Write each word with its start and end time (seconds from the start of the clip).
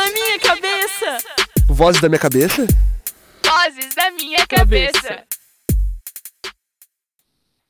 da 0.00 0.06
minha 0.12 0.38
cabeça. 0.38 1.18
Vozes 1.68 2.00
da 2.00 2.08
minha 2.08 2.18
cabeça? 2.18 2.66
Vozes 3.44 3.94
da 3.94 4.10
minha 4.12 4.46
cabeça. 4.46 5.24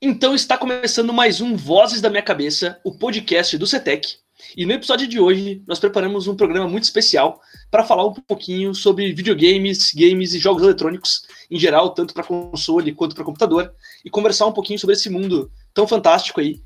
Então 0.01 0.33
está 0.33 0.57
começando 0.57 1.13
mais 1.13 1.41
um 1.41 1.57
Vozes 1.57 2.01
da 2.01 2.09
Minha 2.09 2.23
Cabeça, 2.23 2.81
o 2.85 2.97
podcast 2.97 3.59
do 3.59 3.67
CETEC. 3.67 4.15
E 4.57 4.65
no 4.65 4.73
episódio 4.73 5.09
de 5.09 5.19
hoje 5.19 5.65
nós 5.67 5.81
preparamos 5.81 6.29
um 6.29 6.37
programa 6.37 6.69
muito 6.69 6.85
especial 6.85 7.41
para 7.69 7.85
falar 7.85 8.07
um 8.07 8.15
pouquinho 8.15 8.73
sobre 8.77 9.13
videogames, 9.13 9.93
games 9.93 10.33
e 10.33 10.39
jogos 10.39 10.63
eletrônicos 10.63 11.23
em 11.51 11.59
geral, 11.59 11.91
tanto 11.91 12.15
para 12.15 12.23
console 12.23 12.93
quanto 12.93 13.17
para 13.17 13.25
computador, 13.25 13.75
e 14.05 14.09
conversar 14.09 14.47
um 14.47 14.53
pouquinho 14.53 14.79
sobre 14.79 14.95
esse 14.95 15.11
mundo 15.11 15.51
tão 15.75 15.85
fantástico 15.85 16.41
aí, 16.41 16.63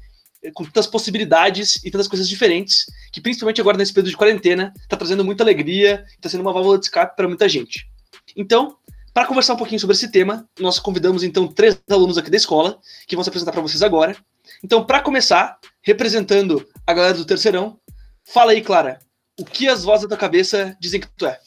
com 0.52 0.64
tantas 0.64 0.86
possibilidades 0.86 1.76
e 1.84 1.90
tantas 1.90 2.08
coisas 2.08 2.28
diferentes, 2.28 2.86
que 3.12 3.20
principalmente 3.20 3.60
agora 3.60 3.76
nesse 3.76 3.92
período 3.92 4.10
de 4.10 4.16
quarentena 4.16 4.72
está 4.76 4.96
trazendo 4.96 5.24
muita 5.24 5.42
alegria, 5.42 6.04
está 6.10 6.28
sendo 6.28 6.42
uma 6.42 6.52
válvula 6.52 6.78
de 6.78 6.84
escape 6.84 7.16
para 7.16 7.28
muita 7.28 7.48
gente. 7.48 7.88
Então, 8.36 8.76
para 9.12 9.26
conversar 9.26 9.54
um 9.54 9.56
pouquinho 9.56 9.80
sobre 9.80 9.94
esse 9.94 10.10
tema, 10.10 10.48
nós 10.58 10.78
convidamos 10.78 11.22
então 11.22 11.46
três 11.46 11.80
alunos 11.88 12.18
aqui 12.18 12.30
da 12.30 12.36
escola, 12.36 12.78
que 13.06 13.14
vão 13.14 13.22
se 13.22 13.28
apresentar 13.28 13.52
para 13.52 13.62
vocês 13.62 13.82
agora. 13.82 14.16
Então, 14.62 14.84
para 14.84 15.00
começar, 15.00 15.58
representando 15.82 16.66
a 16.86 16.92
galera 16.92 17.14
do 17.14 17.24
terceirão, 17.24 17.78
fala 18.24 18.52
aí, 18.52 18.60
Clara, 18.60 18.98
o 19.38 19.44
que 19.44 19.68
as 19.68 19.84
vozes 19.84 20.02
da 20.02 20.08
tua 20.08 20.18
cabeça 20.18 20.76
dizem 20.80 21.00
que 21.00 21.08
tu 21.16 21.26
é? 21.26 21.38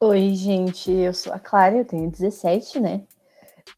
Oi, 0.00 0.34
gente, 0.34 0.90
eu 0.90 1.14
sou 1.14 1.32
a 1.32 1.38
Clara, 1.38 1.76
eu 1.78 1.84
tenho 1.84 2.10
17, 2.10 2.78
né? 2.78 3.02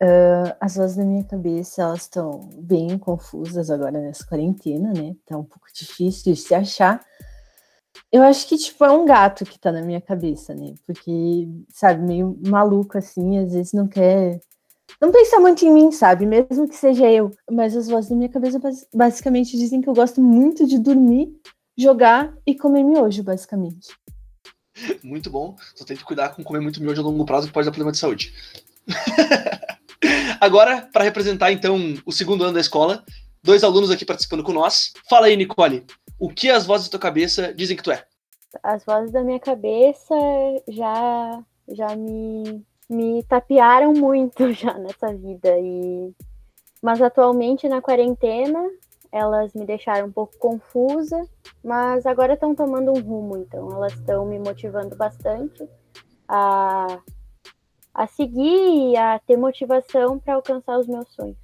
Uh, 0.02 0.55
as 0.60 0.77
vozes 0.77 0.96
da 0.96 1.05
minha 1.05 1.24
cabeça, 1.24 1.82
elas 1.82 2.02
estão 2.02 2.50
bem 2.59 2.98
confusas 2.98 3.70
agora 3.70 3.98
nessa 3.98 4.27
quarentena, 4.27 4.92
né? 4.92 5.16
Tá 5.24 5.38
um 5.38 5.45
pouco 5.45 5.66
difícil 5.74 6.34
de 6.34 6.38
se 6.38 6.55
achar, 6.55 7.00
eu 8.12 8.22
acho 8.22 8.46
que, 8.46 8.56
tipo, 8.56 8.84
é 8.84 8.91
um 8.91 9.05
gato 9.05 9.45
que 9.45 9.59
tá 9.59 9.72
na 9.72 9.82
minha 9.82 10.00
cabeça, 10.00 10.55
né? 10.55 10.75
Porque, 10.86 11.48
sabe, 11.70 12.03
meio 12.03 12.38
maluco 12.47 12.97
assim, 12.97 13.38
às 13.38 13.53
vezes 13.53 13.72
não 13.72 13.86
quer. 13.86 14.41
Não 15.00 15.11
pensa 15.11 15.41
muito 15.41 15.64
em 15.64 15.72
mim, 15.72 15.91
sabe? 15.91 16.25
Mesmo 16.25 16.69
que 16.69 16.77
seja 16.77 17.10
eu. 17.10 17.31
Mas 17.50 17.77
as 17.77 17.88
vozes 17.88 18.10
da 18.10 18.16
minha 18.16 18.28
cabeça 18.28 18.60
basicamente 18.94 19.56
dizem 19.56 19.81
que 19.81 19.88
eu 19.88 19.94
gosto 19.94 20.20
muito 20.20 20.66
de 20.66 20.78
dormir, 20.78 21.28
jogar 21.77 22.34
e 22.47 22.55
comer 22.55 22.84
miojo, 22.84 23.22
basicamente. 23.22 23.88
Muito 25.03 25.31
bom. 25.31 25.56
Só 25.75 25.86
tem 25.86 25.97
que 25.97 26.05
cuidar 26.05 26.31
com 26.31 26.44
comer 26.44 26.60
muito 26.60 26.83
miojo 26.83 27.00
a 27.00 27.05
longo 27.05 27.25
prazo 27.25 27.47
que 27.47 27.53
pode 27.53 27.64
dar 27.64 27.72
problema 27.72 27.92
de 27.92 27.98
saúde. 27.98 28.34
Agora, 30.41 30.89
para 30.92 31.05
representar 31.05 31.52
então 31.52 31.94
o 32.05 32.12
segundo 32.12 32.44
ano 32.44 32.55
da 32.55 32.61
escola, 32.61 33.05
dois 33.42 33.64
alunos 33.64 33.91
aqui 33.91 34.05
participando 34.05 34.42
com 34.42 34.53
nós. 34.53 34.92
Fala 35.08 35.27
aí, 35.27 35.36
Nicole 35.36 35.84
o 36.19 36.28
que 36.28 36.50
as 36.50 36.66
vozes 36.66 36.88
da 36.88 36.92
tua 36.92 37.00
cabeça 37.00 37.53
dizem 37.53 37.77
que 37.77 37.83
tu 37.83 37.91
é? 37.91 38.05
As 38.62 38.84
vozes 38.84 39.12
da 39.12 39.22
minha 39.22 39.41
cabeça 39.41 40.14
já 40.69 41.42
já 41.69 41.94
me 41.97 42.64
me 42.88 43.22
tapearam 43.25 43.92
muito 43.92 44.53
já 44.55 44.75
nessa 44.75 45.12
vida 45.14 45.58
e 45.58 46.14
mas 46.83 47.00
atualmente 47.03 47.69
na 47.69 47.83
quarentena 47.83 48.70
elas 49.12 49.55
me 49.55 49.64
deixaram 49.64 50.08
um 50.08 50.12
pouco 50.12 50.36
confusa, 50.36 51.27
mas 51.64 52.05
agora 52.05 52.34
estão 52.34 52.55
tomando 52.55 52.92
um 52.92 53.00
rumo, 53.00 53.38
então 53.38 53.72
elas 53.72 53.92
estão 53.94 54.27
me 54.27 54.38
motivando 54.38 54.94
bastante 54.94 55.66
a 56.28 56.98
a 57.97 58.06
seguir 58.06 58.92
e 58.92 58.97
a 58.97 59.19
ter 59.19 59.36
motivação 59.36 60.19
para 60.19 60.34
alcançar 60.34 60.78
os 60.78 60.86
meus 60.86 61.08
sonhos. 61.14 61.36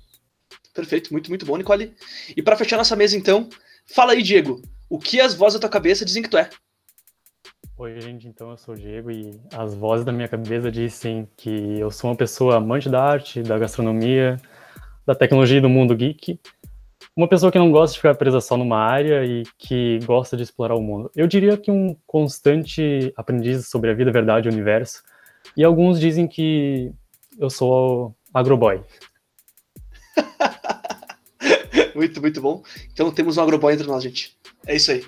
Perfeito, 0.75 1.13
muito, 1.13 1.29
muito 1.29 1.45
bom, 1.47 1.57
Nicole. 1.57 1.95
E 2.37 2.43
para 2.43 2.57
fechar 2.57 2.77
nossa 2.77 2.97
mesa, 2.97 3.17
então, 3.17 3.49
Fala 3.87 4.13
aí, 4.13 4.23
Diego. 4.23 4.63
O 4.89 4.99
que 4.99 5.21
as 5.21 5.35
vozes 5.35 5.59
da 5.59 5.67
tua 5.67 5.73
cabeça 5.73 6.05
dizem 6.05 6.23
que 6.23 6.29
tu 6.29 6.39
é? 6.39 6.49
Oi, 7.77 8.01
gente. 8.01 8.29
Então, 8.29 8.51
eu 8.51 8.57
sou 8.57 8.75
o 8.75 8.79
Diego 8.79 9.11
e 9.11 9.41
as 9.53 9.75
vozes 9.75 10.05
da 10.05 10.13
minha 10.13 10.29
cabeça 10.29 10.71
dizem 10.71 11.29
que 11.37 11.79
eu 11.79 11.91
sou 11.91 12.11
uma 12.11 12.17
pessoa 12.17 12.57
amante 12.57 12.89
da 12.89 13.03
arte, 13.03 13.43
da 13.43 13.59
gastronomia, 13.59 14.41
da 15.05 15.15
tecnologia 15.15 15.59
e 15.59 15.61
do 15.61 15.69
mundo 15.69 15.97
geek. 15.97 16.39
Uma 17.17 17.29
pessoa 17.29 17.51
que 17.51 17.59
não 17.59 17.71
gosta 17.71 17.93
de 17.93 17.99
ficar 17.99 18.15
presa 18.15 18.41
só 18.41 18.57
numa 18.57 18.79
área 18.79 19.25
e 19.25 19.43
que 19.59 19.99
gosta 20.05 20.37
de 20.37 20.45
explorar 20.45 20.77
o 20.77 20.81
mundo. 20.81 21.11
Eu 21.15 21.27
diria 21.27 21.57
que 21.59 21.71
um 21.71 21.95
constante 22.07 23.13
aprendiz 23.17 23.69
sobre 23.69 23.91
a 23.91 23.95
vida, 23.95 24.11
a 24.11 24.13
verdade 24.13 24.49
e 24.49 24.51
o 24.51 24.55
universo. 24.55 25.03
E 25.57 25.65
alguns 25.65 26.01
dizem 26.01 26.27
que 26.27 26.93
eu 27.39 27.51
sou 27.51 28.15
agroboy. 28.33 28.83
muito, 31.95 32.21
muito 32.21 32.41
bom. 32.41 32.63
Então 32.93 33.11
temos 33.11 33.37
um 33.37 33.43
agroboy 33.43 33.75
entre 33.75 33.87
nós, 33.87 34.03
gente. 34.03 34.37
É 34.67 34.77
isso 34.77 34.91
aí. 34.91 35.05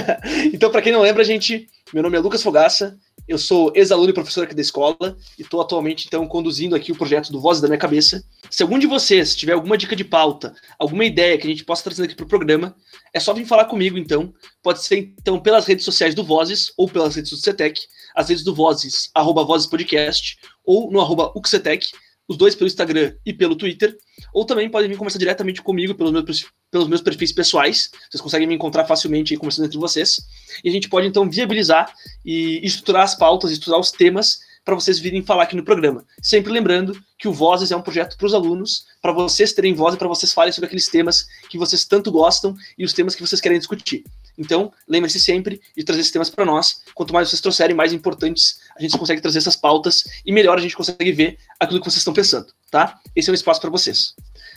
então, 0.52 0.70
para 0.70 0.82
quem 0.82 0.92
não 0.92 1.02
lembra, 1.02 1.24
gente, 1.24 1.68
meu 1.92 2.02
nome 2.02 2.16
é 2.16 2.20
Lucas 2.20 2.42
Fogaça, 2.42 2.98
eu 3.26 3.38
sou 3.38 3.72
ex-aluno 3.74 4.10
e 4.10 4.12
professor 4.12 4.44
aqui 4.44 4.54
da 4.54 4.60
escola 4.60 5.16
e 5.38 5.42
estou 5.42 5.60
atualmente, 5.60 6.06
então, 6.06 6.26
conduzindo 6.26 6.74
aqui 6.74 6.92
o 6.92 6.96
projeto 6.96 7.32
do 7.32 7.40
Vozes 7.40 7.62
da 7.62 7.68
Minha 7.68 7.78
Cabeça. 7.78 8.22
Se 8.50 8.62
algum 8.62 8.78
de 8.78 8.86
vocês 8.86 9.34
tiver 9.34 9.52
alguma 9.52 9.78
dica 9.78 9.96
de 9.96 10.04
pauta, 10.04 10.54
alguma 10.78 11.04
ideia 11.04 11.38
que 11.38 11.46
a 11.46 11.50
gente 11.50 11.64
possa 11.64 11.84
trazer 11.84 12.04
aqui 12.04 12.14
para 12.14 12.24
o 12.24 12.28
programa, 12.28 12.76
é 13.12 13.20
só 13.20 13.32
vir 13.32 13.46
falar 13.46 13.64
comigo, 13.64 13.96
então. 13.96 14.32
Pode 14.62 14.84
ser, 14.84 15.14
então, 15.18 15.40
pelas 15.40 15.66
redes 15.66 15.84
sociais 15.84 16.14
do 16.14 16.22
Vozes 16.22 16.72
ou 16.76 16.88
pelas 16.88 17.14
redes 17.14 17.30
do 17.30 17.36
CETEC, 17.36 17.80
as 18.14 18.28
redes 18.28 18.44
do 18.44 18.54
Vozes, 18.54 19.10
arroba 19.14 19.44
Vozes 19.44 19.66
Podcast, 19.66 20.38
ou 20.64 20.90
no 20.90 21.00
arroba 21.00 21.32
UCCETEC, 21.34 21.92
os 22.28 22.36
dois 22.36 22.54
pelo 22.54 22.66
Instagram 22.66 23.14
e 23.24 23.32
pelo 23.32 23.56
Twitter, 23.56 23.96
ou 24.32 24.44
também 24.44 24.70
podem 24.70 24.88
vir 24.88 24.96
conversar 24.96 25.18
diretamente 25.18 25.62
comigo 25.62 25.94
pelos 25.94 26.12
meus, 26.12 26.46
pelos 26.70 26.88
meus 26.88 27.02
perfis 27.02 27.32
pessoais. 27.32 27.90
Vocês 28.10 28.20
conseguem 28.20 28.48
me 28.48 28.54
encontrar 28.54 28.84
facilmente 28.86 29.36
conversando 29.36 29.66
entre 29.66 29.78
vocês. 29.78 30.20
E 30.62 30.68
a 30.68 30.72
gente 30.72 30.88
pode 30.88 31.06
então 31.06 31.28
viabilizar 31.28 31.92
e 32.24 32.60
estruturar 32.64 33.02
as 33.02 33.14
pautas, 33.14 33.50
estruturar 33.50 33.80
os 33.80 33.90
temas 33.90 34.40
para 34.64 34.74
vocês 34.74 34.98
virem 34.98 35.22
falar 35.22 35.42
aqui 35.42 35.54
no 35.54 35.62
programa. 35.62 36.04
Sempre 36.22 36.50
lembrando 36.50 36.98
que 37.18 37.28
o 37.28 37.32
Vozes 37.32 37.70
é 37.70 37.76
um 37.76 37.82
projeto 37.82 38.16
para 38.16 38.26
os 38.26 38.32
alunos, 38.32 38.86
para 39.02 39.12
vocês 39.12 39.52
terem 39.52 39.74
voz 39.74 39.94
e 39.94 39.98
para 39.98 40.08
vocês 40.08 40.32
falarem 40.32 40.52
sobre 40.52 40.66
aqueles 40.66 40.88
temas 40.88 41.26
que 41.50 41.58
vocês 41.58 41.84
tanto 41.84 42.10
gostam 42.10 42.56
e 42.78 42.84
os 42.84 42.94
temas 42.94 43.14
que 43.14 43.20
vocês 43.20 43.40
querem 43.40 43.58
discutir. 43.58 44.02
Então, 44.36 44.72
lembre-se 44.88 45.20
sempre 45.20 45.60
de 45.76 45.84
trazer 45.84 46.00
esses 46.00 46.12
temas 46.12 46.28
para 46.28 46.44
nós. 46.44 46.82
Quanto 46.94 47.12
mais 47.12 47.28
vocês 47.28 47.40
trouxerem, 47.40 47.74
mais 47.74 47.92
importantes 47.92 48.58
a 48.76 48.82
gente 48.82 48.98
consegue 48.98 49.20
trazer 49.20 49.38
essas 49.38 49.56
pautas 49.56 50.04
e 50.26 50.32
melhor 50.32 50.58
a 50.58 50.60
gente 50.60 50.76
consegue 50.76 51.12
ver 51.12 51.38
aquilo 51.58 51.80
que 51.80 51.86
vocês 51.86 51.98
estão 51.98 52.12
pensando, 52.12 52.46
tá? 52.70 53.00
Esse 53.14 53.30
é 53.30 53.32
um 53.32 53.34
espaço 53.34 53.60
para 53.60 53.70
vocês. 53.70 54.14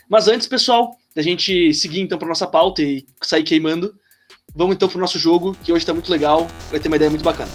Mas 0.09 0.27
antes, 0.27 0.47
pessoal, 0.47 0.97
da 1.15 1.21
gente 1.21 1.73
seguir 1.73 2.01
então 2.01 2.17
para 2.17 2.27
nossa 2.27 2.47
pauta 2.47 2.81
e 2.81 3.05
sair 3.21 3.43
queimando, 3.43 3.95
vamos 4.55 4.75
então 4.75 4.87
para 4.87 4.97
o 4.97 5.01
nosso 5.01 5.19
jogo, 5.19 5.55
que 5.63 5.71
hoje 5.71 5.83
está 5.83 5.93
muito 5.93 6.11
legal, 6.11 6.47
vai 6.71 6.79
ter 6.79 6.87
uma 6.87 6.95
ideia 6.95 7.09
muito 7.09 7.23
bacana. 7.23 7.51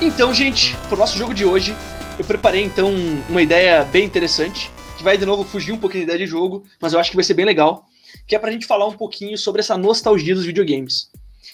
Então, 0.00 0.32
gente, 0.32 0.76
para 0.88 0.94
o 0.94 0.98
nosso 0.98 1.18
jogo 1.18 1.34
de 1.34 1.44
hoje, 1.44 1.74
eu 2.18 2.24
preparei 2.24 2.62
então 2.62 2.92
uma 3.28 3.40
ideia 3.40 3.84
bem 3.84 4.04
interessante, 4.04 4.70
que 4.96 5.04
vai 5.04 5.16
de 5.16 5.24
novo 5.24 5.44
fugir 5.44 5.72
um 5.72 5.78
pouquinho 5.78 6.04
da 6.04 6.14
ideia 6.14 6.26
de 6.26 6.30
jogo, 6.30 6.64
mas 6.80 6.92
eu 6.92 6.98
acho 6.98 7.10
que 7.10 7.16
vai 7.16 7.24
ser 7.24 7.34
bem 7.34 7.46
legal, 7.46 7.86
que 8.26 8.34
é 8.34 8.38
pra 8.38 8.50
gente 8.50 8.66
falar 8.66 8.86
um 8.86 8.92
pouquinho 8.92 9.38
sobre 9.38 9.60
essa 9.60 9.78
nostalgia 9.78 10.34
dos 10.34 10.44
videogames. 10.44 11.10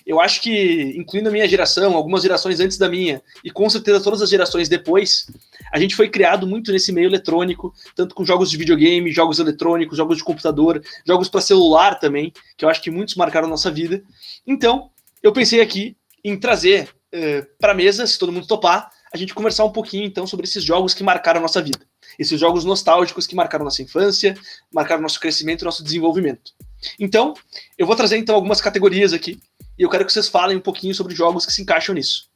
Eu 0.06 0.20
acho 0.20 0.40
que, 0.40 0.94
incluindo 0.96 1.28
a 1.28 1.32
minha 1.32 1.46
geração, 1.46 1.94
algumas 1.94 2.22
gerações 2.22 2.60
antes 2.60 2.78
da 2.78 2.88
minha, 2.88 3.22
e 3.44 3.50
com 3.50 3.68
certeza 3.68 4.02
todas 4.02 4.22
as 4.22 4.30
gerações 4.30 4.68
depois, 4.68 5.26
a 5.72 5.78
gente 5.78 5.94
foi 5.94 6.08
criado 6.08 6.46
muito 6.46 6.72
nesse 6.72 6.92
meio 6.92 7.08
eletrônico, 7.08 7.72
tanto 7.94 8.14
com 8.14 8.24
jogos 8.24 8.50
de 8.50 8.56
videogame, 8.56 9.12
jogos 9.12 9.38
eletrônicos, 9.38 9.96
jogos 9.96 10.18
de 10.18 10.24
computador, 10.24 10.82
jogos 11.06 11.28
para 11.28 11.40
celular 11.40 11.98
também, 11.98 12.32
que 12.56 12.64
eu 12.64 12.68
acho 12.68 12.82
que 12.82 12.90
muitos 12.90 13.14
marcaram 13.14 13.46
a 13.46 13.50
nossa 13.50 13.70
vida. 13.70 14.02
Então, 14.46 14.90
eu 15.22 15.32
pensei 15.32 15.60
aqui 15.60 15.96
em 16.22 16.38
trazer 16.38 16.88
uh, 17.14 17.46
para 17.58 17.74
mesa, 17.74 18.06
se 18.06 18.18
todo 18.18 18.32
mundo 18.32 18.46
topar, 18.46 18.90
a 19.14 19.16
gente 19.16 19.32
conversar 19.32 19.64
um 19.64 19.70
pouquinho 19.70 20.04
então 20.04 20.26
sobre 20.26 20.44
esses 20.44 20.64
jogos 20.64 20.92
que 20.92 21.04
marcaram 21.04 21.38
a 21.38 21.42
nossa 21.42 21.62
vida. 21.62 21.78
Esses 22.18 22.38
jogos 22.38 22.64
nostálgicos 22.64 23.28
que 23.28 23.36
marcaram 23.36 23.64
nossa 23.64 23.80
infância, 23.80 24.36
marcaram 24.72 25.00
nosso 25.00 25.20
crescimento 25.20 25.62
e 25.62 25.64
nosso 25.64 25.84
desenvolvimento. 25.84 26.52
Então, 26.98 27.32
eu 27.78 27.86
vou 27.86 27.94
trazer 27.94 28.16
então 28.18 28.34
algumas 28.34 28.60
categorias 28.60 29.12
aqui 29.12 29.40
e 29.78 29.82
eu 29.82 29.88
quero 29.88 30.04
que 30.04 30.12
vocês 30.12 30.26
falem 30.26 30.56
um 30.56 30.60
pouquinho 30.60 30.92
sobre 30.92 31.14
jogos 31.14 31.46
que 31.46 31.52
se 31.52 31.62
encaixam 31.62 31.94
nisso. 31.94 32.28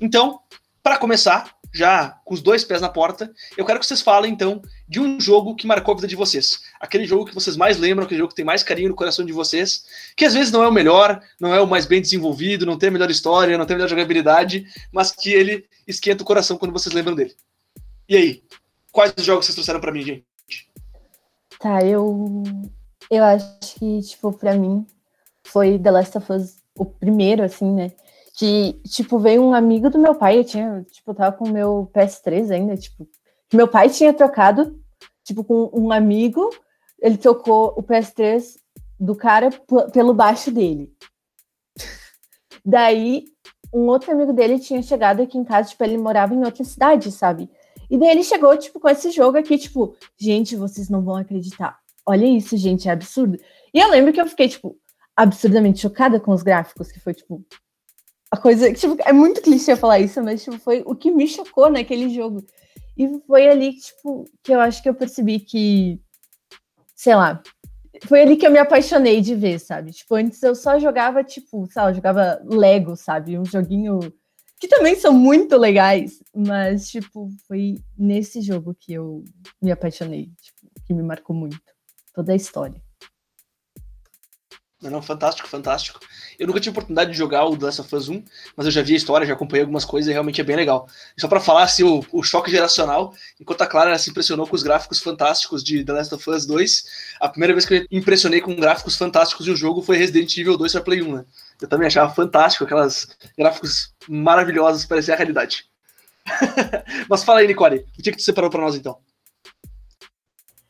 Então, 0.00 0.38
para 0.84 0.98
começar, 0.98 1.52
já 1.72 2.18
com 2.24 2.34
os 2.34 2.42
dois 2.42 2.64
pés 2.64 2.80
na 2.80 2.88
porta, 2.88 3.32
eu 3.56 3.64
quero 3.64 3.78
que 3.78 3.86
vocês 3.86 4.00
falem 4.00 4.32
então 4.32 4.60
de 4.88 5.00
um 5.00 5.20
jogo 5.20 5.54
que 5.54 5.66
marcou 5.66 5.92
a 5.92 5.96
vida 5.96 6.08
de 6.08 6.16
vocês. 6.16 6.60
Aquele 6.80 7.04
jogo 7.04 7.26
que 7.26 7.34
vocês 7.34 7.56
mais 7.56 7.78
lembram, 7.78 8.04
aquele 8.04 8.18
jogo 8.18 8.30
que 8.30 8.36
tem 8.36 8.44
mais 8.44 8.62
carinho 8.62 8.88
no 8.88 8.94
coração 8.94 9.24
de 9.24 9.32
vocês, 9.32 9.84
que 10.16 10.24
às 10.24 10.34
vezes 10.34 10.52
não 10.52 10.62
é 10.62 10.68
o 10.68 10.72
melhor, 10.72 11.22
não 11.40 11.54
é 11.54 11.60
o 11.60 11.66
mais 11.66 11.86
bem 11.86 12.00
desenvolvido, 12.00 12.66
não 12.66 12.78
tem 12.78 12.88
a 12.88 12.92
melhor 12.92 13.10
história, 13.10 13.56
não 13.56 13.66
tem 13.66 13.74
a 13.74 13.78
melhor 13.78 13.88
jogabilidade, 13.88 14.66
mas 14.92 15.12
que 15.12 15.32
ele 15.32 15.64
esquenta 15.86 16.22
o 16.22 16.26
coração 16.26 16.56
quando 16.56 16.72
vocês 16.72 16.94
lembram 16.94 17.14
dele. 17.14 17.34
E 18.08 18.16
aí, 18.16 18.42
quais 18.90 19.14
jogos 19.18 19.46
vocês 19.46 19.54
trouxeram 19.54 19.80
para 19.80 19.92
mim, 19.92 20.02
gente? 20.02 20.24
Tá, 21.60 21.84
eu 21.84 22.42
eu 23.10 23.24
acho 23.24 23.58
que 23.60 24.00
tipo 24.00 24.32
para 24.32 24.54
mim 24.54 24.86
foi 25.44 25.78
The 25.78 25.90
Last 25.90 26.16
of 26.16 26.32
Us 26.32 26.60
o 26.74 26.84
primeiro 26.84 27.42
assim, 27.42 27.70
né? 27.70 27.92
Que, 28.40 28.80
tipo, 28.88 29.18
veio 29.18 29.42
um 29.42 29.52
amigo 29.52 29.90
do 29.90 29.98
meu 29.98 30.14
pai, 30.14 30.38
eu 30.38 30.44
tinha, 30.44 30.82
tipo, 30.90 31.12
tava 31.12 31.36
com 31.36 31.44
o 31.44 31.52
meu 31.52 31.90
PS3 31.94 32.50
ainda, 32.50 32.74
tipo, 32.74 33.06
meu 33.52 33.68
pai 33.68 33.90
tinha 33.90 34.14
trocado, 34.14 34.80
tipo, 35.22 35.44
com 35.44 35.70
um 35.74 35.92
amigo 35.92 36.48
ele 37.02 37.18
tocou 37.18 37.74
o 37.76 37.82
PS3 37.82 38.56
do 38.98 39.14
cara 39.14 39.50
pelo 39.92 40.14
baixo 40.14 40.50
dele. 40.50 40.90
Daí, 42.64 43.24
um 43.74 43.80
outro 43.88 44.10
amigo 44.10 44.32
dele 44.32 44.58
tinha 44.58 44.82
chegado 44.82 45.20
aqui 45.20 45.36
em 45.36 45.44
casa, 45.44 45.68
tipo, 45.68 45.84
ele 45.84 45.98
morava 45.98 46.34
em 46.34 46.42
outra 46.42 46.64
cidade, 46.64 47.12
sabe? 47.12 47.46
E 47.90 47.98
daí 47.98 48.08
ele 48.08 48.24
chegou, 48.24 48.56
tipo, 48.56 48.80
com 48.80 48.88
esse 48.88 49.10
jogo 49.10 49.36
aqui, 49.36 49.58
tipo, 49.58 49.94
gente, 50.18 50.56
vocês 50.56 50.88
não 50.88 51.02
vão 51.02 51.16
acreditar. 51.16 51.78
Olha 52.06 52.24
isso, 52.24 52.56
gente, 52.56 52.88
é 52.88 52.92
absurdo. 52.92 53.38
E 53.74 53.78
eu 53.78 53.90
lembro 53.90 54.14
que 54.14 54.20
eu 54.20 54.26
fiquei, 54.26 54.48
tipo, 54.48 54.78
absurdamente 55.14 55.80
chocada 55.80 56.18
com 56.18 56.32
os 56.32 56.42
gráficos, 56.42 56.90
que 56.90 56.98
foi, 56.98 57.12
tipo, 57.12 57.44
a 58.30 58.36
coisa. 58.36 58.72
Tipo, 58.72 58.96
é 59.04 59.12
muito 59.12 59.42
clichê 59.42 59.74
falar 59.76 59.98
isso, 59.98 60.22
mas, 60.22 60.42
tipo, 60.44 60.58
foi 60.58 60.82
o 60.86 60.94
que 60.94 61.10
me 61.10 61.26
chocou 61.26 61.70
naquele 61.70 62.08
jogo. 62.08 62.44
E 62.96 63.08
foi 63.26 63.48
ali, 63.48 63.74
tipo, 63.76 64.24
que 64.42 64.52
eu 64.52 64.60
acho 64.60 64.82
que 64.82 64.88
eu 64.88 64.94
percebi 64.94 65.40
que, 65.40 66.00
sei 66.94 67.14
lá, 67.14 67.42
foi 68.06 68.22
ali 68.22 68.36
que 68.36 68.46
eu 68.46 68.50
me 68.50 68.58
apaixonei 68.58 69.20
de 69.20 69.34
ver, 69.34 69.58
sabe? 69.58 69.92
Tipo, 69.92 70.14
antes 70.14 70.42
eu 70.42 70.54
só 70.54 70.78
jogava, 70.78 71.24
tipo, 71.24 71.66
sei 71.66 71.82
lá, 71.82 71.92
jogava 71.92 72.40
Lego, 72.44 72.96
sabe? 72.96 73.38
Um 73.38 73.44
joguinho 73.44 73.98
que 74.60 74.68
também 74.68 74.94
são 74.94 75.12
muito 75.14 75.56
legais, 75.56 76.22
mas, 76.36 76.90
tipo, 76.90 77.30
foi 77.48 77.76
nesse 77.96 78.42
jogo 78.42 78.76
que 78.78 78.92
eu 78.92 79.24
me 79.60 79.72
apaixonei, 79.72 80.30
tipo, 80.40 80.70
que 80.86 80.92
me 80.92 81.02
marcou 81.02 81.34
muito. 81.34 81.58
Toda 82.12 82.32
a 82.32 82.36
história. 82.36 82.80
Não, 84.82 84.90
não, 84.90 85.02
fantástico, 85.02 85.46
fantástico. 85.46 86.00
Eu 86.38 86.46
nunca 86.46 86.58
tive 86.58 86.70
oportunidade 86.70 87.10
de 87.10 87.18
jogar 87.18 87.44
o 87.44 87.54
The 87.54 87.66
Last 87.66 87.80
of 87.82 87.94
Us 87.94 88.08
1, 88.08 88.24
mas 88.56 88.64
eu 88.64 88.72
já 88.72 88.80
vi 88.80 88.94
a 88.94 88.96
história, 88.96 89.26
já 89.26 89.34
acompanhei 89.34 89.60
algumas 89.60 89.84
coisas 89.84 90.08
e 90.08 90.12
realmente 90.12 90.40
é 90.40 90.44
bem 90.44 90.56
legal. 90.56 90.88
Só 91.18 91.28
para 91.28 91.38
falar 91.38 91.64
assim, 91.64 91.82
o, 91.82 92.02
o, 92.10 92.22
choque 92.22 92.50
geracional, 92.50 93.12
enquanto 93.38 93.60
a 93.60 93.66
Clara 93.66 93.98
se 93.98 94.08
impressionou 94.08 94.46
com 94.46 94.56
os 94.56 94.62
gráficos 94.62 94.98
fantásticos 95.00 95.62
de 95.62 95.84
The 95.84 95.92
Last 95.92 96.14
of 96.14 96.30
Us 96.30 96.46
2, 96.46 96.84
a 97.20 97.28
primeira 97.28 97.52
vez 97.52 97.66
que 97.66 97.74
eu 97.74 97.86
impressionei 97.90 98.40
com 98.40 98.56
gráficos 98.56 98.96
fantásticos 98.96 99.44
de 99.44 99.52
um 99.52 99.56
jogo 99.56 99.82
foi 99.82 99.98
Resident 99.98 100.34
Evil 100.38 100.56
2 100.56 100.72
para 100.72 100.80
Play 100.80 101.02
1, 101.02 101.12
né? 101.14 101.24
Eu 101.60 101.68
também 101.68 101.86
achava 101.86 102.14
fantástico, 102.14 102.64
aquelas 102.64 103.08
gráficos 103.36 103.92
maravilhosos, 104.08 104.86
parecia 104.86 105.12
a 105.12 105.16
realidade. 105.16 105.66
mas 107.06 107.22
fala 107.22 107.40
aí, 107.40 107.46
Nicole, 107.46 107.84
o 107.98 108.02
que, 108.02 108.12
que 108.12 108.16
tu 108.16 108.22
separou 108.22 108.48
para 108.48 108.62
nós 108.62 108.74
então? 108.74 108.96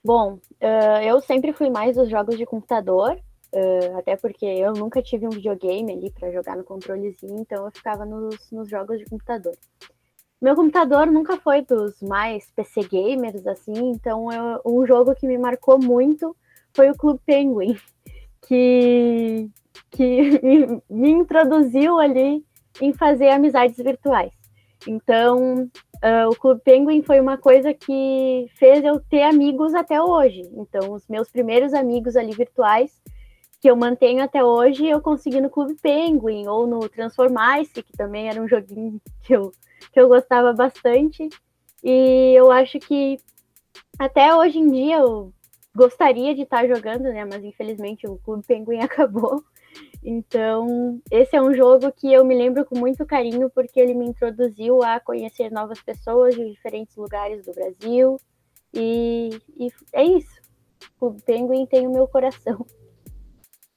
Bom, 0.02 0.40
uh, 0.60 1.02
eu 1.04 1.20
sempre 1.20 1.52
fui 1.52 1.70
mais 1.70 1.94
dos 1.94 2.10
jogos 2.10 2.36
de 2.36 2.46
computador, 2.46 3.20
Uh, 3.52 3.99
até 3.99 4.17
porque 4.17 4.47
eu 4.47 4.73
nunca 4.73 5.02
tive 5.02 5.26
um 5.26 5.31
videogame 5.31 5.93
ali 5.93 6.11
para 6.12 6.31
jogar 6.31 6.56
no 6.56 6.62
controlezinho, 6.62 7.41
então 7.41 7.64
eu 7.64 7.70
ficava 7.73 8.05
nos, 8.05 8.49
nos 8.52 8.69
jogos 8.69 8.99
de 8.99 9.05
computador. 9.06 9.56
Meu 10.41 10.55
computador 10.55 11.06
nunca 11.08 11.37
foi 11.37 11.62
dos 11.62 12.00
mais 12.00 12.50
PC 12.52 12.82
gamers, 12.85 13.44
assim, 13.47 13.91
então 13.91 14.31
eu, 14.32 14.61
um 14.64 14.87
jogo 14.87 15.14
que 15.17 15.26
me 15.26 15.37
marcou 15.37 15.79
muito 15.79 16.35
foi 16.73 16.91
o 16.91 16.97
Clube 16.97 17.20
Penguin, 17.26 17.76
que, 18.47 19.50
que 19.91 20.41
me, 20.46 20.82
me 20.88 21.11
introduziu 21.11 21.99
ali 21.99 22.44
em 22.81 22.93
fazer 22.93 23.31
amizades 23.31 23.76
virtuais. 23.79 24.32
Então, 24.87 25.64
uh, 25.64 26.29
o 26.31 26.37
Clube 26.37 26.62
Penguin 26.64 27.03
foi 27.03 27.20
uma 27.20 27.37
coisa 27.37 27.75
que 27.75 28.46
fez 28.55 28.82
eu 28.85 29.00
ter 29.00 29.23
amigos 29.23 29.75
até 29.75 30.00
hoje. 30.00 30.43
Então, 30.55 30.93
os 30.93 31.06
meus 31.08 31.29
primeiros 31.31 31.75
amigos 31.75 32.17
ali 32.17 32.32
virtuais 32.32 32.91
que 33.60 33.70
eu 33.70 33.76
mantenho 33.76 34.22
até 34.22 34.42
hoje, 34.42 34.86
eu 34.86 35.00
consegui 35.02 35.40
no 35.40 35.50
Clube 35.50 35.74
Penguin 35.74 36.46
ou 36.48 36.66
no 36.66 36.88
Transformice, 36.88 37.82
que 37.82 37.92
também 37.92 38.28
era 38.28 38.40
um 38.40 38.48
joguinho 38.48 39.00
que 39.22 39.34
eu, 39.34 39.52
que 39.92 40.00
eu 40.00 40.08
gostava 40.08 40.52
bastante. 40.52 41.28
E 41.84 42.34
eu 42.34 42.50
acho 42.50 42.78
que 42.78 43.18
até 43.98 44.34
hoje 44.34 44.58
em 44.58 44.70
dia 44.70 45.00
eu 45.00 45.32
gostaria 45.74 46.34
de 46.34 46.42
estar 46.42 46.66
jogando, 46.66 47.04
né? 47.04 47.26
Mas 47.26 47.44
infelizmente 47.44 48.06
o 48.06 48.16
Clube 48.18 48.44
Penguin 48.46 48.80
acabou. 48.82 49.44
Então, 50.02 51.00
esse 51.10 51.36
é 51.36 51.42
um 51.42 51.54
jogo 51.54 51.92
que 51.92 52.10
eu 52.10 52.24
me 52.24 52.34
lembro 52.34 52.64
com 52.64 52.78
muito 52.78 53.04
carinho 53.04 53.50
porque 53.50 53.78
ele 53.78 53.92
me 53.92 54.06
introduziu 54.06 54.82
a 54.82 54.98
conhecer 54.98 55.52
novas 55.52 55.80
pessoas 55.82 56.34
de 56.34 56.50
diferentes 56.50 56.96
lugares 56.96 57.44
do 57.44 57.52
Brasil. 57.52 58.18
E, 58.72 59.38
e 59.58 59.68
é 59.92 60.02
isso. 60.02 60.40
O 60.98 61.12
Penguin 61.12 61.66
tem 61.66 61.86
o 61.86 61.92
meu 61.92 62.08
coração. 62.08 62.64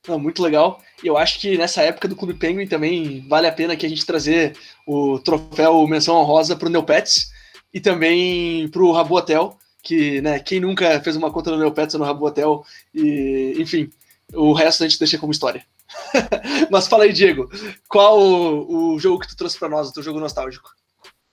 Não, 0.08 0.20
muito 0.20 0.44
legal. 0.44 0.82
E 1.02 1.08
eu 1.08 1.18
acho 1.18 1.40
que 1.40 1.58
nessa 1.58 1.82
época 1.82 2.08
do 2.08 2.16
Clube 2.16 2.34
Penguin 2.34 2.68
também 2.68 3.26
vale 3.28 3.48
a 3.48 3.52
pena 3.52 3.76
que 3.76 3.86
a 3.86 3.90
gente 3.90 4.06
trazer 4.06 4.56
o 4.86 5.18
troféu 5.20 5.88
Menção 5.88 6.16
Honrosa 6.16 6.56
para 6.56 6.68
o 6.68 6.72
Neopets 6.72 7.32
e 7.74 7.80
também 7.80 8.68
para 8.70 8.84
o 8.84 8.92
Rabu 8.92 9.16
Hotel, 9.16 9.58
que, 9.82 10.22
né, 10.22 10.40
quem 10.40 10.60
nunca 10.60 11.00
fez 11.02 11.16
uma 11.16 11.32
conta 11.32 11.52
no 11.52 11.58
Neopets 11.58 11.96
ou 11.96 12.00
no 12.00 12.06
Rabu 12.06 12.26
Hotel, 12.26 12.64
e, 12.94 13.56
enfim, 13.58 13.90
o 14.34 14.54
resto 14.54 14.84
a 14.84 14.88
gente 14.88 15.00
deixa 15.00 15.18
como 15.18 15.32
história. 15.32 15.66
Mas 16.70 16.88
fala 16.88 17.06
aí, 17.06 17.14
Diego, 17.14 17.50
qual 17.88 18.20
o, 18.20 18.94
o 18.94 19.00
jogo 19.00 19.20
que 19.20 19.28
tu 19.28 19.38
trouxe 19.38 19.58
para 19.58 19.70
nós, 19.70 19.90
o 19.90 19.94
teu 19.94 20.04
jogo 20.04 20.20
nostálgico? 20.20 20.70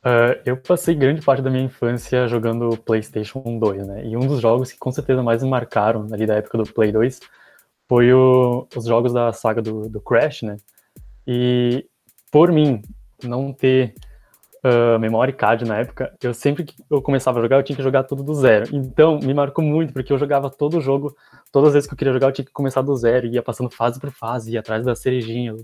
Uh, 0.04 0.40
eu 0.46 0.56
passei 0.56 0.94
grande 0.94 1.20
parte 1.20 1.42
da 1.42 1.50
minha 1.50 1.64
infância 1.64 2.26
jogando 2.26 2.76
PlayStation 2.78 3.42
2, 3.58 3.86
né? 3.86 4.06
E 4.06 4.16
um 4.16 4.26
dos 4.26 4.40
jogos 4.40 4.72
que 4.72 4.78
com 4.78 4.90
certeza 4.90 5.22
mais 5.22 5.42
me 5.42 5.50
marcaram 5.50 6.06
ali 6.10 6.24
da 6.26 6.36
época 6.36 6.56
do 6.56 6.72
Play 6.72 6.90
2 6.90 7.20
foi 7.90 8.12
o, 8.12 8.68
os 8.76 8.84
jogos 8.84 9.12
da 9.12 9.32
saga 9.32 9.60
do, 9.60 9.88
do, 9.88 10.00
Crash, 10.00 10.42
né? 10.42 10.58
E 11.26 11.84
por 12.30 12.52
mim 12.52 12.80
não 13.24 13.52
ter 13.52 13.94
uh, 14.64 14.96
memory 14.96 15.32
card 15.32 15.64
na 15.64 15.78
época, 15.78 16.16
eu 16.22 16.32
sempre 16.32 16.62
que 16.62 16.76
eu 16.88 17.02
começava 17.02 17.40
a 17.40 17.42
jogar, 17.42 17.56
eu 17.56 17.64
tinha 17.64 17.74
que 17.74 17.82
jogar 17.82 18.04
tudo 18.04 18.22
do 18.22 18.32
zero. 18.32 18.68
Então 18.72 19.18
me 19.18 19.34
marcou 19.34 19.64
muito, 19.64 19.92
porque 19.92 20.12
eu 20.12 20.18
jogava 20.18 20.48
todo 20.48 20.78
o 20.78 20.80
jogo, 20.80 21.16
todas 21.50 21.70
as 21.70 21.74
vezes 21.74 21.88
que 21.88 21.94
eu 21.94 21.98
queria 21.98 22.12
jogar, 22.12 22.28
eu 22.28 22.32
tinha 22.32 22.44
que 22.44 22.52
começar 22.52 22.80
do 22.80 22.94
zero, 22.94 23.26
ia 23.26 23.42
passando 23.42 23.68
fase 23.68 23.98
por 23.98 24.12
fase, 24.12 24.52
ia 24.52 24.60
atrás 24.60 24.84
da 24.84 24.94
cerejinha. 24.94 25.56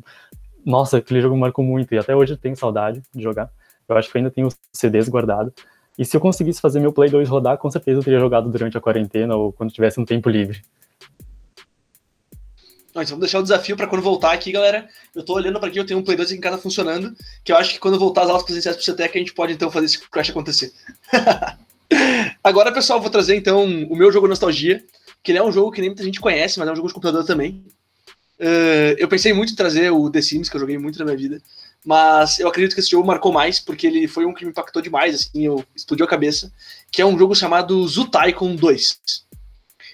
Nossa, 0.64 0.96
aquele 0.96 1.20
jogo 1.20 1.37
me 1.37 1.43
marcou 1.43 1.64
muito, 1.64 1.94
e 1.94 1.99
até 1.99 2.17
hoje 2.17 2.32
eu 2.32 2.37
tenho 2.37 2.56
saudade 2.56 3.00
de 3.14 3.22
jogar. 3.22 3.52
Eu 3.88 3.96
acho 3.96 4.11
que 4.11 4.19
ainda 4.19 4.32
tenho 4.32 4.49
os 4.49 4.58
CDs 4.72 5.08
guardados. 5.08 5.52
E 5.96 6.05
se 6.05 6.17
eu 6.17 6.20
conseguisse 6.20 6.61
fazer 6.61 6.81
meu 6.81 6.93
Play 6.93 7.08
2 7.08 7.29
rodar, 7.29 7.56
com 7.56 7.70
certeza 7.70 8.00
eu 8.00 8.05
teria 8.05 8.19
jogado 8.19 8.50
durante 8.50 8.76
a 8.76 8.81
quarentena 8.81 9.37
ou 9.37 9.52
quando 9.52 9.70
tivesse 9.70 10.00
um 10.00 10.05
tempo 10.05 10.29
livre. 10.29 10.61
Nós 12.96 13.10
vamos 13.10 13.20
deixar 13.20 13.40
o 13.40 13.43
desafio 13.43 13.76
para 13.76 13.87
quando 13.87 14.00
voltar 14.00 14.32
aqui, 14.32 14.50
galera. 14.50 14.88
Eu 15.14 15.22
tô 15.22 15.34
olhando 15.34 15.60
para 15.60 15.69
aqui, 15.69 15.78
eu 15.78 15.84
tenho 15.84 16.00
um 16.00 16.02
Play 16.02 16.16
2 16.16 16.32
em 16.32 16.40
casa 16.40 16.56
funcionando, 16.56 17.14
que 17.44 17.52
eu 17.52 17.56
acho 17.58 17.75
que 17.75 17.78
quando 17.78 17.98
voltar 17.98 18.22
as 18.22 18.31
aulas 18.31 18.43
presenciais 18.43 18.75
pro 18.75 18.94
CTEC, 18.94 19.14
a 19.14 19.19
gente 19.19 19.34
pode 19.34 19.52
então 19.52 19.70
fazer 19.70 19.84
esse 19.84 19.98
crash 20.08 20.31
acontecer. 20.31 20.72
Agora, 22.43 22.72
pessoal, 22.72 22.98
vou 22.98 23.10
trazer 23.10 23.37
então 23.37 23.66
o 23.66 23.94
meu 23.94 24.10
jogo 24.10 24.26
Nostalgia, 24.26 24.82
que 25.22 25.31
ele 25.31 25.38
é 25.38 25.43
um 25.43 25.53
jogo 25.53 25.72
que 25.72 25.82
nem 25.82 25.91
muita 25.91 26.03
gente 26.03 26.19
conhece, 26.19 26.58
mas 26.58 26.67
é 26.67 26.72
um 26.72 26.76
jogo 26.76 26.88
de 26.88 26.94
computador 26.94 27.22
também. 27.22 27.62
Uh, 28.41 28.96
eu 28.96 29.08
pensei 29.08 29.34
muito 29.34 29.53
em 29.53 29.56
trazer 29.56 29.93
o 29.93 30.08
The 30.10 30.22
Sims, 30.22 30.48
que 30.48 30.56
eu 30.56 30.60
joguei 30.60 30.79
muito 30.79 30.98
na 30.98 31.05
minha 31.05 31.19
vida, 31.19 31.43
mas 31.84 32.41
eu 32.41 32.48
acredito 32.48 32.72
que 32.72 32.81
esse 32.81 32.91
jogo 32.91 33.06
marcou 33.06 33.31
mais, 33.31 33.60
porque 33.60 33.86
ele 33.86 34.08
foi 34.08 34.24
um 34.24 34.32
que 34.32 34.43
me 34.43 34.53
impactou 34.53 34.81
demais, 34.81 35.15
assim, 35.15 35.44
eu 35.44 35.62
explodiu 35.76 36.06
a 36.06 36.08
cabeça, 36.08 36.50
que 36.91 37.03
é 37.03 37.05
um 37.05 37.19
jogo 37.19 37.34
chamado 37.34 37.86
Zoo 37.86 38.08
Tycoon 38.08 38.56
2. 38.56 39.00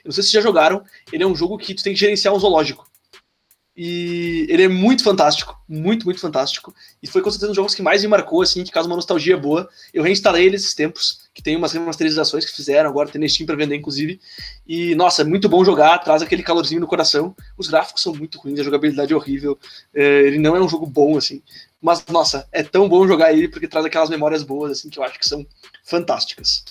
Eu 0.05 0.09
não 0.09 0.13
sei 0.13 0.23
se 0.23 0.31
já 0.31 0.41
jogaram, 0.41 0.85
ele 1.13 1.25
é 1.25 1.27
um 1.27 1.35
jogo 1.35 1.59
que 1.59 1.75
tu 1.75 1.83
tem 1.83 1.95
que 1.95 1.99
gerenciar 1.99 2.33
um 2.33 2.39
zoológico. 2.39 2.92
E 3.75 4.47
ele 4.51 4.65
é 4.65 4.69
muito 4.69 5.03
fantástico, 5.03 5.59
muito, 5.67 6.05
muito 6.05 6.21
fantástico. 6.21 6.75
E 7.03 7.07
foi 7.07 7.23
com 7.23 7.31
certeza 7.31 7.47
um 7.47 7.53
dos 7.53 7.57
jogos 7.57 7.75
que 7.75 7.81
mais 7.81 8.03
me 8.03 8.09
marcou, 8.09 8.43
assim, 8.43 8.63
que 8.63 8.71
causa 8.71 8.87
uma 8.87 8.97
nostalgia 8.97 9.37
boa. 9.37 9.67
Eu 9.95 10.03
reinstalei 10.03 10.45
ele 10.45 10.57
esses 10.57 10.75
tempos, 10.75 11.31
que 11.33 11.43
tem 11.43 11.57
umas 11.57 11.73
remasterizações 11.73 12.45
que 12.45 12.55
fizeram, 12.55 12.91
agora 12.91 13.09
tem 13.09 13.27
Steam 13.27 13.47
pra 13.47 13.57
vender, 13.57 13.75
inclusive. 13.75 14.21
E, 14.67 14.95
nossa, 14.95 15.23
é 15.23 15.25
muito 15.25 15.49
bom 15.49 15.65
jogar, 15.65 15.99
traz 15.99 16.21
aquele 16.21 16.43
calorzinho 16.43 16.83
no 16.83 16.87
coração. 16.87 17.35
Os 17.57 17.69
gráficos 17.69 18.03
são 18.03 18.15
muito 18.15 18.39
ruins, 18.39 18.61
a 18.61 18.65
jogabilidade 18.65 19.13
é 19.13 19.17
horrível. 19.17 19.59
É, 19.95 20.21
ele 20.21 20.39
não 20.39 20.55
é 20.55 20.61
um 20.61 20.69
jogo 20.69 20.85
bom, 20.85 21.17
assim. 21.17 21.43
Mas, 21.81 22.05
nossa, 22.07 22.47
é 22.53 22.63
tão 22.63 22.87
bom 22.87 23.09
jogar 23.09 23.33
ele 23.33 23.49
porque 23.49 23.67
traz 23.67 23.87
aquelas 23.87 24.11
memórias 24.11 24.43
boas, 24.43 24.73
assim, 24.73 24.91
que 24.91 24.99
eu 24.99 25.03
acho 25.03 25.19
que 25.19 25.27
são 25.27 25.47
fantásticas. 25.83 26.63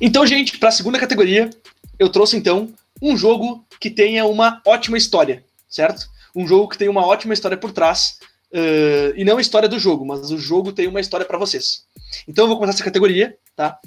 Então, 0.00 0.26
gente, 0.26 0.56
para 0.58 0.70
a 0.70 0.72
segunda 0.72 0.98
categoria, 0.98 1.50
eu 1.98 2.08
trouxe 2.08 2.36
então 2.36 2.72
um 3.02 3.16
jogo 3.16 3.66
que 3.78 3.90
tenha 3.90 4.24
uma 4.24 4.62
ótima 4.66 4.96
história, 4.96 5.44
certo? 5.68 6.08
Um 6.34 6.46
jogo 6.46 6.68
que 6.68 6.78
tenha 6.78 6.90
uma 6.90 7.04
ótima 7.04 7.34
história 7.34 7.56
por 7.56 7.70
trás, 7.70 8.18
uh, 8.52 9.12
e 9.14 9.24
não 9.24 9.36
a 9.36 9.40
história 9.40 9.68
do 9.68 9.78
jogo, 9.78 10.06
mas 10.06 10.30
o 10.30 10.38
jogo 10.38 10.72
tem 10.72 10.88
uma 10.88 11.00
história 11.00 11.26
para 11.26 11.36
vocês. 11.36 11.84
Então 12.26 12.44
eu 12.44 12.48
vou 12.48 12.56
começar 12.56 12.76
essa 12.76 12.84
categoria, 12.84 13.36
tá? 13.54 13.78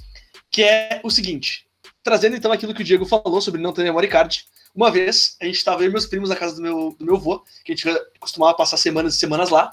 Que 0.51 0.63
é 0.63 1.01
o 1.03 1.09
seguinte: 1.09 1.65
trazendo 2.03 2.35
então 2.35 2.51
aquilo 2.51 2.75
que 2.75 2.81
o 2.81 2.85
Diego 2.85 3.05
falou 3.05 3.41
sobre 3.41 3.59
não 3.59 3.73
ter 3.73 3.83
memory 3.83 4.07
card. 4.07 4.45
Uma 4.75 4.89
vez, 4.89 5.35
a 5.39 5.45
gente 5.45 5.57
estava 5.57 5.83
eu 5.83 5.89
e 5.89 5.91
meus 5.91 6.07
primos 6.07 6.29
na 6.29 6.35
casa 6.35 6.55
do 6.55 6.61
meu, 6.61 6.95
do 6.97 7.05
meu 7.05 7.15
avô, 7.15 7.43
que 7.63 7.73
a 7.73 7.75
gente 7.75 7.87
costumava 8.19 8.55
passar 8.55 8.77
semanas 8.77 9.15
e 9.15 9.17
semanas 9.17 9.49
lá, 9.49 9.71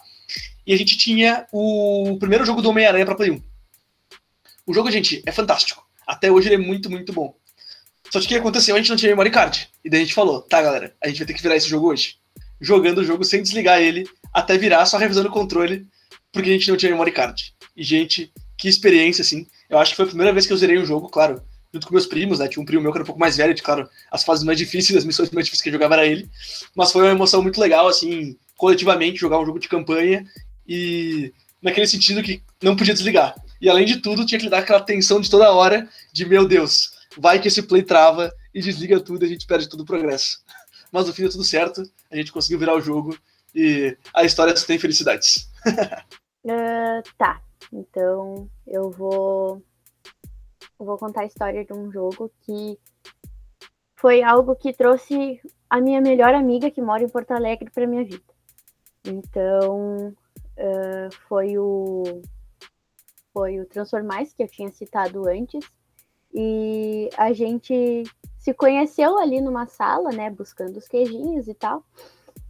e 0.66 0.74
a 0.74 0.76
gente 0.76 0.96
tinha 0.96 1.46
o 1.52 2.18
primeiro 2.18 2.44
jogo 2.44 2.60
do 2.60 2.68
Homem-Aranha 2.68 3.06
para 3.06 3.14
Play 3.14 3.30
1. 3.30 3.42
O 4.66 4.74
jogo, 4.74 4.90
gente, 4.90 5.22
é 5.24 5.32
fantástico. 5.32 5.89
Até 6.10 6.28
hoje 6.28 6.48
ele 6.48 6.56
é 6.56 6.58
muito, 6.58 6.90
muito 6.90 7.12
bom. 7.12 7.36
Só 8.10 8.18
que 8.18 8.26
o 8.26 8.28
que 8.28 8.34
aconteceu? 8.34 8.74
A 8.74 8.78
gente 8.78 8.90
não 8.90 8.96
tinha 8.96 9.10
memory 9.10 9.30
card. 9.30 9.68
E 9.84 9.88
daí 9.88 10.00
a 10.00 10.04
gente 10.04 10.12
falou, 10.12 10.42
tá, 10.42 10.60
galera, 10.60 10.92
a 11.00 11.06
gente 11.06 11.18
vai 11.18 11.26
ter 11.28 11.34
que 11.34 11.42
virar 11.42 11.54
esse 11.54 11.68
jogo 11.68 11.86
hoje. 11.86 12.16
Jogando 12.60 12.98
o 12.98 13.04
jogo 13.04 13.24
sem 13.24 13.40
desligar 13.40 13.80
ele, 13.80 14.04
até 14.34 14.58
virar, 14.58 14.84
só 14.86 14.96
revisando 14.98 15.28
o 15.28 15.32
controle, 15.32 15.86
porque 16.32 16.50
a 16.50 16.52
gente 16.52 16.68
não 16.68 16.76
tinha 16.76 16.90
memory 16.90 17.12
card. 17.12 17.54
E, 17.76 17.84
gente, 17.84 18.32
que 18.58 18.68
experiência, 18.68 19.22
assim. 19.22 19.46
Eu 19.68 19.78
acho 19.78 19.92
que 19.92 19.96
foi 19.98 20.06
a 20.06 20.08
primeira 20.08 20.32
vez 20.32 20.48
que 20.48 20.52
eu 20.52 20.56
zerei 20.56 20.80
um 20.80 20.84
jogo, 20.84 21.08
claro, 21.08 21.40
junto 21.72 21.86
com 21.86 21.94
meus 21.94 22.06
primos, 22.06 22.40
né? 22.40 22.48
Tinha 22.48 22.60
um 22.60 22.66
primo 22.66 22.82
meu 22.82 22.90
que 22.90 22.98
era 22.98 23.04
um 23.04 23.06
pouco 23.06 23.20
mais 23.20 23.36
velho, 23.36 23.54
de, 23.54 23.62
claro, 23.62 23.88
as 24.10 24.24
fases 24.24 24.42
mais 24.42 24.58
difíceis, 24.58 24.98
as 24.98 25.04
missões 25.04 25.30
mais 25.30 25.46
difíceis 25.46 25.62
que 25.62 25.68
eu 25.68 25.74
jogava 25.74 25.94
era 25.94 26.06
ele. 26.06 26.28
Mas 26.74 26.90
foi 26.90 27.02
uma 27.02 27.12
emoção 27.12 27.40
muito 27.40 27.60
legal, 27.60 27.86
assim, 27.86 28.36
coletivamente, 28.56 29.20
jogar 29.20 29.38
um 29.38 29.46
jogo 29.46 29.60
de 29.60 29.68
campanha 29.68 30.26
e 30.66 31.32
naquele 31.62 31.86
sentido 31.86 32.20
que 32.20 32.42
não 32.60 32.74
podia 32.74 32.94
desligar. 32.94 33.36
E 33.60 33.68
além 33.68 33.84
de 33.84 33.98
tudo, 33.98 34.24
tinha 34.24 34.38
que 34.38 34.46
lidar 34.46 34.58
com 34.58 34.64
aquela 34.64 34.80
tensão 34.80 35.20
de 35.20 35.28
toda 35.28 35.52
hora 35.52 35.86
de, 36.12 36.26
meu 36.26 36.46
Deus, 36.46 36.92
vai 37.18 37.40
que 37.40 37.48
esse 37.48 37.62
play 37.62 37.82
trava 37.82 38.32
e 38.54 38.60
desliga 38.60 39.00
tudo 39.00 39.24
e 39.24 39.26
a 39.26 39.28
gente 39.28 39.46
perde 39.46 39.68
todo 39.68 39.80
o 39.80 39.86
progresso. 39.86 40.42
Mas 40.92 41.06
no 41.06 41.12
fim 41.12 41.22
deu 41.22 41.30
tudo 41.30 41.44
certo, 41.44 41.82
a 42.10 42.16
gente 42.16 42.32
conseguiu 42.32 42.58
virar 42.58 42.74
o 42.74 42.80
jogo 42.80 43.16
e 43.54 43.96
a 44.14 44.24
história 44.24 44.54
tem 44.54 44.78
felicidades. 44.78 45.48
uh, 46.44 47.02
tá, 47.16 47.40
então 47.72 48.48
eu 48.66 48.90
vou 48.90 49.62
eu 50.78 50.86
vou 50.86 50.96
contar 50.96 51.22
a 51.22 51.26
história 51.26 51.64
de 51.64 51.72
um 51.72 51.92
jogo 51.92 52.32
que 52.40 52.78
foi 53.96 54.22
algo 54.22 54.56
que 54.56 54.72
trouxe 54.72 55.40
a 55.68 55.80
minha 55.80 56.00
melhor 56.00 56.34
amiga 56.34 56.70
que 56.70 56.80
mora 56.80 57.02
em 57.02 57.08
Porto 57.08 57.32
Alegre 57.32 57.70
para 57.70 57.86
minha 57.86 58.04
vida. 58.04 58.24
Então 59.04 60.08
uh, 60.08 61.14
foi 61.28 61.58
o 61.58 62.22
foi 63.32 63.60
o 63.60 63.66
Transformais 63.66 64.32
que 64.32 64.42
eu 64.42 64.48
tinha 64.48 64.70
citado 64.70 65.28
antes 65.28 65.64
e 66.32 67.10
a 67.16 67.32
gente 67.32 68.04
se 68.38 68.54
conheceu 68.54 69.18
ali 69.18 69.40
numa 69.40 69.66
sala, 69.66 70.10
né, 70.10 70.30
buscando 70.30 70.76
os 70.76 70.88
queijinhos 70.88 71.48
e 71.48 71.54
tal. 71.54 71.84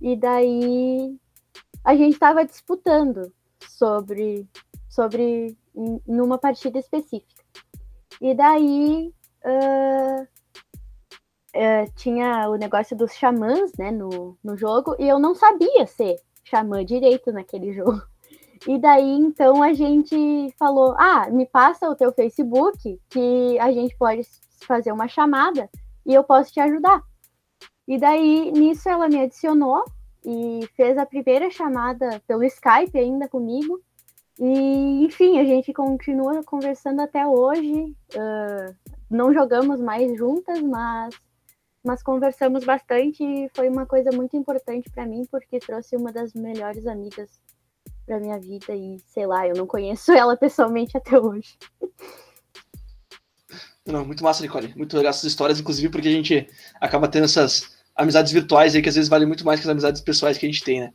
E 0.00 0.16
daí 0.16 1.16
a 1.84 1.94
gente 1.94 2.14
estava 2.14 2.44
disputando 2.44 3.32
sobre 3.68 4.46
sobre 4.88 5.56
numa 6.06 6.38
partida 6.38 6.78
específica. 6.78 7.42
E 8.20 8.34
daí 8.34 9.14
uh, 9.44 10.22
uh, 10.22 11.92
tinha 11.94 12.48
o 12.50 12.56
negócio 12.56 12.96
dos 12.96 13.12
xamãs, 13.12 13.72
né, 13.78 13.90
no, 13.90 14.36
no 14.42 14.56
jogo, 14.56 14.94
e 14.98 15.08
eu 15.08 15.18
não 15.18 15.34
sabia 15.34 15.86
ser 15.86 16.16
xamã 16.44 16.84
direito 16.84 17.32
naquele 17.32 17.72
jogo. 17.74 18.02
E 18.66 18.78
daí, 18.78 19.10
então, 19.18 19.62
a 19.62 19.72
gente 19.72 20.54
falou: 20.58 20.94
ah, 20.98 21.30
me 21.30 21.46
passa 21.46 21.88
o 21.88 21.96
teu 21.96 22.12
Facebook, 22.12 23.00
que 23.08 23.58
a 23.58 23.72
gente 23.72 23.96
pode 23.96 24.22
fazer 24.66 24.92
uma 24.92 25.08
chamada 25.08 25.68
e 26.04 26.14
eu 26.14 26.22
posso 26.22 26.52
te 26.52 26.60
ajudar. 26.60 27.02
E 27.88 27.98
daí, 27.98 28.52
nisso, 28.52 28.88
ela 28.88 29.08
me 29.08 29.20
adicionou 29.20 29.84
e 30.24 30.68
fez 30.76 30.98
a 30.98 31.06
primeira 31.06 31.50
chamada 31.50 32.22
pelo 32.26 32.44
Skype 32.44 32.96
ainda 32.98 33.28
comigo. 33.28 33.80
E, 34.38 35.04
enfim, 35.04 35.38
a 35.38 35.44
gente 35.44 35.72
continua 35.72 36.42
conversando 36.44 37.00
até 37.00 37.26
hoje. 37.26 37.96
Uh, 38.14 38.74
não 39.10 39.32
jogamos 39.32 39.80
mais 39.80 40.16
juntas, 40.16 40.60
mas, 40.62 41.14
mas 41.84 42.02
conversamos 42.02 42.64
bastante 42.64 43.24
e 43.24 43.50
foi 43.54 43.68
uma 43.68 43.86
coisa 43.86 44.10
muito 44.12 44.36
importante 44.36 44.88
para 44.90 45.06
mim, 45.06 45.26
porque 45.30 45.58
trouxe 45.58 45.96
uma 45.96 46.12
das 46.12 46.32
melhores 46.32 46.86
amigas 46.86 47.40
para 48.10 48.18
minha 48.18 48.40
vida 48.40 48.74
e, 48.74 48.98
sei 49.06 49.24
lá, 49.24 49.46
eu 49.46 49.54
não 49.54 49.68
conheço 49.68 50.10
ela 50.12 50.36
pessoalmente 50.36 50.96
até 50.96 51.16
hoje. 51.16 51.56
Não, 53.86 54.04
muito 54.04 54.24
massa, 54.24 54.42
Nicole. 54.42 54.74
Muito 54.76 54.96
legal 54.96 55.10
essas 55.10 55.24
histórias, 55.24 55.60
inclusive 55.60 55.88
porque 55.88 56.08
a 56.08 56.12
gente 56.12 56.48
acaba 56.80 57.06
tendo 57.06 57.26
essas 57.26 57.78
amizades 57.94 58.32
virtuais 58.32 58.74
aí 58.74 58.82
que 58.82 58.88
às 58.88 58.96
vezes 58.96 59.08
valem 59.08 59.28
muito 59.28 59.44
mais 59.44 59.60
que 59.60 59.66
as 59.66 59.70
amizades 59.70 60.00
pessoais 60.00 60.36
que 60.36 60.44
a 60.44 60.48
gente 60.48 60.64
tem, 60.64 60.80
né? 60.80 60.92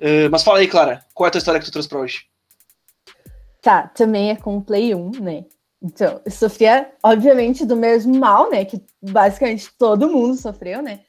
Uh, 0.00 0.30
mas 0.30 0.44
fala 0.44 0.60
aí, 0.60 0.68
Clara, 0.68 1.04
qual 1.14 1.26
é 1.26 1.28
a 1.28 1.30
tua 1.32 1.38
história 1.38 1.60
que 1.60 1.66
tu 1.66 1.72
trouxe 1.72 1.88
pra 1.88 1.98
hoje? 1.98 2.26
Tá, 3.60 3.88
também 3.88 4.30
é 4.30 4.36
com 4.36 4.56
o 4.56 4.62
Play 4.62 4.94
1, 4.94 5.10
né? 5.20 5.44
Então, 5.80 6.20
eu 6.24 6.30
sofria, 6.30 6.92
obviamente, 7.02 7.66
do 7.66 7.76
mesmo 7.76 8.16
mal, 8.16 8.50
né? 8.50 8.64
Que 8.64 8.80
basicamente 9.00 9.68
todo 9.76 10.10
mundo 10.10 10.36
sofreu, 10.36 10.80
né? 10.80 11.00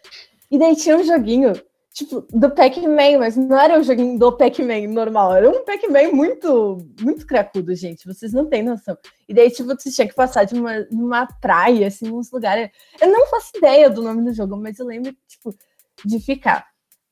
E 0.49 0.57
daí 0.57 0.75
tinha 0.75 0.97
um 0.97 1.03
joguinho, 1.03 1.53
tipo, 1.93 2.21
do 2.31 2.49
Pac-Man, 2.49 3.19
mas 3.19 3.37
não 3.37 3.57
era 3.57 3.79
um 3.79 3.83
joguinho 3.83 4.17
do 4.17 4.35
Pac-Man 4.35 4.87
normal, 4.87 5.35
era 5.35 5.49
um 5.49 5.63
Pac-Man 5.63 6.11
muito, 6.11 6.77
muito 6.99 7.25
cracudo, 7.25 7.73
gente. 7.75 8.07
Vocês 8.07 8.33
não 8.33 8.47
têm 8.47 8.63
noção. 8.63 8.97
E 9.29 9.33
daí, 9.33 9.51
tipo, 9.51 9.69
você 9.69 9.91
tinha 9.91 10.07
que 10.07 10.15
passar 10.15 10.43
de 10.43 10.55
uma, 10.55 10.79
numa 10.91 11.27
praia, 11.39 11.87
assim, 11.87 12.11
uns 12.11 12.31
lugares. 12.31 12.71
Eu 12.99 13.09
não 13.09 13.27
faço 13.27 13.51
ideia 13.55 13.89
do 13.89 14.01
nome 14.01 14.23
do 14.23 14.33
jogo, 14.33 14.57
mas 14.57 14.79
eu 14.79 14.87
lembro, 14.87 15.15
tipo, 15.27 15.55
de 16.03 16.19
ficar 16.19 16.67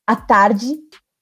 à 0.06 0.16
tarde 0.16 0.80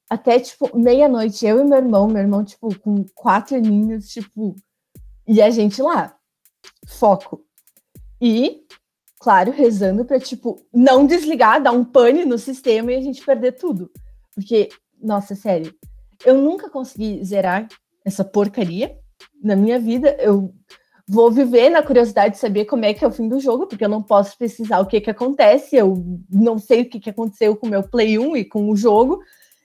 até, 0.09 0.39
tipo, 0.39 0.75
meia-noite, 0.75 1.45
eu 1.45 1.59
e 1.59 1.63
meu 1.63 1.77
irmão, 1.77 2.07
meu 2.07 2.21
irmão, 2.21 2.43
tipo, 2.43 2.77
com 2.79 3.05
quatro 3.13 3.57
aninhos, 3.57 4.07
tipo, 4.07 4.55
e 5.27 5.41
a 5.41 5.49
gente 5.49 5.81
lá, 5.81 6.17
foco. 6.87 7.45
E, 8.21 8.65
claro, 9.19 9.51
rezando 9.51 10.05
pra, 10.05 10.19
tipo, 10.19 10.65
não 10.73 11.05
desligar, 11.05 11.61
dar 11.61 11.71
um 11.71 11.83
pane 11.83 12.25
no 12.25 12.37
sistema 12.37 12.91
e 12.91 12.95
a 12.95 13.01
gente 13.01 13.23
perder 13.23 13.53
tudo. 13.53 13.91
Porque, 14.33 14.69
nossa, 15.01 15.35
sério, 15.35 15.73
eu 16.25 16.35
nunca 16.35 16.69
consegui 16.69 17.23
zerar 17.23 17.67
essa 18.05 18.23
porcaria 18.23 18.97
na 19.43 19.55
minha 19.55 19.79
vida. 19.79 20.15
Eu 20.19 20.53
vou 21.07 21.31
viver 21.31 21.69
na 21.69 21.83
curiosidade 21.83 22.35
de 22.35 22.39
saber 22.39 22.65
como 22.65 22.85
é 22.85 22.93
que 22.93 23.03
é 23.03 23.07
o 23.07 23.11
fim 23.11 23.27
do 23.27 23.39
jogo, 23.39 23.67
porque 23.67 23.83
eu 23.83 23.89
não 23.89 24.01
posso 24.01 24.37
precisar 24.37 24.79
o 24.79 24.85
que 24.85 25.01
que 25.01 25.09
acontece, 25.09 25.75
eu 25.75 26.01
não 26.31 26.57
sei 26.57 26.81
o 26.81 26.89
que 26.89 26.99
que 26.99 27.09
aconteceu 27.09 27.55
com 27.55 27.67
o 27.67 27.69
meu 27.69 27.83
Play 27.83 28.17
1 28.17 28.37
e 28.37 28.45
com 28.45 28.69
o 28.69 28.75
jogo, 28.75 29.19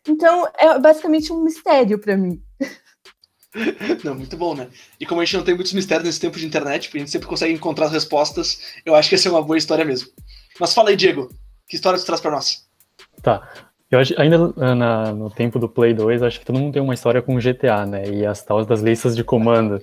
então, 0.06 0.46
é 0.58 0.78
basicamente 0.78 1.32
um 1.32 1.42
mistério 1.42 1.98
para 1.98 2.16
mim. 2.16 2.42
Não, 4.02 4.14
muito 4.14 4.36
bom, 4.36 4.54
né? 4.54 4.68
E 4.98 5.06
como 5.06 5.20
a 5.20 5.24
gente 5.24 5.36
não 5.36 5.44
tem 5.44 5.54
muitos 5.54 5.72
mistérios 5.72 6.04
nesse 6.04 6.20
tempo 6.20 6.38
de 6.38 6.46
internet, 6.46 6.90
a 6.92 6.98
gente 6.98 7.10
sempre 7.10 7.28
consegue 7.28 7.52
encontrar 7.52 7.86
as 7.86 7.92
respostas, 7.92 8.60
eu 8.84 8.94
acho 8.94 9.08
que 9.08 9.14
essa 9.14 9.28
é 9.28 9.32
uma 9.32 9.42
boa 9.42 9.56
história 9.56 9.84
mesmo. 9.84 10.08
Mas 10.58 10.74
fala 10.74 10.90
aí, 10.90 10.96
Diego, 10.96 11.28
que 11.68 11.76
história 11.76 11.98
você 11.98 12.06
traz 12.06 12.20
para 12.20 12.32
nós? 12.32 12.66
Tá. 13.22 13.48
Eu 13.90 14.00
acho, 14.00 14.20
ainda 14.20 14.52
na, 14.74 15.12
no 15.12 15.30
tempo 15.30 15.58
do 15.58 15.68
Play 15.68 15.94
2, 15.94 16.22
acho 16.22 16.40
que 16.40 16.46
todo 16.46 16.58
mundo 16.58 16.72
tem 16.72 16.82
uma 16.82 16.94
história 16.94 17.22
com 17.22 17.38
GTA, 17.38 17.86
né? 17.86 18.08
E 18.08 18.26
as 18.26 18.42
tal 18.42 18.64
das 18.64 18.80
listas 18.80 19.14
de 19.14 19.22
comando. 19.22 19.80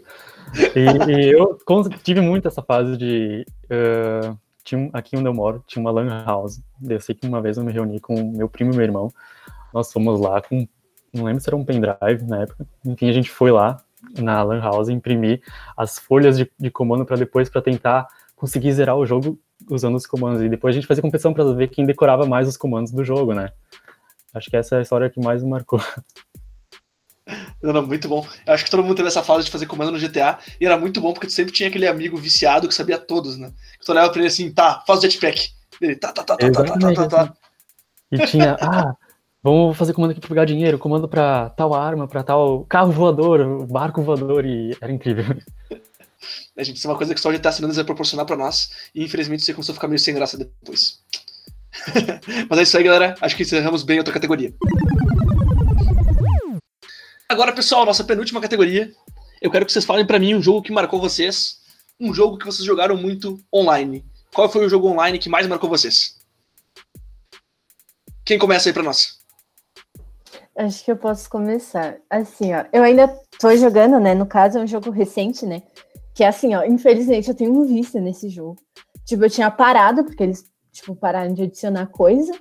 E, 0.75 1.11
e 1.11 1.31
eu 1.31 1.57
tive 2.03 2.19
muito 2.19 2.47
essa 2.47 2.61
fase 2.61 2.97
de. 2.97 3.45
Uh, 3.65 4.37
tinha, 4.63 4.89
aqui 4.91 5.15
onde 5.15 5.27
eu 5.27 5.33
moro, 5.33 5.63
tinha 5.65 5.81
uma 5.81 5.91
Lan 5.91 6.25
House. 6.25 6.59
Eu 6.83 6.99
sei 6.99 7.15
que 7.15 7.25
uma 7.25 7.41
vez 7.41 7.57
eu 7.57 7.63
me 7.63 7.71
reuni 7.71 8.01
com 8.01 8.31
meu 8.33 8.49
primo 8.49 8.73
e 8.73 8.75
meu 8.75 8.83
irmão 8.83 9.11
nós 9.73 9.91
fomos 9.91 10.19
lá 10.19 10.41
com, 10.41 10.67
não 11.13 11.25
lembro 11.25 11.41
se 11.41 11.49
era 11.49 11.55
um 11.55 11.65
pendrive 11.65 12.23
na 12.27 12.41
época. 12.43 12.65
Enfim, 12.85 13.09
a 13.09 13.13
gente 13.13 13.29
foi 13.29 13.51
lá 13.51 13.83
na 14.17 14.41
Lan 14.41 14.61
House 14.61 14.89
imprimir 14.89 15.41
as 15.75 15.99
folhas 15.99 16.37
de, 16.37 16.49
de 16.59 16.71
comando 16.71 17.05
para 17.05 17.17
depois 17.17 17.49
para 17.49 17.61
tentar 17.61 18.07
conseguir 18.35 18.71
zerar 18.73 18.95
o 18.95 19.05
jogo 19.05 19.39
usando 19.69 19.95
os 19.95 20.07
comandos. 20.07 20.41
E 20.41 20.49
depois 20.49 20.73
a 20.73 20.75
gente 20.75 20.87
fazia 20.87 21.01
competição 21.01 21.33
para 21.33 21.43
ver 21.53 21.67
quem 21.67 21.85
decorava 21.85 22.25
mais 22.25 22.47
os 22.47 22.57
comandos 22.57 22.91
do 22.91 23.03
jogo, 23.03 23.33
né? 23.33 23.51
Acho 24.33 24.49
que 24.49 24.57
essa 24.57 24.75
é 24.75 24.79
a 24.79 24.81
história 24.81 25.09
que 25.09 25.19
mais 25.19 25.43
me 25.43 25.49
marcou. 25.49 25.81
Não, 27.61 27.85
muito 27.85 28.07
bom. 28.09 28.25
Eu 28.45 28.53
acho 28.53 28.65
que 28.65 28.71
todo 28.71 28.81
mundo 28.81 28.95
teve 28.95 29.07
essa 29.07 29.21
fase 29.21 29.45
de 29.45 29.51
fazer 29.51 29.67
comando 29.67 29.91
no 29.91 29.99
GTA 29.99 30.39
e 30.59 30.65
era 30.65 30.77
muito 30.77 30.99
bom 30.99 31.13
porque 31.13 31.27
tu 31.27 31.33
sempre 31.33 31.53
tinha 31.53 31.69
aquele 31.69 31.87
amigo 31.87 32.17
viciado 32.17 32.67
que 32.67 32.73
sabia 32.73 32.97
todos, 32.97 33.37
né? 33.37 33.51
Que 33.79 33.85
tu 33.85 33.91
olhava 33.91 34.09
pra 34.09 34.19
ele 34.19 34.27
assim, 34.27 34.51
tá, 34.51 34.83
faz 34.87 34.99
o 34.99 35.01
jetpack. 35.03 35.51
Ele, 35.79 35.95
tá, 35.95 36.11
tá, 36.11 36.23
tá, 36.23 36.35
tá, 36.35 36.47
Exatamente. 36.47 36.95
tá, 36.95 37.07
tá, 37.07 37.07
tá, 37.07 37.07
tá. 37.07 37.27
tá. 37.27 37.37
E 38.11 38.25
tinha, 38.25 38.57
ah, 38.59 38.95
Vamos 39.43 39.75
fazer 39.75 39.93
comando 39.93 40.11
aqui 40.11 40.19
para 40.19 40.29
pegar 40.29 40.45
dinheiro, 40.45 40.77
comando 40.77 41.07
para 41.07 41.49
tal 41.51 41.73
arma, 41.73 42.07
para 42.07 42.23
tal 42.23 42.63
carro 42.65 42.91
voador, 42.91 43.65
barco 43.65 44.03
voador, 44.03 44.45
e 44.45 44.77
era 44.79 44.91
incrível. 44.91 45.25
É, 46.55 46.63
gente, 46.63 46.77
isso 46.77 46.85
é 46.85 46.91
uma 46.91 46.97
coisa 46.97 47.15
que 47.15 47.19
só 47.19 47.29
o 47.29 47.31
GTA 47.31 47.51
San 47.51 47.67
vai 47.67 47.83
proporcionar 47.83 48.25
para 48.27 48.35
nós, 48.35 48.69
e 48.93 49.03
infelizmente 49.03 49.41
você 49.41 49.53
começou 49.53 49.73
a 49.73 49.75
ficar 49.75 49.87
meio 49.87 49.97
sem 49.97 50.13
graça 50.13 50.37
depois. 50.37 50.99
Mas 52.47 52.59
é 52.59 52.61
isso 52.61 52.77
aí, 52.77 52.83
galera. 52.83 53.15
Acho 53.19 53.35
que 53.35 53.41
encerramos 53.41 53.81
bem 53.81 53.97
a 53.97 54.01
outra 54.01 54.13
categoria. 54.13 54.53
Agora, 57.27 57.53
pessoal, 57.53 57.85
nossa 57.85 58.03
penúltima 58.03 58.39
categoria. 58.39 58.93
Eu 59.41 59.49
quero 59.49 59.65
que 59.65 59.71
vocês 59.71 59.85
falem 59.85 60.05
para 60.05 60.19
mim 60.19 60.35
um 60.35 60.41
jogo 60.43 60.61
que 60.61 60.71
marcou 60.71 60.99
vocês, 60.99 61.61
um 61.99 62.13
jogo 62.13 62.37
que 62.37 62.45
vocês 62.45 62.65
jogaram 62.65 62.95
muito 62.95 63.43
online. 63.51 64.05
Qual 64.31 64.51
foi 64.51 64.65
o 64.65 64.69
jogo 64.69 64.89
online 64.89 65.17
que 65.17 65.29
mais 65.29 65.47
marcou 65.47 65.69
vocês? 65.69 66.19
Quem 68.23 68.37
começa 68.37 68.69
aí 68.69 68.73
para 68.73 68.83
nós? 68.83 69.20
Acho 70.55 70.83
que 70.83 70.91
eu 70.91 70.97
posso 70.97 71.29
começar. 71.29 71.97
Assim, 72.09 72.53
ó, 72.53 72.65
eu 72.73 72.83
ainda 72.83 73.07
tô 73.39 73.55
jogando, 73.55 73.99
né? 73.99 74.13
No 74.13 74.25
caso, 74.25 74.57
é 74.57 74.61
um 74.61 74.67
jogo 74.67 74.89
recente, 74.89 75.45
né? 75.45 75.63
Que 76.13 76.23
é 76.23 76.27
assim, 76.27 76.53
ó, 76.53 76.63
infelizmente 76.63 77.29
eu 77.29 77.35
tenho 77.35 77.53
um 77.53 77.65
vício 77.65 78.01
nesse 78.01 78.27
jogo. 78.29 78.57
Tipo, 79.05 79.25
eu 79.25 79.29
tinha 79.29 79.49
parado, 79.49 80.03
porque 80.03 80.23
eles, 80.23 80.45
tipo, 80.71 80.95
pararam 80.95 81.33
de 81.33 81.43
adicionar 81.43 81.87
coisa. 81.87 82.33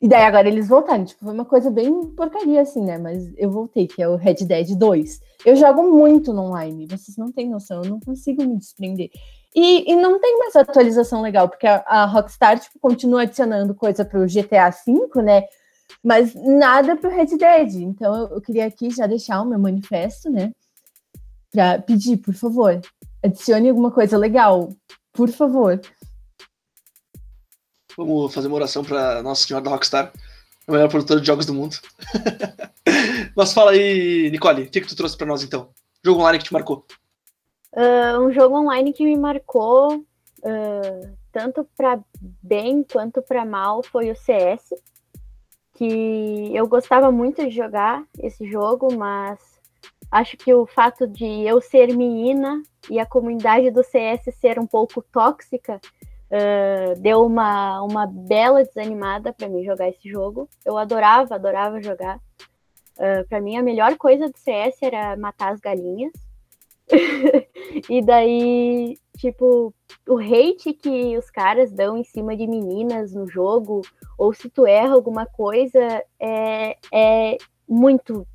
E 0.00 0.06
daí 0.06 0.22
agora 0.22 0.46
eles 0.46 0.68
voltaram. 0.68 1.04
Tipo, 1.04 1.24
foi 1.24 1.34
uma 1.34 1.44
coisa 1.44 1.70
bem 1.70 2.10
porcaria, 2.14 2.60
assim, 2.60 2.84
né? 2.84 2.96
Mas 2.96 3.32
eu 3.36 3.50
voltei, 3.50 3.88
que 3.88 4.00
é 4.00 4.08
o 4.08 4.14
Red 4.14 4.46
Dead 4.46 4.76
2. 4.76 5.20
Eu 5.44 5.56
jogo 5.56 5.82
muito 5.82 6.32
no 6.32 6.42
online, 6.42 6.86
vocês 6.86 7.16
não 7.16 7.32
têm 7.32 7.48
noção, 7.48 7.82
eu 7.82 7.90
não 7.90 8.00
consigo 8.00 8.44
me 8.44 8.56
desprender. 8.56 9.10
E, 9.54 9.90
e 9.90 9.96
não 9.96 10.20
tem 10.20 10.38
mais 10.38 10.54
atualização 10.54 11.20
legal, 11.20 11.48
porque 11.48 11.66
a, 11.66 11.82
a 11.86 12.04
Rockstar, 12.04 12.60
tipo, 12.60 12.78
continua 12.78 13.22
adicionando 13.22 13.74
coisa 13.74 14.04
pro 14.04 14.26
GTA 14.26 14.70
V, 14.70 15.22
né? 15.22 15.42
Mas 16.08 16.34
nada 16.34 16.96
para 16.96 17.10
o 17.10 17.12
Red 17.12 17.36
Dead. 17.36 17.82
Então 17.82 18.30
eu, 18.30 18.40
queria 18.40 18.64
aqui 18.64 18.88
já 18.88 19.06
deixar 19.06 19.42
o 19.42 19.44
meu 19.44 19.58
manifesto, 19.58 20.30
né? 20.30 20.50
pra 21.50 21.78
pedir, 21.78 22.16
por 22.16 22.32
favor. 22.32 22.80
Adicione 23.22 23.68
alguma 23.68 23.90
coisa 23.90 24.16
legal, 24.16 24.70
por 25.12 25.28
favor. 25.28 25.78
Vamos 27.94 28.32
fazer 28.32 28.46
uma 28.46 28.56
oração 28.56 28.82
pra 28.82 29.22
Nossa 29.22 29.46
Senhora 29.46 29.64
da 29.64 29.70
Rockstar, 29.70 30.10
a 30.66 30.72
melhor 30.72 30.88
produtora 30.88 31.20
de 31.20 31.26
jogos 31.26 31.44
do 31.44 31.52
mundo. 31.52 31.76
Mas 33.36 33.52
fala 33.52 33.72
aí, 33.72 34.30
Nicole, 34.30 34.62
o 34.62 34.70
que, 34.70 34.80
que 34.80 34.88
tu 34.88 34.96
trouxe 34.96 35.16
pra 35.16 35.26
nós 35.26 35.42
então? 35.42 35.68
Jogo 36.02 36.20
online 36.20 36.38
que 36.38 36.44
te 36.44 36.52
marcou. 36.54 36.86
Uh, 37.74 38.20
um 38.20 38.32
jogo 38.32 38.56
online 38.56 38.94
que 38.94 39.04
me 39.04 39.16
marcou, 39.16 39.96
uh, 39.96 41.16
tanto 41.30 41.68
para 41.76 42.00
bem 42.42 42.82
quanto 42.82 43.20
para 43.20 43.44
mal, 43.44 43.82
foi 43.82 44.10
o 44.10 44.16
CS. 44.16 44.70
Que 45.78 46.50
eu 46.52 46.66
gostava 46.66 47.12
muito 47.12 47.40
de 47.44 47.54
jogar 47.54 48.02
esse 48.18 48.44
jogo, 48.50 48.92
mas 48.96 49.38
acho 50.10 50.36
que 50.36 50.52
o 50.52 50.66
fato 50.66 51.06
de 51.06 51.24
eu 51.24 51.60
ser 51.60 51.94
menina 51.94 52.60
e 52.90 52.98
a 52.98 53.06
comunidade 53.06 53.70
do 53.70 53.84
CS 53.84 54.34
ser 54.40 54.58
um 54.58 54.66
pouco 54.66 55.00
tóxica 55.02 55.80
uh, 56.32 57.00
deu 57.00 57.24
uma, 57.24 57.80
uma 57.82 58.08
bela 58.08 58.64
desanimada 58.64 59.32
para 59.32 59.48
mim 59.48 59.64
jogar 59.64 59.88
esse 59.88 60.08
jogo. 60.10 60.48
Eu 60.64 60.76
adorava, 60.76 61.36
adorava 61.36 61.80
jogar. 61.80 62.18
Uh, 62.96 63.24
para 63.28 63.40
mim, 63.40 63.56
a 63.56 63.62
melhor 63.62 63.96
coisa 63.96 64.28
do 64.28 64.36
CS 64.36 64.82
era 64.82 65.16
matar 65.16 65.52
as 65.52 65.60
galinhas. 65.60 66.12
e 67.88 68.02
daí, 68.02 68.98
tipo, 69.16 69.74
o 70.08 70.18
hate 70.18 70.72
que 70.72 71.16
os 71.16 71.30
caras 71.30 71.70
dão 71.70 71.96
em 71.96 72.04
cima 72.04 72.36
de 72.36 72.46
meninas 72.46 73.12
no 73.12 73.28
jogo, 73.28 73.82
ou 74.16 74.32
se 74.32 74.48
tu 74.48 74.66
erra 74.66 74.94
alguma 74.94 75.26
coisa, 75.26 76.02
é, 76.20 76.76
é 76.92 77.36
muito 77.68 78.26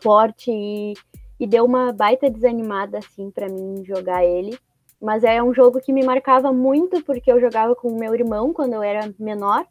forte 0.00 0.50
e, 0.50 0.94
e 1.38 1.46
deu 1.46 1.64
uma 1.64 1.92
baita 1.92 2.30
desanimada, 2.30 2.98
assim, 2.98 3.30
para 3.30 3.48
mim 3.48 3.84
jogar 3.84 4.24
ele. 4.24 4.58
Mas 5.00 5.24
é 5.24 5.42
um 5.42 5.54
jogo 5.54 5.80
que 5.80 5.92
me 5.92 6.04
marcava 6.04 6.52
muito, 6.52 7.02
porque 7.04 7.30
eu 7.30 7.40
jogava 7.40 7.74
com 7.74 7.88
o 7.88 7.98
meu 7.98 8.14
irmão 8.14 8.52
quando 8.52 8.74
eu 8.74 8.82
era 8.82 9.12
menor. 9.18 9.66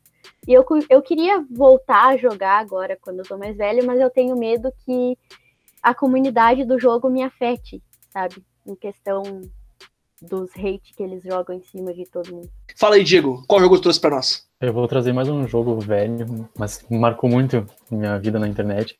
E 0.47 0.53
eu, 0.53 0.65
eu 0.89 1.01
queria 1.01 1.45
voltar 1.51 2.07
a 2.07 2.17
jogar 2.17 2.59
agora, 2.59 2.97
quando 2.99 3.19
eu 3.19 3.25
tô 3.25 3.37
mais 3.37 3.55
velho, 3.55 3.85
mas 3.85 3.99
eu 3.99 4.09
tenho 4.09 4.35
medo 4.35 4.71
que 4.85 5.17
a 5.81 5.93
comunidade 5.93 6.65
do 6.65 6.79
jogo 6.79 7.09
me 7.09 7.23
afete, 7.23 7.81
sabe? 8.09 8.43
Em 8.65 8.75
questão 8.75 9.23
dos 10.21 10.51
hate 10.51 10.93
que 10.95 11.03
eles 11.03 11.23
jogam 11.23 11.55
em 11.55 11.63
cima 11.63 11.93
de 11.93 12.05
todo 12.05 12.33
mundo. 12.33 12.49
Fala 12.75 12.95
aí, 12.95 13.03
Diego, 13.03 13.43
qual 13.47 13.59
jogo 13.59 13.77
tu 13.77 13.83
trouxe 13.83 13.99
pra 13.99 14.09
nós? 14.09 14.47
Eu 14.59 14.73
vou 14.73 14.87
trazer 14.87 15.13
mais 15.13 15.29
um 15.29 15.47
jogo 15.47 15.79
velho, 15.79 16.49
mas 16.57 16.85
marcou 16.89 17.29
muito 17.29 17.65
minha 17.89 18.19
vida 18.19 18.37
na 18.37 18.47
internet. 18.47 18.99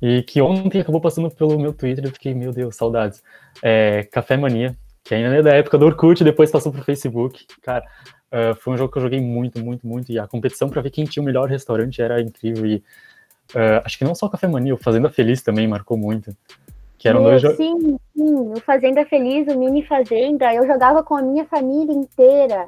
E 0.00 0.22
que 0.22 0.40
ontem 0.40 0.80
acabou 0.80 1.00
passando 1.00 1.30
pelo 1.30 1.58
meu 1.58 1.72
Twitter 1.72 2.04
e 2.04 2.08
eu 2.08 2.12
fiquei, 2.12 2.34
meu 2.34 2.52
Deus, 2.52 2.76
saudades. 2.76 3.22
É 3.62 4.04
Café 4.04 4.36
Mania, 4.36 4.76
que 5.02 5.14
ainda 5.14 5.36
é 5.36 5.42
da 5.42 5.54
época 5.54 5.78
do 5.78 5.86
Orkut, 5.86 6.22
depois 6.22 6.50
passou 6.50 6.72
pro 6.72 6.82
Facebook. 6.82 7.46
Cara, 7.62 7.84
uh, 8.32 8.54
foi 8.56 8.74
um 8.74 8.76
jogo 8.76 8.92
que 8.92 8.98
eu 8.98 9.02
joguei 9.02 9.20
muito, 9.20 9.62
muito, 9.62 9.86
muito. 9.86 10.12
E 10.12 10.18
a 10.18 10.26
competição 10.26 10.68
para 10.68 10.82
ver 10.82 10.90
quem 10.90 11.04
tinha 11.04 11.22
o 11.22 11.26
melhor 11.26 11.48
restaurante 11.48 12.00
era 12.00 12.20
incrível. 12.20 12.66
E 12.66 12.76
uh, 13.54 13.80
acho 13.84 13.98
que 13.98 14.04
não 14.04 14.14
só 14.14 14.26
o 14.26 14.30
Café 14.30 14.46
Mania, 14.48 14.74
o 14.74 14.78
Fazenda 14.78 15.10
Feliz 15.10 15.42
também 15.42 15.68
marcou 15.68 15.96
muito. 15.96 16.34
Que 17.04 17.08
eram 17.08 17.22
dois 17.22 17.42
jogos. 17.42 17.58
Sim, 17.58 17.98
sim, 18.16 18.34
o 18.34 18.58
Fazenda 18.60 19.04
Feliz, 19.04 19.46
o 19.54 19.58
Mini 19.58 19.86
Fazenda, 19.86 20.54
eu 20.54 20.66
jogava 20.66 21.02
com 21.02 21.14
a 21.14 21.20
minha 21.20 21.44
família 21.44 21.92
inteira. 21.92 22.66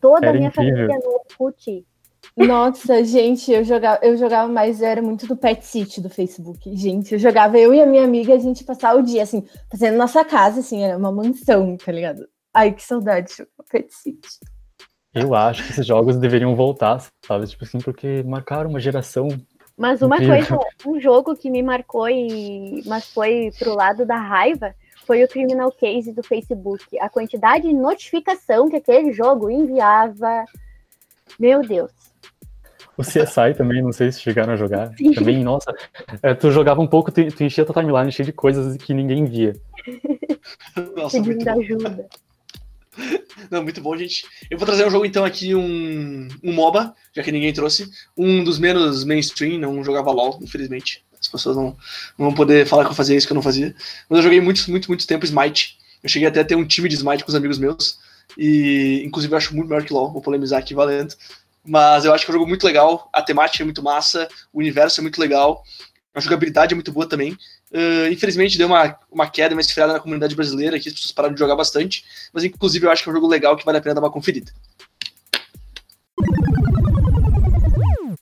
Toda 0.00 0.26
Era 0.26 0.30
a 0.30 0.32
minha 0.36 0.48
incrível. 0.48 0.88
família 0.88 0.98
no 0.98 1.20
Orkut. 1.38 1.86
Nossa, 2.36 3.04
gente, 3.04 3.52
eu 3.52 3.62
jogava, 3.62 4.00
eu 4.02 4.16
jogava 4.16 4.52
mais, 4.52 4.82
eu 4.82 4.88
era 4.88 5.00
muito 5.00 5.28
do 5.28 5.36
Pet 5.36 5.64
City 5.64 6.00
do 6.00 6.10
Facebook. 6.10 6.74
Gente, 6.74 7.12
eu 7.12 7.20
jogava, 7.20 7.56
eu 7.56 7.72
e 7.72 7.80
a 7.80 7.86
minha 7.86 8.02
amiga, 8.02 8.34
a 8.34 8.38
gente 8.40 8.64
passava 8.64 8.98
o 8.98 9.02
dia, 9.02 9.22
assim, 9.22 9.46
fazendo 9.70 9.96
nossa 9.96 10.24
casa, 10.24 10.58
assim, 10.58 10.82
era 10.82 10.98
uma 10.98 11.12
mansão, 11.12 11.76
tá 11.76 11.92
ligado? 11.92 12.26
Ai, 12.52 12.72
que 12.72 12.82
saudade 12.82 13.28
de 13.28 13.36
jogar 13.36 13.64
Pet 13.70 13.94
City. 13.94 14.28
Eu 15.14 15.36
acho 15.36 15.62
que 15.64 15.70
esses 15.70 15.86
jogos 15.86 16.16
deveriam 16.16 16.56
voltar, 16.56 17.00
sabe? 17.24 17.46
Tipo 17.46 17.62
assim, 17.62 17.78
porque 17.78 18.24
marcaram 18.24 18.70
uma 18.70 18.80
geração. 18.80 19.28
Mas 19.78 20.02
uma 20.02 20.18
coisa, 20.18 20.58
um 20.84 21.00
jogo 21.00 21.36
que 21.36 21.48
me 21.48 21.62
marcou, 21.62 22.08
e, 22.10 22.82
mas 22.84 23.08
foi 23.08 23.52
pro 23.56 23.76
lado 23.76 24.04
da 24.04 24.16
raiva, 24.16 24.74
foi 25.06 25.22
o 25.22 25.28
Criminal 25.28 25.70
Case 25.70 26.12
do 26.12 26.22
Facebook. 26.22 26.98
A 26.98 27.08
quantidade 27.08 27.68
de 27.68 27.72
notificação 27.72 28.68
que 28.68 28.76
aquele 28.76 29.12
jogo 29.12 29.48
enviava. 29.48 30.44
Meu 31.38 31.62
Deus. 31.62 31.92
O 32.96 33.02
CSI 33.02 33.54
também, 33.56 33.80
não 33.80 33.92
sei 33.92 34.10
se 34.10 34.20
chegaram 34.20 34.54
a 34.54 34.56
jogar. 34.56 34.92
Sim. 34.98 35.12
Também, 35.12 35.44
nossa, 35.44 35.72
é, 36.20 36.34
tu 36.34 36.50
jogava 36.50 36.80
um 36.80 36.86
pouco, 36.86 37.12
tu, 37.12 37.24
tu 37.30 37.44
enchia 37.44 37.64
tua 37.64 37.80
timeline 37.80 38.10
cheia 38.10 38.26
de 38.26 38.32
coisas 38.32 38.76
que 38.76 38.92
ninguém 38.92 39.24
via. 39.24 39.54
Nossa, 40.96 41.22
Pedindo 41.22 41.44
bom. 41.44 41.60
ajuda. 41.60 42.08
Não, 43.50 43.62
muito 43.62 43.80
bom, 43.80 43.96
gente. 43.96 44.26
Eu 44.50 44.58
vou 44.58 44.66
trazer 44.66 44.86
um 44.86 44.90
jogo 44.90 45.04
então 45.04 45.24
aqui, 45.24 45.54
um, 45.54 46.28
um 46.42 46.52
MOBA, 46.52 46.94
já 47.14 47.22
que 47.22 47.32
ninguém 47.32 47.52
trouxe. 47.52 47.90
Um 48.16 48.42
dos 48.42 48.58
menos 48.58 49.04
mainstream, 49.04 49.58
não 49.58 49.82
jogava 49.84 50.10
LOL, 50.10 50.38
infelizmente. 50.42 51.04
As 51.20 51.28
pessoas 51.28 51.56
não, 51.56 51.76
não 52.16 52.26
vão 52.26 52.34
poder 52.34 52.66
falar 52.66 52.84
que 52.84 52.90
eu 52.90 52.94
fazia 52.94 53.16
isso 53.16 53.26
que 53.26 53.32
eu 53.32 53.36
não 53.36 53.42
fazia. 53.42 53.74
Mas 54.08 54.18
eu 54.18 54.22
joguei 54.22 54.40
muito, 54.40 54.70
muito, 54.70 54.88
muito 54.88 55.06
tempo 55.06 55.24
Smite. 55.24 55.78
Eu 56.02 56.08
cheguei 56.08 56.28
até 56.28 56.40
a 56.40 56.44
ter 56.44 56.54
um 56.54 56.66
time 56.66 56.88
de 56.88 56.94
Smite 56.96 57.24
com 57.24 57.30
os 57.30 57.34
amigos 57.34 57.58
meus. 57.58 57.98
E 58.36 59.02
inclusive 59.04 59.32
eu 59.32 59.38
acho 59.38 59.54
muito 59.54 59.68
melhor 59.68 59.84
que 59.84 59.92
LOL, 59.92 60.12
vou 60.12 60.22
polemizar 60.22 60.58
aqui 60.58 60.74
valendo. 60.74 61.14
Mas 61.64 62.04
eu 62.04 62.14
acho 62.14 62.24
que 62.24 62.30
é 62.30 62.32
um 62.32 62.38
jogo 62.38 62.48
muito 62.48 62.64
legal, 62.64 63.10
a 63.12 63.20
temática 63.20 63.62
é 63.62 63.64
muito 63.64 63.82
massa, 63.82 64.28
o 64.52 64.58
universo 64.58 65.00
é 65.00 65.02
muito 65.02 65.20
legal, 65.20 65.62
a 66.14 66.20
jogabilidade 66.20 66.72
é 66.72 66.74
muito 66.74 66.92
boa 66.92 67.06
também. 67.06 67.36
Uh, 67.70 68.10
infelizmente 68.10 68.56
deu 68.56 68.66
uma, 68.66 68.98
uma 69.10 69.28
queda, 69.28 69.54
uma 69.54 69.60
esfriada 69.60 69.92
na 69.92 70.00
comunidade 70.00 70.34
brasileira, 70.34 70.80
que 70.80 70.88
as 70.88 70.94
pessoas 70.94 71.12
pararam 71.12 71.34
de 71.34 71.40
jogar 71.40 71.54
bastante, 71.54 72.04
mas 72.32 72.42
inclusive 72.42 72.86
eu 72.86 72.90
acho 72.90 73.02
que 73.02 73.08
é 73.08 73.12
um 73.12 73.14
jogo 73.14 73.26
legal 73.26 73.56
que 73.56 73.64
vale 73.64 73.78
a 73.78 73.80
pena 73.80 73.96
dar 73.96 74.00
uma 74.00 74.10
conferida. 74.10 74.50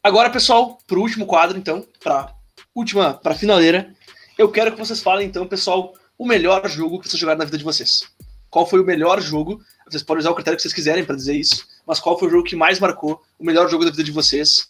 Agora, 0.02 0.30
pessoal, 0.30 0.78
pro 0.86 1.00
último 1.00 1.26
quadro, 1.26 1.58
então, 1.58 1.86
pra 2.00 2.32
última, 2.74 3.14
pra 3.14 3.34
finaleira, 3.34 3.92
eu 4.38 4.50
quero 4.50 4.72
que 4.72 4.78
vocês 4.78 5.00
falem, 5.00 5.26
então, 5.26 5.46
pessoal, 5.46 5.94
o 6.18 6.26
melhor 6.26 6.68
jogo 6.68 7.00
que 7.00 7.08
vocês 7.08 7.20
jogaram 7.20 7.38
na 7.38 7.44
vida 7.44 7.58
de 7.58 7.64
vocês. 7.64 8.02
Qual 8.50 8.66
foi 8.66 8.80
o 8.80 8.84
melhor 8.84 9.20
jogo? 9.20 9.60
Vocês 9.86 10.02
podem 10.02 10.20
usar 10.20 10.30
o 10.30 10.34
critério 10.34 10.56
que 10.56 10.62
vocês 10.62 10.74
quiserem 10.74 11.04
para 11.04 11.16
dizer 11.16 11.34
isso, 11.34 11.66
mas 11.86 12.00
qual 12.00 12.18
foi 12.18 12.28
o 12.28 12.30
jogo 12.30 12.44
que 12.44 12.56
mais 12.56 12.78
marcou, 12.78 13.20
o 13.38 13.44
melhor 13.44 13.68
jogo 13.68 13.84
da 13.84 13.90
vida 13.90 14.04
de 14.04 14.12
vocês? 14.12 14.68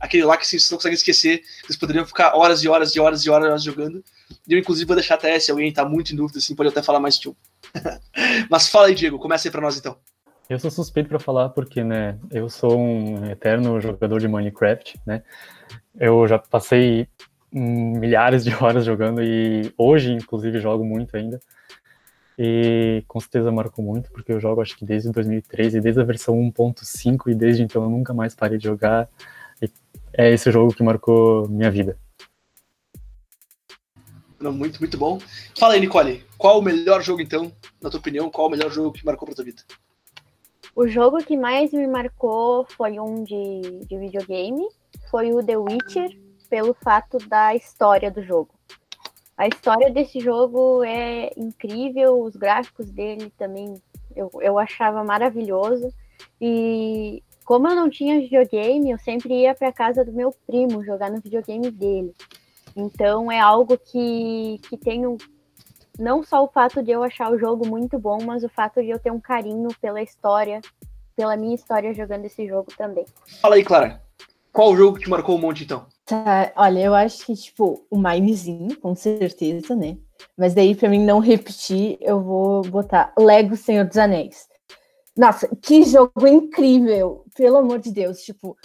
Aquele 0.00 0.24
lá 0.24 0.36
que 0.36 0.46
vocês 0.46 0.70
não 0.70 0.78
conseguem 0.78 0.94
esquecer, 0.94 1.42
vocês 1.64 1.76
poderiam 1.76 2.06
ficar 2.06 2.34
horas 2.34 2.62
e 2.62 2.68
horas 2.68 2.94
e 2.94 3.00
horas 3.00 3.24
e 3.24 3.30
horas 3.30 3.62
jogando. 3.62 4.02
E 4.46 4.52
eu, 4.52 4.58
inclusive, 4.58 4.86
vou 4.86 4.96
deixar 4.96 5.14
até 5.14 5.38
se 5.38 5.50
alguém 5.50 5.72
tá 5.72 5.84
muito 5.84 6.12
em 6.12 6.16
dúvida, 6.16 6.38
assim, 6.38 6.54
pode 6.54 6.70
até 6.70 6.82
falar 6.82 7.00
mais 7.00 7.18
de 7.18 7.28
um. 7.28 7.34
mas 8.50 8.68
fala 8.68 8.86
aí, 8.86 8.94
Diego, 8.94 9.18
começa 9.18 9.48
aí 9.48 9.52
pra 9.52 9.60
nós 9.60 9.76
então. 9.76 9.96
Eu 10.48 10.58
sou 10.58 10.70
suspeito 10.70 11.10
pra 11.10 11.18
falar 11.18 11.50
porque, 11.50 11.84
né, 11.84 12.18
eu 12.30 12.48
sou 12.48 12.78
um 12.78 13.26
eterno 13.26 13.78
jogador 13.80 14.18
de 14.18 14.28
Minecraft, 14.28 14.98
né? 15.04 15.22
Eu 15.98 16.26
já 16.26 16.38
passei 16.38 17.06
milhares 17.52 18.44
de 18.44 18.54
horas 18.54 18.84
jogando 18.84 19.22
e 19.22 19.72
hoje, 19.76 20.12
inclusive, 20.12 20.60
jogo 20.60 20.84
muito 20.84 21.16
ainda. 21.16 21.40
E 22.38 23.02
com 23.08 23.18
certeza 23.18 23.50
marcou 23.50 23.84
muito, 23.84 24.10
porque 24.12 24.32
eu 24.32 24.40
jogo 24.40 24.62
acho 24.62 24.76
que 24.76 24.84
desde 24.84 25.10
2013, 25.10 25.80
desde 25.80 26.00
a 26.00 26.04
versão 26.04 26.36
1.5 26.36 27.30
e 27.30 27.34
desde 27.34 27.62
então 27.64 27.82
eu 27.82 27.90
nunca 27.90 28.14
mais 28.14 28.34
parei 28.34 28.56
de 28.56 28.64
jogar. 28.64 29.08
É 30.12 30.32
esse 30.32 30.50
jogo 30.50 30.74
que 30.74 30.82
marcou 30.82 31.48
minha 31.48 31.70
vida. 31.70 31.98
Não, 34.40 34.52
muito, 34.52 34.78
muito 34.78 34.96
bom. 34.96 35.18
Fala 35.58 35.74
aí, 35.74 35.80
Nicole, 35.80 36.24
qual 36.36 36.58
o 36.58 36.62
melhor 36.62 37.02
jogo, 37.02 37.20
então, 37.20 37.52
na 37.80 37.90
tua 37.90 37.98
opinião, 37.98 38.30
qual 38.30 38.46
o 38.46 38.50
melhor 38.50 38.70
jogo 38.70 38.92
que 38.92 39.04
marcou 39.04 39.26
pra 39.26 39.34
tua 39.34 39.44
vida? 39.44 39.62
O 40.74 40.86
jogo 40.86 41.18
que 41.18 41.36
mais 41.36 41.72
me 41.72 41.86
marcou 41.86 42.64
foi 42.76 43.00
um 43.00 43.24
de, 43.24 43.62
de 43.88 43.98
videogame, 43.98 44.64
foi 45.10 45.32
o 45.32 45.44
The 45.44 45.56
Witcher, 45.56 46.16
pelo 46.48 46.72
fato 46.72 47.18
da 47.28 47.54
história 47.54 48.10
do 48.10 48.22
jogo. 48.22 48.54
A 49.36 49.46
história 49.46 49.90
desse 49.90 50.20
jogo 50.20 50.82
é 50.84 51.32
incrível, 51.36 52.22
os 52.22 52.34
gráficos 52.34 52.90
dele 52.90 53.32
também 53.36 53.80
eu, 54.14 54.30
eu 54.40 54.58
achava 54.58 55.04
maravilhoso. 55.04 55.92
E 56.40 57.22
como 57.48 57.66
eu 57.66 57.74
não 57.74 57.88
tinha 57.88 58.20
videogame, 58.20 58.90
eu 58.90 58.98
sempre 58.98 59.32
ia 59.32 59.54
para 59.54 59.72
casa 59.72 60.04
do 60.04 60.12
meu 60.12 60.34
primo 60.46 60.84
jogar 60.84 61.10
no 61.10 61.18
videogame 61.18 61.70
dele. 61.70 62.14
Então 62.76 63.32
é 63.32 63.40
algo 63.40 63.78
que, 63.78 64.60
que 64.68 64.76
tem 64.76 65.06
um, 65.06 65.16
não 65.98 66.22
só 66.22 66.44
o 66.44 66.48
fato 66.48 66.82
de 66.82 66.90
eu 66.90 67.02
achar 67.02 67.32
o 67.32 67.38
jogo 67.38 67.66
muito 67.66 67.98
bom, 67.98 68.18
mas 68.22 68.44
o 68.44 68.50
fato 68.50 68.82
de 68.82 68.90
eu 68.90 68.98
ter 68.98 69.10
um 69.10 69.18
carinho 69.18 69.68
pela 69.80 70.02
história, 70.02 70.60
pela 71.16 71.38
minha 71.38 71.54
história 71.54 71.94
jogando 71.94 72.26
esse 72.26 72.46
jogo 72.46 72.70
também. 72.76 73.06
Fala 73.40 73.54
aí, 73.54 73.64
Clara, 73.64 74.02
qual 74.52 74.72
o 74.72 74.76
jogo 74.76 74.98
que 74.98 75.04
te 75.04 75.10
marcou 75.10 75.34
um 75.34 75.40
monte, 75.40 75.64
então? 75.64 75.86
Tá, 76.04 76.52
olha, 76.54 76.80
eu 76.80 76.94
acho 76.94 77.24
que, 77.24 77.34
tipo, 77.34 77.86
o 77.90 77.96
Minezinho, 77.96 78.78
com 78.78 78.94
certeza, 78.94 79.74
né? 79.74 79.96
Mas 80.36 80.52
daí, 80.52 80.74
pra 80.74 80.90
mim 80.90 81.02
não 81.02 81.18
repetir, 81.18 81.96
eu 82.02 82.20
vou 82.20 82.60
botar 82.60 83.14
Lego 83.18 83.56
Senhor 83.56 83.86
dos 83.86 83.96
Anéis. 83.96 84.47
Nossa, 85.18 85.48
que 85.60 85.82
jogo 85.82 86.26
incrível! 86.28 87.24
Pelo 87.34 87.56
amor 87.56 87.80
de 87.80 87.90
Deus, 87.90 88.22
tipo, 88.22 88.56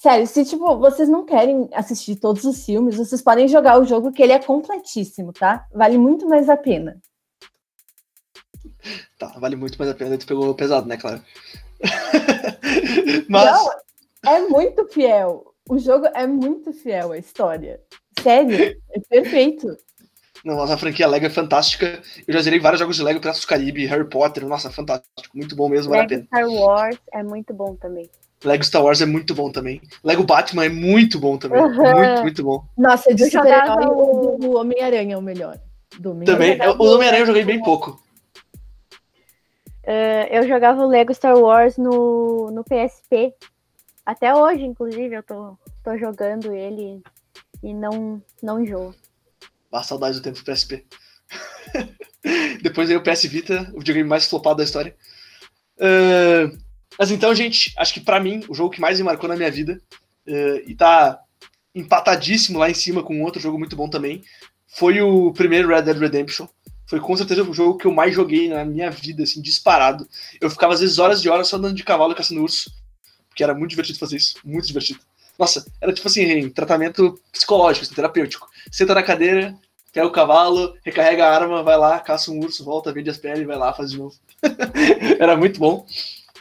Sério, 0.00 0.26
se 0.26 0.46
tipo, 0.46 0.78
vocês 0.78 1.10
não 1.10 1.26
querem 1.26 1.68
assistir 1.74 2.16
todos 2.16 2.44
os 2.44 2.64
filmes, 2.64 2.96
vocês 2.96 3.20
podem 3.20 3.46
jogar 3.46 3.78
o 3.78 3.84
jogo 3.84 4.10
que 4.12 4.22
ele 4.22 4.32
é 4.32 4.38
completíssimo, 4.38 5.30
tá? 5.30 5.66
Vale 5.74 5.98
muito 5.98 6.26
mais 6.26 6.48
a 6.48 6.56
pena. 6.56 6.98
Tá, 9.18 9.26
vale 9.38 9.56
muito 9.56 9.76
mais 9.78 9.90
a 9.90 9.94
pena. 9.94 10.16
Tu 10.16 10.26
pegou 10.26 10.54
pesado, 10.54 10.88
né, 10.88 10.96
claro. 10.96 11.22
Mas. 13.28 13.44
Não, 13.44 13.70
é 14.32 14.40
muito 14.48 14.86
fiel. 14.86 15.54
O 15.68 15.78
jogo 15.78 16.06
é 16.14 16.26
muito 16.26 16.72
fiel 16.72 17.12
à 17.12 17.18
história. 17.18 17.78
Sério, 18.22 18.80
é 18.92 19.00
perfeito. 19.00 19.76
Não, 20.44 20.56
nossa, 20.56 20.74
a 20.74 20.78
franquia 20.78 21.06
Lego 21.06 21.26
é 21.26 21.30
fantástica. 21.30 22.00
Eu 22.26 22.32
já 22.34 22.40
zerei 22.40 22.58
vários 22.58 22.80
jogos 22.80 22.96
de 22.96 23.02
Lego, 23.02 23.20
Piratas 23.20 23.42
do 23.42 23.46
Caribe, 23.46 23.86
Harry 23.86 24.08
Potter. 24.08 24.46
Nossa, 24.46 24.70
fantástico. 24.70 25.10
Muito 25.34 25.54
bom 25.54 25.68
mesmo, 25.68 25.90
vale 25.90 26.02
a 26.02 26.06
Lego 26.06 26.26
pena. 26.28 26.46
Star 26.46 26.50
Wars 26.62 26.98
é 27.12 27.22
muito 27.22 27.52
bom 27.54 27.74
também. 27.76 28.08
Lego 28.42 28.64
Star 28.64 28.82
Wars 28.82 29.00
é 29.02 29.06
muito 29.06 29.34
bom 29.34 29.52
também. 29.52 29.82
Lego 30.02 30.24
Batman 30.24 30.64
é 30.64 30.68
muito 30.70 31.18
bom 31.18 31.36
também. 31.36 31.60
Uhum. 31.62 31.74
Muito, 31.96 32.22
muito 32.22 32.42
bom. 32.42 32.64
Nossa, 32.76 33.14
de 33.14 33.22
Eu 33.24 33.30
jogava 33.30 33.82
super-herói, 33.82 33.94
o- 33.94 34.46
o 34.46 34.56
Homem-Aranha 34.58 35.14
é 35.14 35.18
o 35.18 35.22
melhor. 35.22 35.58
Também. 36.24 36.52
jogava 36.56 36.82
O 36.82 36.86
Homem-Aranha 36.94 37.22
eu 37.22 37.26
joguei 37.26 37.44
bem 37.44 37.60
pouco. 37.62 38.00
Eh, 39.82 40.38
eu 40.38 40.46
jogava 40.46 40.82
o 40.82 40.88
Lego 40.88 41.12
Star 41.12 41.36
Wars 41.36 41.76
no, 41.76 42.50
no 42.50 42.64
PSP. 42.64 43.34
Até 44.06 44.34
hoje, 44.34 44.64
inclusive, 44.64 45.14
eu 45.14 45.22
tô, 45.22 45.56
tô 45.84 45.96
jogando 45.98 46.52
ele 46.54 47.02
e 47.62 47.74
não, 47.74 48.22
não 48.42 48.60
enjoo. 48.60 48.94
Ah, 49.72 49.82
saudades 49.82 50.18
do 50.18 50.22
tempo 50.22 50.38
do 50.38 50.44
PSP. 50.44 50.84
Depois 52.62 52.88
veio 52.88 53.00
o 53.00 53.02
PS 53.02 53.24
Vita, 53.24 53.70
o 53.74 53.78
videogame 53.78 54.08
mais 54.08 54.26
flopado 54.26 54.56
da 54.56 54.64
história. 54.64 54.96
Ah, 55.80 56.50
mas 56.98 57.10
então, 57.10 57.34
gente, 57.34 57.72
acho 57.76 57.94
que 57.94 58.00
pra 58.00 58.20
mim, 58.20 58.44
o 58.48 58.54
jogo 58.54 58.70
que 58.70 58.80
mais 58.80 58.98
me 58.98 59.04
marcou 59.04 59.28
na 59.28 59.36
minha 59.36 59.50
vida, 59.50 59.80
ah, 60.28 60.62
e 60.66 60.74
tá 60.74 61.18
empatadíssimo 61.74 62.58
lá 62.58 62.68
em 62.68 62.74
cima 62.74 63.02
com 63.02 63.22
outro 63.22 63.40
jogo 63.40 63.58
muito 63.58 63.76
bom 63.76 63.88
também, 63.88 64.22
foi 64.66 65.00
o 65.00 65.32
primeiro 65.32 65.68
Red 65.68 65.82
Dead 65.82 65.98
Redemption. 65.98 66.46
Foi 66.86 66.98
com 66.98 67.16
certeza 67.16 67.44
o 67.44 67.54
jogo 67.54 67.78
que 67.78 67.86
eu 67.86 67.92
mais 67.92 68.12
joguei 68.14 68.48
na 68.48 68.64
minha 68.64 68.90
vida, 68.90 69.22
assim, 69.22 69.40
disparado. 69.40 70.08
Eu 70.40 70.50
ficava 70.50 70.74
às 70.74 70.80
vezes 70.80 70.98
horas 70.98 71.24
e 71.24 71.28
horas 71.28 71.46
só 71.46 71.56
andando 71.56 71.76
de 71.76 71.84
cavalo 71.84 72.14
caçando 72.16 72.42
urso, 72.42 72.72
porque 73.28 73.44
era 73.44 73.54
muito 73.54 73.70
divertido 73.70 73.98
fazer 73.98 74.16
isso, 74.16 74.40
muito 74.44 74.66
divertido. 74.66 75.00
Nossa, 75.40 75.64
era 75.80 75.90
tipo 75.90 76.06
assim, 76.06 76.50
tratamento 76.50 77.18
psicológico, 77.32 77.86
assim, 77.86 77.94
terapêutico. 77.94 78.46
Senta 78.70 78.94
na 78.94 79.02
cadeira, 79.02 79.56
pega 79.90 80.06
o 80.06 80.12
cavalo, 80.12 80.76
recarrega 80.84 81.24
a 81.24 81.34
arma, 81.34 81.62
vai 81.62 81.78
lá, 81.78 81.98
caça 81.98 82.30
um 82.30 82.40
urso, 82.40 82.62
volta, 82.62 82.92
vende 82.92 83.08
as 83.08 83.16
peles, 83.16 83.46
vai 83.46 83.56
lá, 83.56 83.72
faz 83.72 83.90
de 83.90 83.96
novo. 83.96 84.14
Era 85.18 85.38
muito 85.38 85.58
bom. 85.58 85.86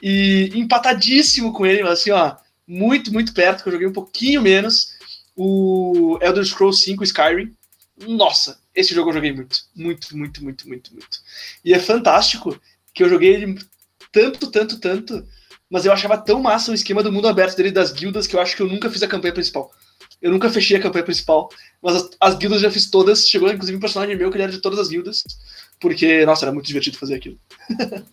E 0.04 0.52
empatadíssimo 0.54 1.54
com 1.54 1.66
ele, 1.66 1.82
mas 1.82 2.02
assim, 2.02 2.12
ó, 2.12 2.36
muito, 2.68 3.14
muito 3.14 3.34
perto, 3.34 3.64
que 3.64 3.70
eu 3.70 3.74
joguei 3.74 3.88
um 3.88 3.94
pouquinho 3.94 4.42
menos. 4.42 4.98
O 5.34 6.20
Elder 6.22 6.44
Scrolls 6.44 6.84
5 6.84 7.02
Skyrim. 7.06 7.56
Nossa, 8.06 8.60
esse 8.76 8.94
jogo 8.94 9.12
eu 9.12 9.14
joguei 9.14 9.32
muito. 9.32 9.60
Muito, 9.74 10.18
muito, 10.18 10.44
muito, 10.44 10.68
muito, 10.68 10.92
muito. 10.92 11.22
E 11.64 11.74
é 11.74 11.80
fantástico 11.80 12.60
que 12.94 13.02
eu 13.02 13.08
joguei 13.08 13.34
ele 13.34 13.60
tanto, 14.12 14.52
tanto, 14.52 14.78
tanto, 14.78 15.26
mas 15.70 15.86
eu 15.86 15.92
achava 15.92 16.18
tão 16.18 16.42
massa 16.42 16.72
o 16.72 16.74
esquema 16.74 17.04
do 17.04 17.12
mundo 17.12 17.28
aberto 17.28 17.56
dele 17.56 17.72
das 17.72 17.92
guildas 17.92 18.26
que 18.26 18.36
eu 18.36 18.42
acho 18.42 18.56
que 18.56 18.62
eu 18.62 18.68
nunca 18.68 18.90
fiz 18.90 19.04
a 19.04 19.08
campanha 19.08 19.34
principal. 19.34 19.72
Eu 20.22 20.32
nunca 20.32 20.50
fechei 20.50 20.78
a 20.78 20.82
campanha 20.82 21.06
principal, 21.06 21.50
mas 21.82 21.96
as, 21.96 22.10
as 22.20 22.36
guildas 22.36 22.62
já 22.62 22.72
fiz 22.72 22.90
todas. 22.90 23.28
Chegou 23.28 23.50
inclusive 23.50 23.78
um 23.78 23.82
personagem 23.82 24.16
meu 24.16 24.30
que 24.30 24.36
ele 24.36 24.44
era 24.44 24.52
de 24.52 24.60
todas 24.60 24.80
as 24.80 24.90
guildas, 24.90 25.24
porque, 25.80 26.26
nossa, 26.26 26.46
era 26.46 26.52
muito 26.52 26.68
divertido 26.68 26.98
fazer 26.98 27.16
aquilo. 27.16 27.38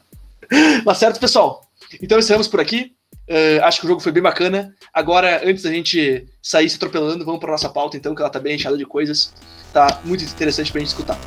mas 0.84 0.98
certo, 0.98 1.18
pessoal. 1.18 1.62
Então 2.00 2.18
encerramos 2.18 2.48
por 2.48 2.60
aqui. 2.60 2.92
Uh, 3.28 3.64
acho 3.64 3.80
que 3.80 3.86
o 3.86 3.88
jogo 3.88 4.00
foi 4.00 4.12
bem 4.12 4.22
bacana. 4.22 4.74
Agora, 4.92 5.42
antes 5.44 5.64
da 5.64 5.70
gente 5.70 6.26
sair 6.40 6.68
se 6.68 6.76
atropelando, 6.76 7.24
vamos 7.24 7.40
para 7.40 7.50
nossa 7.50 7.68
pauta, 7.68 7.96
então, 7.96 8.14
que 8.14 8.22
ela 8.22 8.30
tá 8.30 8.38
bem 8.38 8.54
enchada 8.54 8.78
de 8.78 8.86
coisas. 8.86 9.32
Tá 9.72 10.00
muito 10.04 10.22
interessante 10.22 10.70
pra 10.70 10.80
gente 10.80 10.88
escutar. 10.88 11.18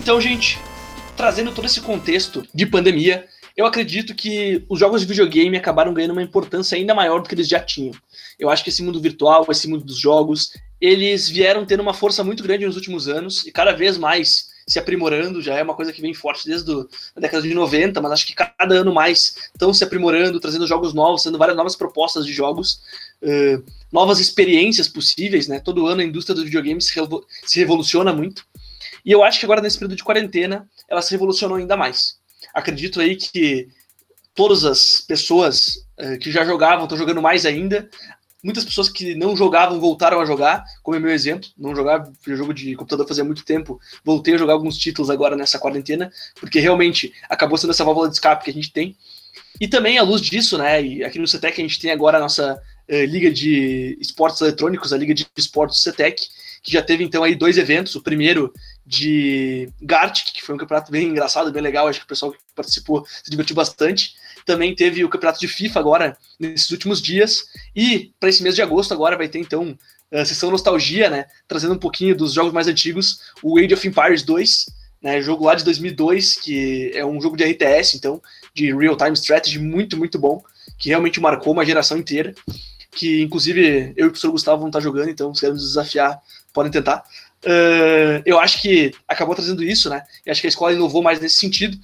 Então, 0.00 0.18
gente, 0.18 0.58
trazendo 1.14 1.52
todo 1.52 1.66
esse 1.66 1.82
contexto 1.82 2.42
de 2.54 2.64
pandemia, 2.64 3.26
eu 3.54 3.66
acredito 3.66 4.14
que 4.14 4.64
os 4.66 4.80
jogos 4.80 5.02
de 5.02 5.06
videogame 5.06 5.58
acabaram 5.58 5.92
ganhando 5.92 6.12
uma 6.12 6.22
importância 6.22 6.74
ainda 6.74 6.94
maior 6.94 7.20
do 7.20 7.28
que 7.28 7.34
eles 7.34 7.46
já 7.46 7.60
tinham. 7.60 7.92
Eu 8.38 8.48
acho 8.48 8.64
que 8.64 8.70
esse 8.70 8.82
mundo 8.82 8.98
virtual, 8.98 9.44
esse 9.50 9.68
mundo 9.68 9.84
dos 9.84 9.98
jogos, 9.98 10.54
eles 10.80 11.28
vieram 11.28 11.66
tendo 11.66 11.82
uma 11.82 11.92
força 11.92 12.24
muito 12.24 12.42
grande 12.42 12.64
nos 12.64 12.76
últimos 12.76 13.08
anos 13.08 13.46
e 13.46 13.52
cada 13.52 13.72
vez 13.72 13.98
mais 13.98 14.48
se 14.66 14.78
aprimorando, 14.78 15.42
já 15.42 15.56
é 15.56 15.62
uma 15.62 15.74
coisa 15.74 15.92
que 15.92 16.00
vem 16.00 16.14
forte 16.14 16.46
desde 16.46 16.72
a 17.14 17.20
década 17.20 17.42
de 17.42 17.52
90, 17.52 18.00
mas 18.00 18.12
acho 18.12 18.26
que 18.26 18.34
cada 18.34 18.74
ano 18.74 18.94
mais 18.94 19.34
estão 19.52 19.74
se 19.74 19.84
aprimorando, 19.84 20.40
trazendo 20.40 20.66
jogos 20.66 20.94
novos, 20.94 21.22
tendo 21.22 21.36
várias 21.36 21.56
novas 21.56 21.76
propostas 21.76 22.24
de 22.24 22.32
jogos, 22.32 22.80
uh, 23.20 23.62
novas 23.92 24.18
experiências 24.18 24.88
possíveis, 24.88 25.46
né? 25.46 25.60
Todo 25.60 25.86
ano 25.86 26.00
a 26.00 26.04
indústria 26.04 26.34
dos 26.34 26.44
videogames 26.44 26.90
se 27.44 27.58
revoluciona 27.58 28.12
muito. 28.14 28.46
E 29.04 29.12
eu 29.12 29.22
acho 29.22 29.38
que 29.38 29.46
agora, 29.46 29.60
nesse 29.60 29.78
período 29.78 29.96
de 29.96 30.04
quarentena, 30.04 30.68
ela 30.88 31.02
se 31.02 31.10
revolucionou 31.10 31.56
ainda 31.56 31.76
mais. 31.76 32.18
Acredito 32.54 33.00
aí 33.00 33.16
que 33.16 33.68
todas 34.34 34.64
as 34.64 35.00
pessoas 35.00 35.84
uh, 35.98 36.18
que 36.18 36.30
já 36.30 36.44
jogavam 36.44 36.84
estão 36.84 36.98
jogando 36.98 37.22
mais 37.22 37.44
ainda. 37.44 37.88
Muitas 38.42 38.64
pessoas 38.64 38.88
que 38.88 39.14
não 39.14 39.36
jogavam 39.36 39.78
voltaram 39.78 40.18
a 40.18 40.24
jogar, 40.24 40.64
como 40.82 40.96
é 40.96 41.00
meu 41.00 41.10
exemplo. 41.10 41.48
Não 41.58 41.76
jogava 41.76 42.10
jogo 42.26 42.54
de 42.54 42.74
computador 42.74 43.06
fazia 43.06 43.24
muito 43.24 43.44
tempo. 43.44 43.78
Voltei 44.02 44.34
a 44.34 44.38
jogar 44.38 44.54
alguns 44.54 44.78
títulos 44.78 45.10
agora 45.10 45.36
nessa 45.36 45.58
quarentena, 45.58 46.10
porque 46.36 46.58
realmente 46.58 47.12
acabou 47.28 47.58
sendo 47.58 47.70
essa 47.70 47.84
válvula 47.84 48.08
de 48.08 48.14
escape 48.14 48.44
que 48.44 48.50
a 48.50 48.54
gente 48.54 48.72
tem. 48.72 48.96
E 49.60 49.68
também, 49.68 49.98
à 49.98 50.02
luz 50.02 50.22
disso, 50.22 50.56
né, 50.56 50.82
e 50.82 51.04
aqui 51.04 51.18
no 51.18 51.28
CETEC 51.28 51.60
a 51.60 51.64
gente 51.64 51.78
tem 51.78 51.90
agora 51.90 52.16
a 52.16 52.20
nossa 52.20 52.54
uh, 52.54 53.04
Liga 53.04 53.30
de 53.30 53.98
Esportes 54.00 54.40
Eletrônicos, 54.40 54.92
a 54.92 54.96
Liga 54.96 55.12
de 55.12 55.26
Esportes 55.36 55.82
CETEC, 55.82 56.26
que 56.62 56.72
já 56.72 56.80
teve 56.80 57.04
então 57.04 57.22
aí 57.22 57.34
dois 57.34 57.58
eventos. 57.58 57.94
O 57.94 58.02
primeiro 58.02 58.52
de 58.90 59.70
Gartic, 59.80 60.32
que 60.32 60.42
foi 60.42 60.52
um 60.52 60.58
campeonato 60.58 60.90
bem 60.90 61.06
engraçado, 61.06 61.52
bem 61.52 61.62
legal, 61.62 61.86
acho 61.86 62.00
que 62.00 62.04
o 62.06 62.08
pessoal 62.08 62.32
que 62.32 62.38
participou 62.56 63.06
se 63.06 63.30
divertiu 63.30 63.54
bastante. 63.54 64.16
Também 64.44 64.74
teve 64.74 65.04
o 65.04 65.08
campeonato 65.08 65.38
de 65.38 65.46
FIFA 65.46 65.78
agora, 65.78 66.18
nesses 66.40 66.68
últimos 66.72 67.00
dias. 67.00 67.44
E 67.74 68.12
para 68.18 68.30
esse 68.30 68.42
mês 68.42 68.56
de 68.56 68.62
agosto 68.62 68.92
agora 68.92 69.16
vai 69.16 69.28
ter 69.28 69.38
então 69.38 69.78
a 70.12 70.24
sessão 70.24 70.50
nostalgia, 70.50 71.08
né, 71.08 71.26
trazendo 71.46 71.74
um 71.74 71.78
pouquinho 71.78 72.16
dos 72.16 72.32
jogos 72.32 72.52
mais 72.52 72.66
antigos, 72.66 73.20
o 73.44 73.58
Age 73.58 73.74
of 73.74 73.86
Empires 73.86 74.24
2, 74.24 74.66
né, 75.00 75.22
jogo 75.22 75.44
lá 75.44 75.54
de 75.54 75.62
2002, 75.62 76.34
que 76.34 76.90
é 76.92 77.06
um 77.06 77.20
jogo 77.20 77.36
de 77.36 77.44
RTS, 77.44 77.96
então, 77.96 78.20
de 78.52 78.74
real-time 78.74 79.12
strategy 79.12 79.60
muito, 79.60 79.96
muito 79.96 80.18
bom, 80.18 80.42
que 80.76 80.88
realmente 80.88 81.20
marcou 81.20 81.52
uma 81.52 81.64
geração 81.64 81.96
inteira, 81.96 82.34
que 82.90 83.22
inclusive 83.22 83.92
eu 83.96 84.06
e 84.06 84.08
o 84.08 84.10
professor 84.10 84.32
Gustavo 84.32 84.58
vão 84.58 84.68
estar 84.68 84.80
jogando, 84.80 85.10
então 85.10 85.32
se 85.32 85.42
querem 85.42 85.54
nos 85.54 85.62
desafiar, 85.62 86.20
podem 86.52 86.72
tentar. 86.72 87.04
Uh, 87.44 88.20
eu 88.26 88.38
acho 88.38 88.60
que 88.60 88.92
acabou 89.08 89.34
trazendo 89.34 89.62
isso, 89.62 89.88
né? 89.88 90.04
E 90.26 90.30
acho 90.30 90.40
que 90.40 90.46
a 90.46 90.50
escola 90.50 90.72
inovou 90.72 91.02
mais 91.02 91.20
nesse 91.20 91.40
sentido. 91.40 91.78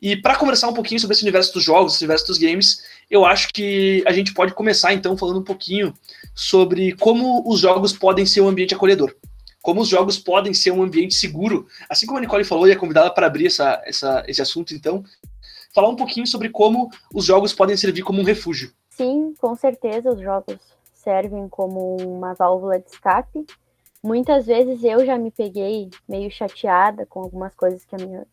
E 0.00 0.16
para 0.16 0.36
conversar 0.36 0.68
um 0.68 0.74
pouquinho 0.74 1.00
sobre 1.00 1.14
esse 1.14 1.22
universo 1.22 1.52
dos 1.52 1.64
jogos, 1.64 1.94
esse 1.94 2.04
universo 2.04 2.26
dos 2.26 2.38
games, 2.38 2.82
eu 3.10 3.24
acho 3.24 3.48
que 3.52 4.02
a 4.06 4.12
gente 4.12 4.34
pode 4.34 4.54
começar 4.54 4.92
então 4.92 5.16
falando 5.16 5.40
um 5.40 5.44
pouquinho 5.44 5.94
sobre 6.34 6.92
como 6.92 7.42
os 7.48 7.60
jogos 7.60 7.92
podem 7.92 8.26
ser 8.26 8.40
um 8.40 8.48
ambiente 8.48 8.74
acolhedor. 8.74 9.14
Como 9.62 9.80
os 9.80 9.88
jogos 9.88 10.18
podem 10.18 10.54
ser 10.54 10.70
um 10.70 10.82
ambiente 10.82 11.14
seguro. 11.14 11.66
Assim 11.88 12.06
como 12.06 12.18
a 12.18 12.20
Nicole 12.20 12.44
falou, 12.44 12.68
e 12.68 12.72
é 12.72 12.76
convidada 12.76 13.10
para 13.10 13.26
abrir 13.26 13.46
essa, 13.46 13.82
essa, 13.84 14.24
esse 14.28 14.40
assunto, 14.40 14.74
então, 14.74 15.02
falar 15.74 15.88
um 15.88 15.96
pouquinho 15.96 16.26
sobre 16.26 16.50
como 16.50 16.90
os 17.12 17.24
jogos 17.24 17.52
podem 17.52 17.76
servir 17.76 18.02
como 18.02 18.20
um 18.20 18.24
refúgio. 18.24 18.72
Sim, 18.90 19.34
com 19.38 19.54
certeza 19.56 20.10
os 20.10 20.20
jogos 20.20 20.58
servem 20.94 21.48
como 21.48 21.96
uma 21.96 22.32
válvula 22.34 22.78
de 22.78 22.88
escape. 22.88 23.44
Muitas 24.06 24.46
vezes 24.46 24.84
eu 24.84 25.04
já 25.04 25.18
me 25.18 25.32
peguei 25.32 25.90
meio 26.08 26.30
chateada 26.30 27.04
com 27.04 27.18
algumas 27.18 27.52
coisas 27.56 27.84
que, 27.84 27.96
minha, 27.96 28.24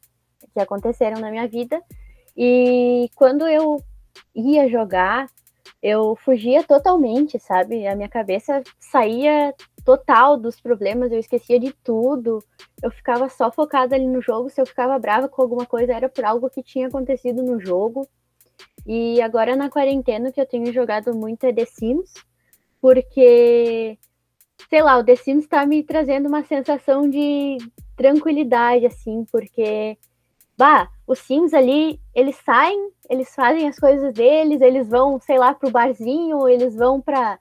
que 0.54 0.60
aconteceram 0.60 1.20
na 1.20 1.32
minha 1.32 1.48
vida. 1.48 1.82
E 2.38 3.10
quando 3.16 3.48
eu 3.48 3.84
ia 4.36 4.70
jogar, 4.70 5.28
eu 5.82 6.16
fugia 6.16 6.64
totalmente, 6.64 7.40
sabe? 7.40 7.88
A 7.88 7.96
minha 7.96 8.08
cabeça 8.08 8.62
saía 8.80 9.52
total 9.84 10.38
dos 10.38 10.62
problemas, 10.62 11.12
eu 11.12 11.18
esquecia 11.18 11.60
de 11.60 11.74
tudo. 11.84 12.38
Eu 12.80 12.92
ficava 12.92 13.28
só 13.28 13.52
focada 13.52 13.96
ali 13.96 14.06
no 14.06 14.22
jogo. 14.22 14.52
Se 14.52 14.62
eu 14.62 14.68
ficava 14.68 15.00
brava 15.00 15.28
com 15.28 15.42
alguma 15.42 15.66
coisa, 15.66 15.92
era 15.92 16.08
por 16.08 16.24
algo 16.24 16.52
que 16.52 16.62
tinha 16.62 16.86
acontecido 16.86 17.42
no 17.42 17.60
jogo. 17.60 18.08
E 18.86 19.20
agora 19.24 19.56
na 19.56 19.72
quarentena 19.72 20.32
que 20.32 20.40
eu 20.40 20.46
tenho 20.46 20.72
jogado 20.72 21.16
muito 21.16 21.46
é 21.46 21.52
The 21.52 21.66
Sims, 21.66 22.14
porque 22.80 23.98
sei 24.70 24.82
lá, 24.82 24.98
o 24.98 25.04
The 25.04 25.16
Sims 25.16 25.48
tá 25.48 25.66
me 25.66 25.84
trazendo 25.84 26.28
uma 26.28 26.44
sensação 26.44 27.10
de 27.10 27.58
tranquilidade 27.96 28.86
assim, 28.86 29.26
porque 29.32 29.98
bah, 30.58 30.90
os 31.08 31.20
Sims 31.20 31.54
ali, 31.54 32.00
eles 32.14 32.36
saem, 32.46 32.90
eles 33.10 33.34
fazem 33.34 33.68
as 33.68 33.78
coisas 33.78 34.14
deles, 34.14 34.62
eles 34.62 34.88
vão, 34.88 35.20
sei 35.20 35.38
lá, 35.38 35.54
pro 35.54 35.72
barzinho, 35.72 36.48
eles 36.48 36.76
vão 36.76 37.02
para 37.02 37.40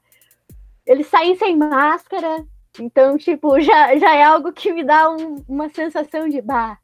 eles 0.86 1.06
saem 1.06 1.36
sem 1.36 1.56
máscara, 1.56 2.44
Então, 2.78 3.16
tipo, 3.16 3.58
já, 3.60 3.96
já 3.96 4.14
é 4.14 4.24
algo 4.24 4.52
que 4.52 4.72
me 4.72 4.84
dá 4.84 5.10
um, 5.10 5.44
uma 5.48 5.68
sensação 5.68 6.28
de, 6.28 6.40
bah, 6.40 6.78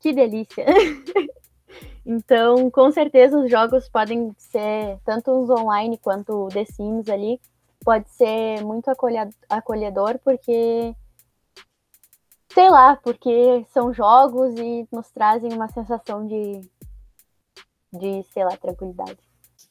que 0.00 0.12
delícia. 0.12 0.64
então, 2.04 2.70
com 2.70 2.90
certeza, 2.90 3.38
os 3.38 3.50
jogos 3.50 3.88
podem 3.88 4.34
ser, 4.36 4.98
tanto 5.04 5.30
os 5.30 5.50
online 5.50 5.98
quanto 5.98 6.46
o 6.46 6.48
The 6.48 6.64
Sims 6.64 7.08
ali, 7.08 7.40
pode 7.84 8.10
ser 8.10 8.64
muito 8.64 8.90
acolhedor, 9.48 10.18
porque 10.24 10.94
sei 12.52 12.70
lá, 12.70 12.96
porque 12.96 13.64
são 13.72 13.92
jogos 13.92 14.54
e 14.56 14.86
nos 14.92 15.10
trazem 15.10 15.52
uma 15.52 15.68
sensação 15.68 16.26
de, 16.26 16.60
de 17.92 18.22
sei 18.32 18.44
lá, 18.44 18.56
tranquilidade. 18.56 19.18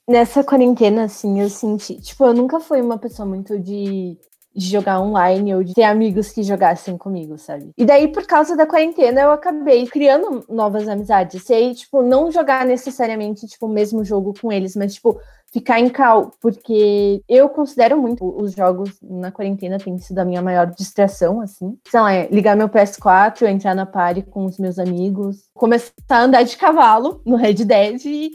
Nessa 0.07 0.43
quarentena, 0.43 1.05
assim, 1.05 1.39
eu 1.39 1.49
senti. 1.49 1.99
Tipo, 2.01 2.25
eu 2.25 2.33
nunca 2.33 2.59
fui 2.59 2.81
uma 2.81 2.97
pessoa 2.97 3.25
muito 3.25 3.57
de 3.57 4.17
de 4.55 4.67
jogar 4.69 5.01
online 5.01 5.55
ou 5.55 5.63
de 5.63 5.73
ter 5.73 5.83
amigos 5.83 6.29
que 6.29 6.43
jogassem 6.43 6.95
comigo, 6.95 7.37
sabe? 7.39 7.71
E 7.75 7.83
daí, 7.83 8.07
por 8.07 8.25
causa 8.27 8.55
da 8.55 8.67
quarentena, 8.67 9.21
eu 9.21 9.31
acabei 9.31 9.87
criando 9.87 10.45
novas 10.47 10.87
amizades. 10.87 11.49
E 11.49 11.53
aí, 11.53 11.73
tipo, 11.73 12.03
não 12.03 12.31
jogar 12.31 12.65
necessariamente, 12.65 13.47
tipo, 13.47 13.65
o 13.65 13.69
mesmo 13.69 14.05
jogo 14.05 14.33
com 14.39 14.51
eles, 14.51 14.75
mas, 14.75 14.93
tipo, 14.93 15.19
ficar 15.53 15.79
em 15.79 15.87
cal, 15.87 16.31
porque 16.41 17.23
eu 17.29 17.47
considero 17.47 18.01
muito 18.01 18.25
os 18.41 18.53
jogos 18.53 18.99
na 19.01 19.31
quarentena 19.31 19.77
tem 19.77 19.97
sido 19.99 20.17
a 20.17 20.25
minha 20.25 20.41
maior 20.41 20.65
distração, 20.65 21.39
assim. 21.39 21.77
Sei 21.87 21.99
lá, 21.99 22.11
é 22.11 22.27
ligar 22.27 22.57
meu 22.57 22.67
PS4, 22.67 23.43
entrar 23.43 23.75
na 23.75 23.85
party 23.85 24.23
com 24.23 24.45
os 24.45 24.57
meus 24.57 24.79
amigos, 24.79 25.47
começar 25.53 25.93
a 26.09 26.23
andar 26.23 26.43
de 26.43 26.57
cavalo 26.57 27.21
no 27.23 27.35
Red 27.35 27.65
Dead 27.65 28.03
e 28.05 28.31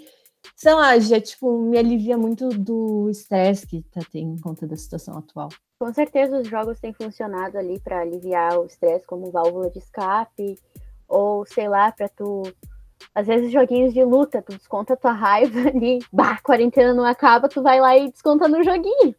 sei 0.55 0.73
lá, 0.75 0.97
já, 0.99 1.21
tipo, 1.21 1.59
me 1.59 1.77
alivia 1.77 2.17
muito 2.17 2.49
do 2.51 3.11
estresse 3.11 3.67
que 3.67 3.83
tá 3.93 4.01
tendo 4.13 4.35
em 4.35 4.41
conta 4.41 4.67
da 4.67 4.77
situação 4.77 5.19
atual. 5.19 5.49
Com 5.81 5.93
certeza 5.93 6.39
os 6.39 6.47
jogos 6.47 6.79
têm 6.79 6.93
funcionado 6.93 7.59
ali 7.59 7.81
para 7.81 8.01
aliviar 8.01 8.59
o 8.59 8.67
estresse 8.67 9.05
como 9.07 9.31
válvula 9.31 9.71
de 9.71 9.79
escape 9.79 10.57
ou 11.09 11.45
sei 11.47 11.69
lá, 11.69 11.91
para 11.91 12.09
tu 12.09 12.43
às 13.19 13.27
vezes 13.27 13.51
joguinhos 13.51 13.93
de 13.93 14.05
luta, 14.05 14.41
tu 14.41 14.57
desconta 14.57 14.97
tua 14.97 15.11
raiva 15.11 15.59
ali, 15.69 15.99
bah, 16.13 16.39
quarentena 16.41 16.95
não 16.95 17.05
acaba, 17.05 17.49
tu 17.49 17.61
vai 17.61 17.81
lá 17.81 17.97
e 17.97 18.13
desconta 18.13 18.47
no 18.47 18.63
joguinho. 18.63 19.13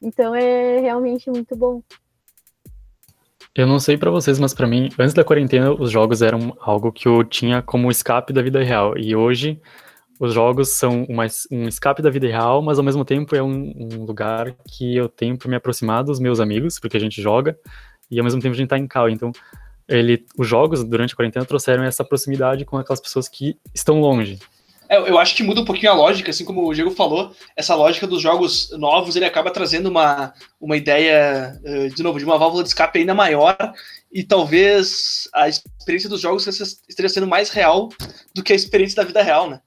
Então 0.00 0.34
é 0.34 0.78
realmente 0.78 1.30
muito 1.30 1.56
bom. 1.56 1.82
Eu 3.54 3.66
não 3.66 3.80
sei 3.80 3.96
para 3.96 4.10
vocês, 4.10 4.38
mas 4.38 4.52
para 4.52 4.66
mim, 4.66 4.90
antes 4.98 5.14
da 5.14 5.24
quarentena, 5.24 5.72
os 5.72 5.90
jogos 5.90 6.20
eram 6.20 6.54
algo 6.60 6.92
que 6.92 7.08
eu 7.08 7.24
tinha 7.24 7.62
como 7.62 7.90
escape 7.90 8.30
da 8.30 8.42
vida 8.42 8.62
real. 8.62 8.96
E 8.96 9.16
hoje, 9.16 9.58
os 10.20 10.34
jogos 10.34 10.68
são 10.68 11.04
uma, 11.08 11.24
um 11.50 11.66
escape 11.66 12.02
da 12.02 12.10
vida 12.10 12.28
real, 12.28 12.60
mas 12.60 12.78
ao 12.78 12.84
mesmo 12.84 13.06
tempo 13.06 13.34
é 13.34 13.42
um, 13.42 13.72
um 13.74 14.04
lugar 14.04 14.54
que 14.68 14.94
eu 14.94 15.08
tenho 15.08 15.36
para 15.38 15.48
me 15.48 15.56
aproximar 15.56 16.04
dos 16.04 16.20
meus 16.20 16.40
amigos, 16.40 16.78
porque 16.78 16.98
a 16.98 17.00
gente 17.00 17.22
joga, 17.22 17.58
e 18.10 18.18
ao 18.20 18.24
mesmo 18.24 18.40
tempo 18.40 18.54
a 18.54 18.56
gente 18.58 18.68
tá 18.68 18.78
em 18.78 18.86
cal. 18.86 19.08
Então, 19.08 19.32
ele, 19.88 20.26
os 20.36 20.46
jogos 20.46 20.84
durante 20.84 21.14
a 21.14 21.16
quarentena 21.16 21.44
trouxeram 21.44 21.84
essa 21.84 22.04
proximidade 22.04 22.64
com 22.64 22.76
aquelas 22.76 23.00
pessoas 23.00 23.28
que 23.28 23.56
estão 23.74 24.00
longe. 24.00 24.38
É, 24.88 24.96
eu 24.96 25.18
acho 25.18 25.36
que 25.36 25.42
muda 25.42 25.60
um 25.60 25.64
pouquinho 25.64 25.92
a 25.92 25.94
lógica, 25.94 26.30
assim 26.30 26.44
como 26.44 26.66
o 26.66 26.74
Diego 26.74 26.90
falou, 26.90 27.32
essa 27.54 27.74
lógica 27.74 28.06
dos 28.06 28.22
jogos 28.22 28.70
novos, 28.78 29.16
ele 29.16 29.26
acaba 29.26 29.50
trazendo 29.50 29.88
uma, 29.88 30.32
uma 30.58 30.76
ideia, 30.76 31.60
eh, 31.62 31.88
de 31.88 32.02
novo, 32.02 32.18
de 32.18 32.24
uma 32.24 32.38
válvula 32.38 32.62
de 32.62 32.70
escape 32.70 32.98
ainda 32.98 33.14
maior, 33.14 33.56
e 34.10 34.24
talvez 34.24 35.28
a 35.34 35.46
experiência 35.46 36.08
dos 36.08 36.22
jogos 36.22 36.46
esteja 36.46 37.08
sendo 37.08 37.26
mais 37.26 37.50
real 37.50 37.90
do 38.34 38.42
que 38.42 38.52
a 38.54 38.56
experiência 38.56 38.96
da 38.96 39.06
vida 39.06 39.22
real, 39.22 39.50
né? 39.50 39.60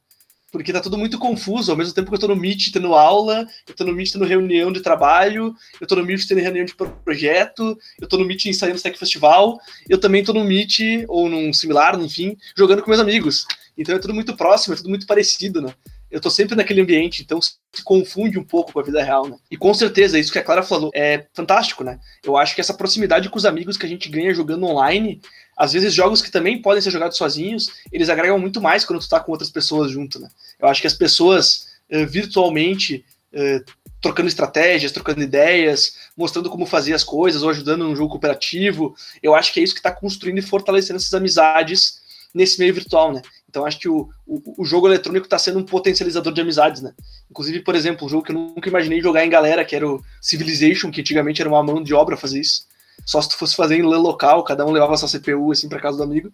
Porque 0.51 0.73
tá 0.73 0.81
tudo 0.81 0.97
muito 0.97 1.17
confuso, 1.17 1.71
ao 1.71 1.77
mesmo 1.77 1.93
tempo 1.93 2.09
que 2.09 2.15
eu 2.15 2.19
tô 2.19 2.27
no 2.27 2.35
Meet 2.35 2.71
tendo 2.71 2.93
aula, 2.93 3.47
eu 3.67 3.73
tô 3.73 3.85
no 3.85 3.93
Meet 3.93 4.11
tendo 4.11 4.25
reunião 4.25 4.71
de 4.71 4.81
trabalho, 4.81 5.55
eu 5.79 5.87
tô 5.87 5.95
no 5.95 6.05
Meet 6.05 6.27
tendo 6.27 6.41
reunião 6.41 6.65
de 6.65 6.75
projeto, 6.75 7.77
eu 7.99 8.07
tô 8.07 8.17
no 8.17 8.25
Meet 8.25 8.45
ensaiando 8.45 8.81
Tech 8.81 8.97
Festival, 8.99 9.59
eu 9.87 9.97
também 9.97 10.23
tô 10.23 10.33
no 10.33 10.43
Meet, 10.43 11.05
ou 11.07 11.29
num 11.29 11.53
similar, 11.53 11.99
enfim, 11.99 12.37
jogando 12.55 12.83
com 12.83 12.89
meus 12.89 13.01
amigos. 13.01 13.45
Então 13.77 13.95
é 13.95 13.99
tudo 13.99 14.13
muito 14.13 14.35
próximo, 14.35 14.73
é 14.73 14.77
tudo 14.77 14.89
muito 14.89 15.07
parecido, 15.07 15.61
né? 15.61 15.73
Eu 16.11 16.19
tô 16.19 16.29
sempre 16.29 16.57
naquele 16.57 16.81
ambiente, 16.81 17.21
então 17.21 17.41
se 17.41 17.55
confunde 17.85 18.37
um 18.37 18.43
pouco 18.43 18.73
com 18.73 18.79
a 18.81 18.83
vida 18.83 19.01
real, 19.01 19.29
né? 19.29 19.37
E 19.49 19.55
com 19.55 19.73
certeza, 19.73 20.19
isso 20.19 20.31
que 20.31 20.37
a 20.37 20.43
Clara 20.43 20.61
falou 20.61 20.91
é 20.93 21.25
fantástico, 21.33 21.85
né? 21.85 21.97
Eu 22.21 22.35
acho 22.35 22.53
que 22.53 22.59
essa 22.59 22.73
proximidade 22.73 23.29
com 23.29 23.37
os 23.37 23.45
amigos 23.45 23.77
que 23.77 23.85
a 23.85 23.89
gente 23.89 24.09
ganha 24.09 24.33
jogando 24.33 24.65
online 24.65 25.21
às 25.57 25.73
vezes 25.73 25.93
jogos 25.93 26.21
que 26.21 26.31
também 26.31 26.61
podem 26.61 26.81
ser 26.81 26.91
jogados 26.91 27.17
sozinhos, 27.17 27.67
eles 27.91 28.09
agregam 28.09 28.39
muito 28.39 28.61
mais 28.61 28.85
quando 28.85 28.99
tu 28.99 29.09
tá 29.09 29.19
com 29.19 29.31
outras 29.31 29.49
pessoas 29.49 29.91
junto, 29.91 30.19
né? 30.19 30.29
Eu 30.59 30.67
acho 30.67 30.81
que 30.81 30.87
as 30.87 30.93
pessoas 30.93 31.67
uh, 31.91 32.05
virtualmente 32.07 33.05
uh, 33.33 33.63
trocando 34.01 34.27
estratégias, 34.27 34.91
trocando 34.91 35.21
ideias, 35.21 35.95
mostrando 36.17 36.49
como 36.49 36.65
fazer 36.65 36.93
as 36.93 37.03
coisas 37.03 37.43
ou 37.43 37.49
ajudando 37.49 37.83
num 37.83 37.95
jogo 37.95 38.09
cooperativo, 38.09 38.95
eu 39.21 39.35
acho 39.35 39.53
que 39.53 39.59
é 39.59 39.63
isso 39.63 39.73
que 39.73 39.79
está 39.79 39.91
construindo 39.91 40.39
e 40.39 40.41
fortalecendo 40.41 40.97
essas 40.97 41.13
amizades 41.13 42.01
nesse 42.33 42.59
meio 42.59 42.73
virtual, 42.73 43.13
né? 43.13 43.21
Então 43.47 43.65
acho 43.65 43.77
que 43.77 43.89
o, 43.89 44.09
o, 44.25 44.61
o 44.61 44.65
jogo 44.65 44.87
eletrônico 44.87 45.25
está 45.25 45.37
sendo 45.37 45.59
um 45.59 45.65
potencializador 45.65 46.33
de 46.33 46.41
amizades, 46.41 46.81
né? 46.81 46.93
Inclusive, 47.29 47.59
por 47.59 47.75
exemplo, 47.75 48.05
um 48.05 48.09
jogo 48.09 48.23
que 48.23 48.31
eu 48.31 48.35
nunca 48.35 48.69
imaginei 48.69 49.01
jogar 49.01 49.25
em 49.25 49.29
galera, 49.29 49.65
que 49.65 49.75
era 49.75 49.87
o 49.87 50.01
Civilization, 50.21 50.89
que 50.89 51.01
antigamente 51.01 51.41
era 51.41 51.49
uma 51.49 51.61
mão 51.61 51.83
de 51.83 51.93
obra 51.93 52.15
fazer 52.17 52.39
isso. 52.39 52.65
Só 53.05 53.21
se 53.21 53.29
tu 53.29 53.37
fosse 53.37 53.55
fazer 53.55 53.77
em 53.77 53.81
LAN 53.81 53.99
local, 53.99 54.43
cada 54.43 54.65
um 54.65 54.71
levava 54.71 54.97
sua 54.97 55.09
CPU 55.09 55.51
assim 55.51 55.67
para 55.67 55.79
casa 55.79 55.97
do 55.97 56.03
amigo. 56.03 56.31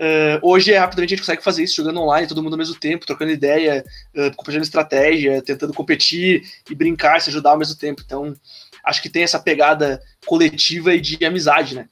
Uh, 0.00 0.40
hoje 0.40 0.72
é 0.72 0.78
rapidamente 0.78 1.12
a 1.12 1.16
gente 1.16 1.26
consegue 1.26 1.44
fazer 1.44 1.62
isso 1.62 1.76
jogando 1.76 2.00
online, 2.00 2.26
todo 2.26 2.42
mundo 2.42 2.54
ao 2.54 2.58
mesmo 2.58 2.74
tempo, 2.74 3.04
trocando 3.04 3.32
ideia, 3.32 3.84
uh, 4.16 4.34
compartilhando 4.34 4.64
estratégia, 4.64 5.42
tentando 5.42 5.74
competir 5.74 6.42
e 6.70 6.74
brincar, 6.74 7.20
se 7.20 7.28
ajudar 7.28 7.50
ao 7.50 7.58
mesmo 7.58 7.76
tempo. 7.76 8.02
Então, 8.02 8.34
acho 8.82 9.02
que 9.02 9.10
tem 9.10 9.22
essa 9.22 9.38
pegada 9.38 10.02
coletiva 10.24 10.94
e 10.94 11.00
de 11.00 11.22
amizade, 11.22 11.74
né? 11.74 11.86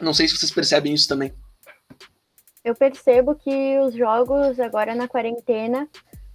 Não 0.00 0.14
sei 0.14 0.26
se 0.26 0.38
vocês 0.38 0.50
percebem 0.50 0.94
isso 0.94 1.06
também. 1.06 1.34
Eu 2.64 2.74
percebo 2.74 3.34
que 3.34 3.78
os 3.80 3.94
jogos 3.94 4.58
agora 4.58 4.94
na 4.94 5.06
quarentena 5.06 5.86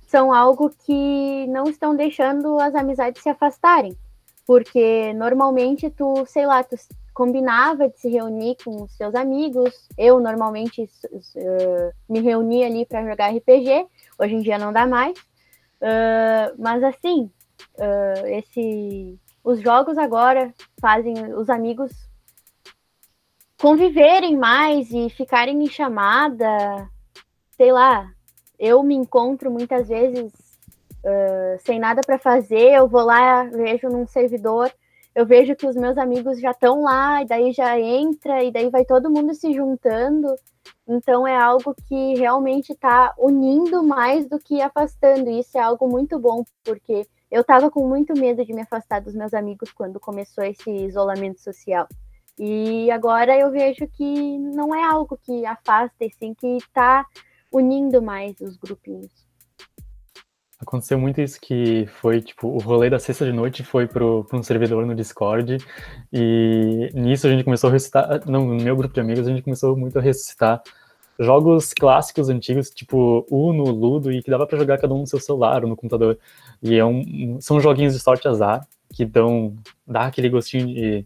são 0.06 0.32
algo 0.32 0.72
que 0.86 1.48
não 1.48 1.64
estão 1.64 1.96
deixando 1.96 2.60
as 2.60 2.76
amizades 2.76 3.24
se 3.24 3.30
afastarem. 3.30 3.98
Porque 4.46 5.14
normalmente 5.14 5.90
tu, 5.90 6.26
sei 6.26 6.46
lá, 6.46 6.64
tu 6.64 6.76
combinava 7.14 7.88
de 7.88 8.00
se 8.00 8.10
reunir 8.10 8.58
com 8.64 8.84
os 8.84 8.92
seus 8.94 9.16
amigos. 9.16 9.88
Eu 9.98 10.20
normalmente 10.20 10.84
uh, 10.84 11.94
me 12.10 12.20
reunia 12.20 12.68
ali 12.68 12.86
para 12.86 13.08
jogar 13.08 13.34
RPG. 13.34 13.86
Hoje 14.20 14.36
em 14.36 14.42
dia 14.42 14.58
não 14.58 14.74
dá 14.74 14.86
mais. 14.86 15.18
Uh, 15.82 16.56
mas 16.58 16.84
assim, 16.84 17.30
uh, 17.78 18.28
esse, 18.28 19.20
os 19.44 19.62
jogos 19.62 19.98
agora 19.98 20.54
fazem 20.82 21.14
os 21.36 21.50
amigos 21.50 21.92
conviverem 23.64 24.36
mais 24.36 24.92
e 24.92 25.10
ficarem 25.10 25.64
em 25.64 25.70
chamada. 25.70 26.90
Sei 27.52 27.72
lá, 27.72 28.12
eu 28.60 28.84
me 28.84 28.94
encontro 28.94 29.50
muitas 29.50 29.88
vezes 29.88 30.34
uh, 31.04 31.60
sem 31.60 31.80
nada 31.80 32.02
para 32.06 32.18
fazer, 32.18 32.74
eu 32.74 32.88
vou 32.88 33.04
lá, 33.04 33.44
vejo 33.44 33.88
num 33.90 34.08
servidor, 34.08 34.72
eu 35.16 35.26
vejo 35.26 35.56
que 35.56 35.68
os 35.68 35.76
meus 35.76 35.98
amigos 35.98 36.40
já 36.40 36.52
estão 36.52 36.82
lá, 36.82 37.22
e 37.22 37.26
daí 37.26 37.52
já 37.52 37.80
entra, 37.80 38.44
e 38.44 38.52
daí 38.52 38.70
vai 38.70 38.84
todo 38.84 39.12
mundo 39.12 39.34
se 39.36 39.54
juntando. 39.54 40.28
Então 40.88 41.28
é 41.28 41.36
algo 41.36 41.76
que 41.88 42.16
realmente 42.16 42.72
está 42.74 43.14
unindo 43.18 43.84
mais 43.84 44.28
do 44.28 44.40
que 44.40 44.62
afastando. 44.62 45.30
E 45.30 45.40
isso 45.40 45.58
é 45.58 45.62
algo 45.62 45.88
muito 45.88 46.18
bom, 46.18 46.44
porque 46.64 47.06
eu 47.30 47.42
estava 47.42 47.70
com 47.70 47.88
muito 47.88 48.14
medo 48.18 48.44
de 48.44 48.54
me 48.54 48.62
afastar 48.62 49.02
dos 49.02 49.14
meus 49.14 49.34
amigos 49.34 49.72
quando 49.72 50.00
começou 50.00 50.44
esse 50.44 50.70
isolamento 50.70 51.40
social. 51.42 51.88
E 52.40 52.90
agora 52.90 53.38
eu 53.38 53.52
vejo 53.52 53.88
que 53.88 54.40
não 54.40 54.74
é 54.74 54.84
algo 54.84 55.18
que 55.22 55.46
afasta, 55.46 56.04
e 56.04 56.12
sim 56.12 56.34
que 56.34 56.58
está 56.58 57.06
unindo 57.52 58.02
mais 58.02 58.40
os 58.42 58.58
grupinhos. 58.58 59.23
Aconteceu 60.64 60.98
muito 60.98 61.22
isso 61.22 61.40
que 61.40 61.86
foi, 62.02 62.22
tipo, 62.22 62.48
o 62.48 62.58
rolê 62.58 62.90
da 62.90 62.98
sexta 62.98 63.26
de 63.26 63.32
noite 63.32 63.64
foi 63.64 63.86
pro, 63.86 64.26
um 64.34 64.42
servidor 64.42 64.86
no 64.86 64.96
Discord 64.96 65.58
e 66.12 66.90
nisso 66.94 67.28
a 67.28 67.30
gente 67.30 67.44
começou 67.44 67.70
a 67.70 67.74
ressuscitar, 67.74 68.22
não, 68.26 68.46
no 68.46 68.56
meu 68.56 68.76
grupo 68.76 68.94
de 68.94 69.02
amigos 69.02 69.28
a 69.28 69.30
gente 69.30 69.44
começou 69.44 69.76
muito 69.78 70.00
a 70.00 70.02
ressuscitar 70.02 70.62
jogos 71.20 71.74
clássicos 71.74 72.30
antigos, 72.30 72.70
tipo 72.70 73.26
Uno, 73.30 73.66
Ludo, 73.66 74.12
e 74.12 74.24
que 74.24 74.32
dava 74.32 74.48
para 74.48 74.58
jogar 74.58 74.80
cada 74.80 74.94
um 74.94 75.00
no 75.00 75.08
seu 75.08 75.20
celular 75.20 75.64
ou 75.64 75.70
no 75.70 75.76
computador. 75.76 76.18
E 76.62 76.76
é 76.76 76.86
um, 76.86 77.38
são 77.40 77.60
joguinhos 77.60 77.94
de 77.94 78.00
sorte 78.00 78.28
azar 78.28 78.66
que 78.94 79.06
dão, 79.06 79.56
dá 79.86 80.06
aquele 80.06 80.30
gostinho 80.30 80.68
de 80.68 81.06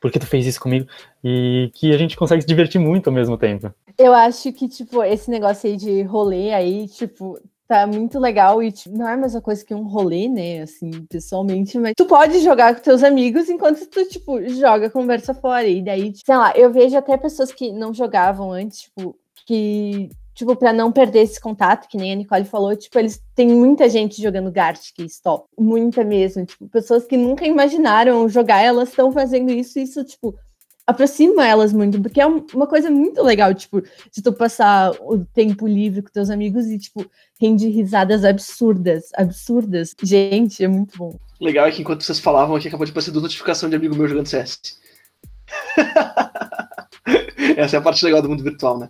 por 0.00 0.10
que 0.10 0.18
tu 0.18 0.26
fez 0.26 0.46
isso 0.46 0.60
comigo? 0.60 0.86
E 1.24 1.70
que 1.74 1.92
a 1.92 1.98
gente 1.98 2.16
consegue 2.16 2.42
se 2.42 2.48
divertir 2.48 2.80
muito 2.80 3.08
ao 3.08 3.12
mesmo 3.14 3.36
tempo. 3.36 3.72
Eu 3.98 4.12
acho 4.12 4.52
que, 4.52 4.68
tipo, 4.68 5.02
esse 5.02 5.30
negócio 5.30 5.68
aí 5.68 5.76
de 5.76 6.02
rolê 6.02 6.52
aí, 6.52 6.86
tipo, 6.86 7.40
Tá 7.68 7.84
muito 7.84 8.20
legal 8.20 8.62
e 8.62 8.70
tipo, 8.70 8.96
não 8.96 9.08
é 9.08 9.14
a 9.14 9.16
mesma 9.16 9.40
coisa 9.40 9.64
que 9.64 9.74
um 9.74 9.82
rolê, 9.82 10.28
né? 10.28 10.62
Assim, 10.62 10.90
pessoalmente, 11.10 11.76
mas 11.78 11.94
tu 11.96 12.06
pode 12.06 12.38
jogar 12.40 12.74
com 12.76 12.80
teus 12.82 13.02
amigos 13.02 13.48
enquanto 13.48 13.84
tu, 13.86 14.04
tipo, 14.08 14.40
joga 14.48 14.88
conversa 14.88 15.34
fora. 15.34 15.66
E 15.66 15.82
daí, 15.82 16.12
sei 16.14 16.36
lá, 16.36 16.52
eu 16.56 16.72
vejo 16.72 16.96
até 16.96 17.16
pessoas 17.16 17.52
que 17.52 17.72
não 17.72 17.92
jogavam 17.92 18.52
antes, 18.52 18.82
tipo, 18.82 19.16
que 19.46 20.10
tipo, 20.36 20.54
para 20.54 20.70
não 20.72 20.92
perder 20.92 21.20
esse 21.20 21.40
contato, 21.40 21.88
que 21.88 21.96
nem 21.96 22.12
a 22.12 22.14
Nicole 22.14 22.44
falou, 22.44 22.76
tipo, 22.76 22.98
eles 22.98 23.20
têm 23.34 23.48
muita 23.48 23.88
gente 23.88 24.20
jogando 24.22 24.52
Gartic 24.52 24.98
e 24.98 25.06
Stop, 25.06 25.48
muita 25.58 26.04
mesmo, 26.04 26.44
tipo, 26.44 26.68
pessoas 26.68 27.06
que 27.06 27.16
nunca 27.16 27.46
imaginaram 27.46 28.28
jogar, 28.28 28.60
elas 28.62 28.90
estão 28.90 29.10
fazendo 29.10 29.50
isso, 29.50 29.78
isso, 29.78 30.04
tipo, 30.04 30.38
aproxima 30.86 31.46
elas 31.46 31.72
muito, 31.72 32.00
porque 32.00 32.20
é 32.20 32.26
uma 32.26 32.66
coisa 32.66 32.90
muito 32.90 33.22
legal, 33.22 33.52
tipo, 33.52 33.82
de 33.82 34.22
tu 34.22 34.32
passar 34.32 34.92
o 35.00 35.24
tempo 35.34 35.66
livre 35.66 36.02
com 36.02 36.10
teus 36.10 36.30
amigos 36.30 36.66
e, 36.66 36.78
tipo, 36.78 37.04
rende 37.40 37.68
risadas 37.68 38.24
absurdas, 38.24 39.08
absurdas. 39.14 39.94
Gente, 40.02 40.62
é 40.62 40.68
muito 40.68 40.96
bom. 40.96 41.18
Legal 41.40 41.66
é 41.66 41.72
que 41.72 41.82
enquanto 41.82 42.02
vocês 42.02 42.20
falavam 42.20 42.54
aqui, 42.56 42.68
acabou 42.68 42.86
de 42.86 42.92
aparecer 42.92 43.10
duas 43.10 43.24
notificações 43.24 43.70
de 43.70 43.76
amigo 43.76 43.96
meu 43.96 44.06
jogando 44.06 44.26
CS. 44.26 44.78
Essa 47.56 47.76
é 47.76 47.78
a 47.78 47.82
parte 47.82 48.04
legal 48.04 48.22
do 48.22 48.28
mundo 48.28 48.44
virtual, 48.44 48.78
né? 48.78 48.88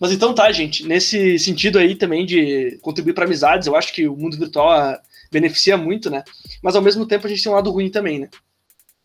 Mas 0.00 0.12
então 0.12 0.34
tá, 0.34 0.50
gente. 0.50 0.86
Nesse 0.86 1.38
sentido 1.38 1.78
aí 1.78 1.94
também 1.94 2.24
de 2.24 2.78
contribuir 2.80 3.12
para 3.12 3.26
amizades, 3.26 3.66
eu 3.66 3.76
acho 3.76 3.92
que 3.92 4.08
o 4.08 4.16
mundo 4.16 4.38
virtual 4.38 4.70
ah, 4.70 4.98
beneficia 5.30 5.76
muito, 5.76 6.08
né? 6.08 6.24
Mas 6.62 6.74
ao 6.74 6.82
mesmo 6.82 7.06
tempo 7.06 7.26
a 7.26 7.30
gente 7.30 7.42
tem 7.42 7.52
um 7.52 7.54
lado 7.54 7.70
ruim 7.70 7.90
também, 7.90 8.18
né? 8.20 8.30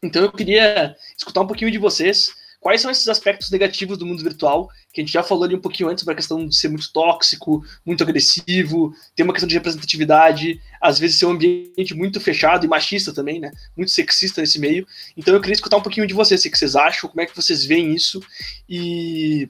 Então 0.05 0.23
eu 0.23 0.31
queria 0.31 0.95
escutar 1.17 1.41
um 1.41 1.47
pouquinho 1.47 1.71
de 1.71 1.77
vocês. 1.77 2.33
Quais 2.59 2.81
são 2.81 2.89
esses 2.89 3.07
aspectos 3.07 3.51
negativos 3.51 3.97
do 3.97 4.07
mundo 4.07 4.23
virtual? 4.23 4.69
Que 4.91 5.01
a 5.01 5.03
gente 5.03 5.13
já 5.13 5.21
falou 5.21 5.43
ali 5.43 5.55
um 5.55 5.61
pouquinho 5.61 5.87
antes 5.87 6.01
sobre 6.01 6.13
a 6.13 6.15
questão 6.15 6.47
de 6.47 6.55
ser 6.55 6.67
muito 6.67 6.91
tóxico, 6.91 7.63
muito 7.85 8.03
agressivo, 8.03 8.91
ter 9.15 9.21
uma 9.21 9.33
questão 9.33 9.47
de 9.47 9.53
representatividade, 9.53 10.59
às 10.81 10.97
vezes 10.97 11.19
ser 11.19 11.27
um 11.27 11.31
ambiente 11.31 11.93
muito 11.93 12.19
fechado 12.19 12.65
e 12.65 12.67
machista 12.69 13.13
também, 13.13 13.39
né? 13.39 13.51
Muito 13.77 13.91
sexista 13.91 14.41
nesse 14.41 14.59
meio. 14.59 14.87
Então 15.15 15.33
eu 15.33 15.41
queria 15.41 15.53
escutar 15.53 15.77
um 15.77 15.81
pouquinho 15.81 16.07
de 16.07 16.13
vocês, 16.13 16.43
o 16.43 16.49
que 16.49 16.57
vocês 16.57 16.75
acham, 16.75 17.09
como 17.09 17.21
é 17.21 17.25
que 17.25 17.35
vocês 17.35 17.63
veem 17.65 17.93
isso 17.93 18.19
e 18.67 19.47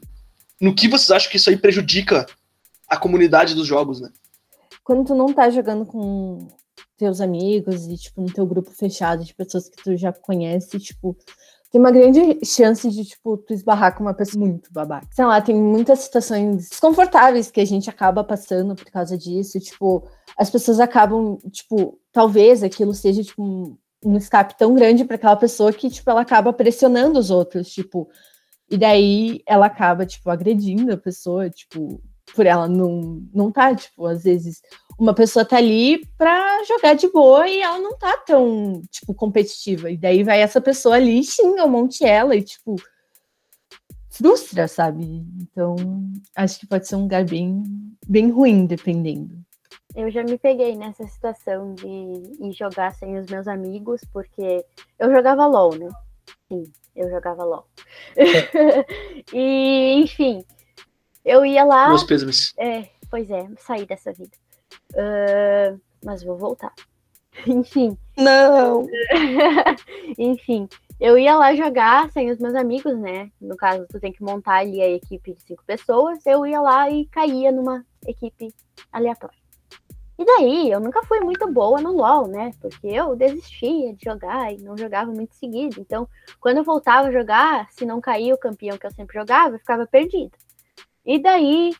no 0.59 0.75
que 0.75 0.87
vocês 0.87 1.11
acham 1.11 1.29
que 1.31 1.37
isso 1.37 1.49
aí 1.49 1.57
prejudica 1.57 2.25
a 2.87 2.97
comunidade 2.97 3.55
dos 3.55 3.67
jogos, 3.67 4.01
né? 4.01 4.09
Quando 4.83 5.05
tu 5.05 5.15
não 5.15 5.33
tá 5.33 5.49
jogando 5.49 5.85
com 5.85 6.47
teus 6.97 7.21
amigos 7.21 7.87
e, 7.87 7.97
tipo, 7.97 8.21
no 8.21 8.31
teu 8.31 8.45
grupo 8.45 8.71
fechado 8.71 9.23
de 9.23 9.33
pessoas 9.33 9.69
que 9.69 9.81
tu 9.83 9.95
já 9.97 10.11
conhece, 10.13 10.79
tipo, 10.79 11.15
tem 11.71 11.81
uma 11.81 11.91
grande 11.91 12.39
chance 12.45 12.89
de, 12.89 13.03
tipo, 13.03 13.37
tu 13.37 13.53
esbarrar 13.53 13.95
com 13.95 14.03
uma 14.03 14.13
pessoa 14.13 14.45
muito 14.45 14.71
babaca. 14.71 15.07
Sei 15.11 15.25
lá, 15.25 15.41
tem 15.41 15.55
muitas 15.55 15.99
situações 15.99 16.69
desconfortáveis 16.69 17.51
que 17.51 17.59
a 17.59 17.65
gente 17.65 17.89
acaba 17.89 18.23
passando 18.23 18.75
por 18.75 18.85
causa 18.85 19.17
disso, 19.17 19.59
tipo, 19.59 20.07
as 20.37 20.49
pessoas 20.49 20.79
acabam, 20.79 21.37
tipo, 21.51 21.99
talvez 22.13 22.63
aquilo 22.63 22.93
seja, 22.93 23.23
tipo, 23.23 23.43
um, 23.43 23.77
um 24.05 24.15
escape 24.15 24.57
tão 24.57 24.73
grande 24.73 25.03
para 25.03 25.17
aquela 25.17 25.35
pessoa 25.35 25.73
que, 25.73 25.89
tipo, 25.89 26.09
ela 26.09 26.21
acaba 26.21 26.53
pressionando 26.53 27.19
os 27.19 27.29
outros, 27.29 27.69
tipo, 27.69 28.07
e 28.69 28.77
daí 28.77 29.41
ela 29.45 29.65
acaba, 29.65 30.05
tipo, 30.05 30.29
agredindo 30.29 30.93
a 30.93 30.97
pessoa, 30.97 31.49
tipo, 31.49 32.01
por 32.35 32.45
ela 32.45 32.67
não, 32.67 33.23
não 33.33 33.51
tá, 33.51 33.73
tipo, 33.73 34.05
às 34.05 34.23
vezes 34.23 34.61
uma 34.99 35.13
pessoa 35.13 35.45
tá 35.45 35.57
ali 35.57 36.05
pra 36.17 36.63
jogar 36.65 36.93
de 36.93 37.07
boa 37.07 37.47
e 37.47 37.61
ela 37.61 37.79
não 37.79 37.97
tá 37.97 38.17
tão, 38.17 38.81
tipo, 38.91 39.13
competitiva. 39.13 39.89
E 39.89 39.97
daí 39.97 40.23
vai 40.23 40.41
essa 40.41 40.61
pessoa 40.61 40.95
ali, 40.95 41.23
xinga 41.23 41.65
um 41.65 41.69
monte 41.69 42.03
ela 42.05 42.35
e, 42.35 42.43
tipo, 42.43 42.75
frustra, 44.09 44.67
sabe? 44.67 45.03
Então, 45.41 45.75
acho 46.35 46.59
que 46.59 46.67
pode 46.67 46.87
ser 46.87 46.95
um 46.95 47.03
lugar 47.03 47.25
bem, 47.25 47.63
bem 48.07 48.29
ruim, 48.29 48.65
dependendo. 48.65 49.35
Eu 49.95 50.09
já 50.11 50.23
me 50.23 50.37
peguei 50.37 50.75
nessa 50.75 51.05
situação 51.07 51.73
de 51.73 51.87
ir 51.87 52.51
jogar 52.51 52.93
sem 52.95 53.17
os 53.17 53.27
meus 53.27 53.47
amigos, 53.47 54.01
porque 54.11 54.65
eu 54.99 55.11
jogava 55.11 55.45
LOL, 55.45 55.75
né? 55.75 55.89
Sim, 56.49 56.63
eu 56.95 57.09
jogava 57.09 57.43
LOL. 57.43 57.65
e, 59.33 59.93
enfim, 60.01 60.43
eu 61.25 61.43
ia 61.43 61.63
lá. 61.63 61.89
Meus 61.89 62.03
pêsames. 62.03 62.53
É, 62.57 62.87
pois 63.09 63.29
é, 63.31 63.47
saí 63.57 63.85
dessa 63.85 64.13
vida. 64.13 64.31
Uh, 64.93 65.81
mas 66.03 66.23
vou 66.23 66.37
voltar. 66.37 66.71
Enfim. 67.47 67.97
Não! 68.15 68.87
Enfim, 70.17 70.69
eu 70.99 71.17
ia 71.17 71.35
lá 71.35 71.53
jogar 71.55 72.09
sem 72.11 72.31
os 72.31 72.39
meus 72.39 72.55
amigos, 72.55 72.97
né? 72.97 73.29
No 73.41 73.57
caso, 73.57 73.85
tu 73.89 73.99
tem 73.99 74.11
que 74.11 74.23
montar 74.23 74.57
ali 74.57 74.81
a 74.81 74.89
equipe 74.89 75.33
de 75.33 75.41
cinco 75.41 75.63
pessoas. 75.65 76.25
Eu 76.25 76.45
ia 76.45 76.61
lá 76.61 76.89
e 76.89 77.05
caía 77.07 77.51
numa 77.51 77.83
equipe 78.05 78.53
aleatória. 78.91 79.37
E 80.17 80.23
daí, 80.23 80.71
eu 80.71 80.79
nunca 80.79 81.03
fui 81.03 81.19
muito 81.19 81.45
boa 81.51 81.81
no 81.81 81.91
LoL, 81.91 82.27
né? 82.27 82.51
Porque 82.61 82.87
eu 82.87 83.17
desistia 83.17 83.93
de 83.93 84.05
jogar 84.05 84.53
e 84.53 84.57
não 84.59 84.77
jogava 84.77 85.11
muito 85.11 85.35
seguido. 85.35 85.81
Então, 85.81 86.07
quando 86.39 86.57
eu 86.57 86.63
voltava 86.63 87.09
a 87.09 87.11
jogar, 87.11 87.67
se 87.71 87.85
não 87.85 87.99
caía 87.99 88.33
o 88.33 88.37
campeão 88.37 88.77
que 88.77 88.87
eu 88.87 88.91
sempre 88.91 89.19
jogava, 89.19 89.55
eu 89.55 89.59
ficava 89.59 89.85
perdida. 89.85 90.31
E 91.05 91.19
daí, 91.19 91.73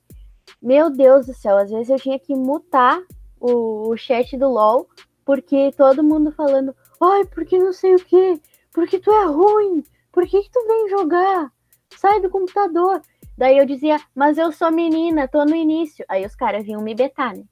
meu 0.62 0.90
Deus 0.90 1.26
do 1.26 1.34
céu, 1.34 1.58
às 1.58 1.72
vezes 1.72 1.90
eu 1.90 1.98
tinha 1.98 2.20
que 2.20 2.36
mutar 2.36 3.02
o, 3.40 3.90
o 3.90 3.98
chat 3.98 4.38
do 4.38 4.50
LoL, 4.50 4.88
porque 5.26 5.72
todo 5.76 6.04
mundo 6.04 6.32
falando, 6.32 6.76
ai, 7.02 7.26
porque 7.26 7.58
não 7.58 7.74
sei 7.74 7.96
o 7.96 8.06
que, 8.06 8.40
porque 8.72 9.00
tu 9.00 9.12
é 9.12 9.26
ruim, 9.26 9.84
por 10.12 10.28
que, 10.28 10.44
que 10.44 10.52
tu 10.52 10.66
vem 10.68 10.90
jogar? 10.90 11.52
Sai 11.98 12.22
do 12.22 12.30
computador. 12.30 13.02
Daí 13.38 13.58
eu 13.58 13.66
dizia, 13.66 14.00
mas 14.16 14.38
eu 14.38 14.52
sou 14.52 14.72
menina, 14.72 15.28
tô 15.28 15.44
no 15.44 15.56
início. 15.56 16.06
Aí 16.08 16.26
os 16.26 16.36
caras 16.36 16.64
vinham 16.64 16.82
me 16.82 16.96
betar, 16.96 17.36
né? 17.36 17.44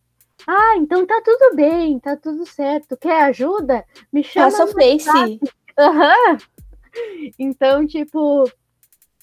Ah, 0.48 0.76
então 0.78 1.06
tá 1.06 1.22
tudo 1.24 1.56
bem, 1.56 2.00
tá 2.00 2.16
tudo 2.16 2.46
certo. 2.46 2.98
Quer 2.98 3.24
ajuda? 3.24 3.86
Me 4.12 4.24
chama. 4.24 4.46
Passa 4.48 4.66
o 4.66 4.68
Face. 4.68 5.40
Aham. 5.78 6.32
Uhum. 6.32 6.38
Então, 7.40 7.88
tipo, 7.88 8.46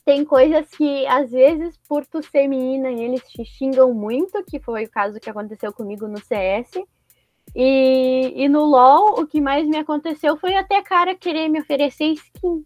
tem 0.04 0.24
coisas 0.24 0.68
que, 0.70 1.06
às 1.06 1.30
vezes, 1.30 1.78
por 1.88 2.06
tu 2.06 2.22
ser 2.22 2.48
menina, 2.48 2.90
eles 2.90 3.22
te 3.28 3.44
xingam 3.44 3.92
muito, 3.92 4.42
que 4.44 4.58
foi 4.60 4.84
o 4.84 4.90
caso 4.90 5.20
que 5.20 5.30
aconteceu 5.30 5.72
comigo 5.72 6.08
no 6.08 6.18
CS. 6.18 6.82
E, 7.54 8.32
e 8.36 8.48
no 8.48 8.64
LoL, 8.64 9.20
o 9.20 9.26
que 9.26 9.40
mais 9.40 9.66
me 9.66 9.76
aconteceu 9.76 10.36
foi 10.36 10.56
até 10.56 10.82
cara 10.82 11.14
querer 11.14 11.48
me 11.48 11.60
oferecer 11.60 12.12
skin. 12.12 12.64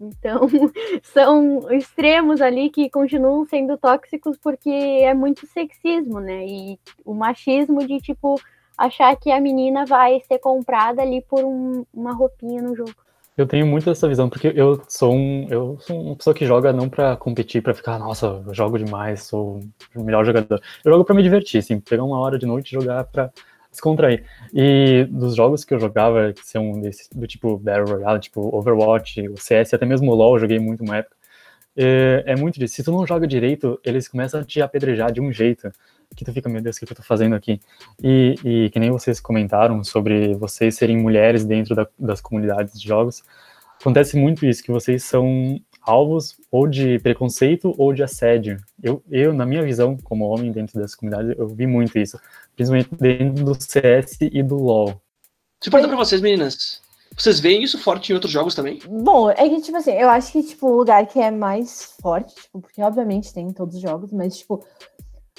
Então, 0.00 0.48
são 1.02 1.72
extremos 1.72 2.40
ali 2.40 2.70
que 2.70 2.90
continuam 2.90 3.44
sendo 3.46 3.76
tóxicos 3.78 4.38
porque 4.38 4.70
é 4.70 5.14
muito 5.14 5.46
sexismo, 5.46 6.20
né? 6.20 6.46
E 6.46 6.78
o 7.04 7.14
machismo 7.14 7.86
de, 7.86 7.98
tipo, 8.00 8.40
achar 8.76 9.16
que 9.16 9.30
a 9.30 9.40
menina 9.40 9.84
vai 9.86 10.20
ser 10.28 10.38
comprada 10.38 11.02
ali 11.02 11.22
por 11.22 11.44
um, 11.44 11.84
uma 11.92 12.12
roupinha 12.12 12.62
no 12.62 12.74
jogo. 12.76 12.94
Eu 13.36 13.46
tenho 13.48 13.66
muito 13.66 13.90
essa 13.90 14.08
visão, 14.08 14.28
porque 14.28 14.52
eu 14.54 14.80
sou 14.88 15.12
um, 15.12 15.48
eu 15.50 15.76
sou 15.80 16.00
uma 16.00 16.16
pessoa 16.16 16.32
que 16.32 16.46
joga 16.46 16.72
não 16.72 16.88
para 16.88 17.16
competir, 17.16 17.60
para 17.60 17.74
ficar, 17.74 17.98
nossa, 17.98 18.26
eu 18.46 18.54
jogo 18.54 18.78
demais, 18.78 19.24
sou 19.24 19.58
o 19.94 20.04
melhor 20.04 20.24
jogador. 20.24 20.60
Eu 20.84 20.92
jogo 20.92 21.04
para 21.04 21.16
me 21.16 21.22
divertir, 21.22 21.58
assim, 21.58 21.80
pegar 21.80 22.04
uma 22.04 22.20
hora 22.20 22.38
de 22.38 22.46
noite 22.46 22.68
e 22.68 22.80
jogar 22.80 23.02
para 23.04 23.32
descontrair. 23.72 24.24
E 24.54 25.04
dos 25.10 25.34
jogos 25.34 25.64
que 25.64 25.74
eu 25.74 25.80
jogava, 25.80 26.32
que 26.32 26.46
são 26.46 26.80
desse, 26.80 27.10
do 27.12 27.26
tipo 27.26 27.58
Battle 27.58 27.96
Royale, 27.96 28.20
tipo 28.20 28.56
Overwatch, 28.56 29.28
o 29.28 29.36
CS, 29.36 29.74
até 29.74 29.84
mesmo 29.84 30.12
o 30.12 30.14
LoL, 30.14 30.36
eu 30.36 30.40
joguei 30.40 30.60
muito 30.60 30.84
uma 30.84 30.98
época. 30.98 31.16
É, 31.76 32.22
é 32.26 32.36
muito 32.36 32.60
disso. 32.60 32.76
Se 32.76 32.84
tu 32.84 32.92
não 32.92 33.04
joga 33.04 33.26
direito, 33.26 33.80
eles 33.84 34.06
começam 34.06 34.40
a 34.40 34.44
te 34.44 34.62
apedrejar 34.62 35.10
de 35.12 35.20
um 35.20 35.32
jeito 35.32 35.72
que 36.14 36.24
tu 36.24 36.32
fica, 36.32 36.48
meu 36.48 36.60
Deus, 36.60 36.76
o 36.76 36.80
que 36.80 36.92
eu 36.92 36.96
tô 36.96 37.02
fazendo 37.02 37.34
aqui? 37.34 37.60
E, 38.02 38.34
e 38.44 38.70
que 38.70 38.78
nem 38.78 38.90
vocês 38.90 39.20
comentaram 39.20 39.82
sobre 39.84 40.34
vocês 40.34 40.76
serem 40.76 40.96
mulheres 40.96 41.44
dentro 41.44 41.74
da, 41.74 41.86
das 41.98 42.20
comunidades 42.20 42.80
de 42.80 42.86
jogos, 42.86 43.22
acontece 43.80 44.16
muito 44.16 44.46
isso, 44.46 44.62
que 44.62 44.72
vocês 44.72 45.04
são 45.04 45.60
alvos 45.82 46.36
ou 46.50 46.66
de 46.66 46.98
preconceito 47.00 47.74
ou 47.76 47.92
de 47.92 48.02
assédio. 48.02 48.58
Eu, 48.82 49.02
eu, 49.10 49.32
na 49.32 49.44
minha 49.44 49.62
visão, 49.62 49.96
como 50.02 50.26
homem 50.26 50.50
dentro 50.50 50.80
das 50.80 50.94
comunidades, 50.94 51.38
eu 51.38 51.48
vi 51.48 51.66
muito 51.66 51.98
isso, 51.98 52.18
principalmente 52.56 52.88
dentro 52.94 53.44
do 53.44 53.54
CS 53.60 54.18
e 54.20 54.42
do 54.42 54.56
LoL. 54.56 54.86
Deixa 54.86 55.68
eu 55.68 55.70
perguntar 55.70 55.88
pra 55.88 56.04
vocês, 56.04 56.20
meninas. 56.20 56.82
Vocês 57.16 57.38
veem 57.38 57.62
isso 57.62 57.78
forte 57.78 58.10
em 58.10 58.14
outros 58.14 58.32
jogos 58.32 58.54
também? 58.54 58.80
Bom, 58.88 59.30
é 59.30 59.48
que, 59.48 59.60
tipo 59.60 59.76
assim, 59.76 59.92
eu 59.92 60.08
acho 60.08 60.32
que, 60.32 60.42
tipo, 60.42 60.66
o 60.66 60.76
lugar 60.76 61.06
que 61.06 61.20
é 61.20 61.30
mais 61.30 61.94
forte, 62.00 62.34
tipo, 62.34 62.60
porque 62.60 62.82
obviamente 62.82 63.32
tem 63.32 63.46
em 63.46 63.52
todos 63.52 63.76
os 63.76 63.80
jogos, 63.80 64.12
mas, 64.12 64.38
tipo, 64.38 64.64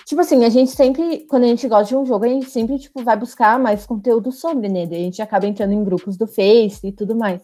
Tipo 0.05 0.21
assim, 0.21 0.45
a 0.45 0.49
gente 0.49 0.69
sempre, 0.69 1.25
quando 1.27 1.45
a 1.45 1.47
gente 1.47 1.67
gosta 1.67 1.87
de 1.87 1.95
um 1.95 2.05
jogo, 2.05 2.25
a 2.25 2.27
gente 2.27 2.47
sempre, 2.49 2.77
tipo, 2.77 3.03
vai 3.03 3.17
buscar 3.17 3.57
mais 3.59 3.87
conteúdo 3.87 4.31
sobre, 4.31 4.69
né? 4.69 4.85
Daí 4.85 5.01
a 5.01 5.03
gente 5.05 5.21
acaba 5.21 5.47
entrando 5.47 5.73
em 5.73 5.83
grupos 5.83 6.15
do 6.15 6.27
Face 6.27 6.79
e 6.85 6.91
tudo 6.91 7.15
mais. 7.15 7.41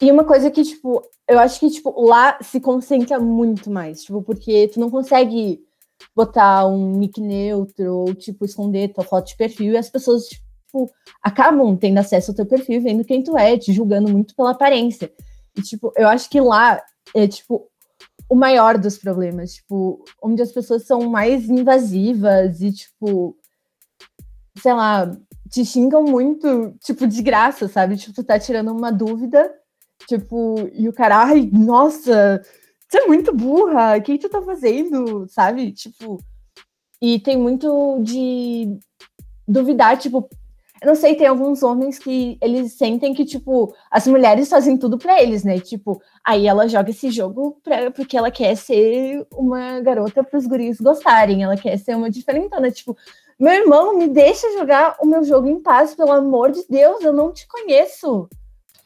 E 0.00 0.10
uma 0.10 0.24
coisa 0.24 0.50
que, 0.50 0.62
tipo, 0.62 1.02
eu 1.26 1.38
acho 1.38 1.58
que, 1.58 1.70
tipo, 1.70 2.04
lá 2.04 2.36
se 2.42 2.60
concentra 2.60 3.18
muito 3.18 3.70
mais, 3.70 4.02
tipo, 4.02 4.22
porque 4.22 4.68
tu 4.68 4.78
não 4.78 4.90
consegue 4.90 5.64
botar 6.14 6.66
um 6.66 6.98
nick 6.98 7.18
neutro 7.18 7.96
ou, 7.96 8.14
tipo, 8.14 8.44
esconder 8.44 8.92
tua 8.92 9.04
foto 9.04 9.28
de 9.28 9.36
perfil 9.36 9.72
e 9.72 9.76
as 9.78 9.88
pessoas, 9.88 10.26
tipo, 10.26 10.90
acabam 11.22 11.74
tendo 11.78 11.96
acesso 11.96 12.32
ao 12.32 12.34
teu 12.36 12.44
perfil, 12.44 12.82
vendo 12.82 13.04
quem 13.04 13.22
tu 13.22 13.38
é, 13.38 13.56
te 13.56 13.72
julgando 13.72 14.12
muito 14.12 14.36
pela 14.36 14.50
aparência. 14.50 15.10
E, 15.56 15.62
tipo, 15.62 15.90
eu 15.96 16.08
acho 16.08 16.28
que 16.28 16.40
lá 16.40 16.82
é, 17.14 17.26
tipo, 17.26 17.70
o 18.28 18.34
maior 18.34 18.78
dos 18.78 18.98
problemas, 18.98 19.54
tipo, 19.54 20.04
onde 20.22 20.42
as 20.42 20.52
pessoas 20.52 20.86
são 20.86 21.10
mais 21.10 21.48
invasivas 21.48 22.60
e, 22.60 22.72
tipo, 22.72 23.36
sei 24.58 24.72
lá, 24.72 25.10
te 25.50 25.64
xingam 25.64 26.02
muito, 26.04 26.74
tipo, 26.82 27.06
de 27.06 27.22
graça, 27.22 27.68
sabe? 27.68 27.96
Tipo, 27.96 28.14
tu 28.14 28.24
tá 28.24 28.38
tirando 28.38 28.72
uma 28.72 28.90
dúvida, 28.90 29.52
tipo, 30.08 30.56
e 30.72 30.88
o 30.88 30.92
cara, 30.92 31.24
ai, 31.24 31.48
nossa, 31.52 32.42
você 32.88 32.98
é 32.98 33.06
muito 33.06 33.34
burra, 33.34 33.96
o 33.96 34.02
que 34.02 34.18
tu 34.18 34.28
tá 34.28 34.42
fazendo, 34.42 35.26
sabe? 35.28 35.72
Tipo, 35.72 36.18
E 37.00 37.18
tem 37.20 37.36
muito 37.38 37.98
de 38.02 38.78
duvidar, 39.46 39.98
tipo, 39.98 40.28
eu 40.82 40.88
não 40.88 40.94
sei, 40.94 41.14
tem 41.14 41.26
alguns 41.26 41.62
homens 41.62 41.98
que 41.98 42.36
eles 42.42 42.72
sentem 42.72 43.14
que, 43.14 43.24
tipo, 43.24 43.74
as 43.90 44.06
mulheres 44.06 44.48
fazem 44.48 44.76
tudo 44.76 44.98
para 44.98 45.22
eles, 45.22 45.44
né? 45.44 45.58
Tipo, 45.58 46.02
aí 46.22 46.46
ela 46.46 46.68
joga 46.68 46.90
esse 46.90 47.10
jogo 47.10 47.58
pra, 47.62 47.90
porque 47.90 48.16
ela 48.16 48.30
quer 48.30 48.56
ser 48.56 49.26
uma 49.32 49.80
garota 49.80 50.22
para 50.22 50.38
os 50.38 50.46
guris 50.46 50.80
gostarem, 50.80 51.42
ela 51.42 51.56
quer 51.56 51.78
ser 51.78 51.96
uma 51.96 52.10
diferentona. 52.10 52.70
Tipo, 52.70 52.96
meu 53.38 53.52
irmão, 53.52 53.96
me 53.96 54.08
deixa 54.08 54.52
jogar 54.58 54.96
o 55.00 55.06
meu 55.06 55.24
jogo 55.24 55.48
em 55.48 55.60
paz, 55.60 55.94
pelo 55.94 56.12
amor 56.12 56.50
de 56.50 56.64
Deus, 56.68 57.02
eu 57.02 57.12
não 57.12 57.32
te 57.32 57.46
conheço. 57.46 58.28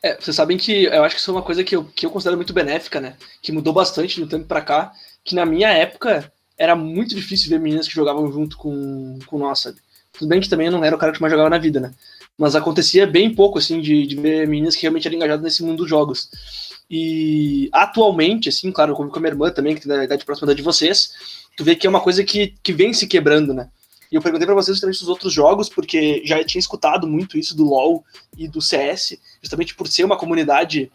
É, 0.02 0.14
vocês 0.20 0.36
sabem 0.36 0.56
que 0.56 0.84
eu 0.84 1.02
acho 1.02 1.16
que 1.16 1.20
isso 1.20 1.30
é 1.30 1.34
uma 1.34 1.42
coisa 1.42 1.64
que 1.64 1.74
eu, 1.74 1.84
que 1.84 2.06
eu 2.06 2.10
considero 2.10 2.36
muito 2.36 2.52
benéfica, 2.52 3.00
né? 3.00 3.16
Que 3.42 3.50
mudou 3.50 3.72
bastante 3.72 4.20
no 4.20 4.28
tempo 4.28 4.46
pra 4.46 4.60
cá. 4.60 4.92
Que 5.24 5.34
na 5.34 5.44
minha 5.44 5.68
época 5.70 6.32
era 6.56 6.76
muito 6.76 7.14
difícil 7.14 7.50
ver 7.50 7.58
meninas 7.58 7.88
que 7.88 7.94
jogavam 7.94 8.30
junto 8.30 8.56
com, 8.56 9.18
com 9.26 9.38
nós, 9.38 9.58
sabe? 9.60 9.78
Tudo 10.18 10.28
bem 10.28 10.40
que 10.40 10.48
também 10.48 10.66
eu 10.66 10.72
não 10.72 10.84
era 10.84 10.96
o 10.96 10.98
cara 10.98 11.12
que 11.12 11.20
mais 11.20 11.30
jogava 11.30 11.48
na 11.48 11.58
vida, 11.58 11.78
né? 11.78 11.92
Mas 12.36 12.56
acontecia 12.56 13.06
bem 13.06 13.32
pouco, 13.32 13.58
assim, 13.58 13.80
de, 13.80 14.06
de 14.06 14.16
ver 14.16 14.48
meninas 14.48 14.74
que 14.74 14.82
realmente 14.82 15.06
eram 15.06 15.16
engajadas 15.16 15.42
nesse 15.42 15.62
mundo 15.62 15.78
dos 15.78 15.88
jogos. 15.88 16.28
E 16.90 17.68
atualmente, 17.72 18.48
assim, 18.48 18.72
claro, 18.72 18.92
eu 18.92 18.96
com 18.96 19.04
a 19.04 19.20
minha 19.20 19.30
irmã 19.30 19.50
também, 19.50 19.76
que 19.76 19.86
tem 19.86 19.96
a 19.96 20.04
idade 20.04 20.24
próxima 20.24 20.48
da 20.48 20.54
de 20.54 20.62
vocês, 20.62 21.12
tu 21.56 21.62
vê 21.62 21.76
que 21.76 21.86
é 21.86 21.90
uma 21.90 22.00
coisa 22.00 22.24
que, 22.24 22.54
que 22.62 22.72
vem 22.72 22.92
se 22.92 23.06
quebrando, 23.06 23.54
né? 23.54 23.68
E 24.10 24.16
eu 24.16 24.22
perguntei 24.22 24.46
para 24.46 24.54
vocês 24.54 24.76
justamente 24.76 25.00
dos 25.00 25.08
outros 25.08 25.32
jogos, 25.32 25.68
porque 25.68 26.22
já 26.24 26.42
tinha 26.42 26.60
escutado 26.60 27.06
muito 27.06 27.38
isso 27.38 27.56
do 27.56 27.64
LoL 27.64 28.04
e 28.36 28.48
do 28.48 28.60
CS, 28.60 29.18
justamente 29.40 29.74
por 29.74 29.86
ser 29.86 30.04
uma 30.04 30.16
comunidade 30.16 30.90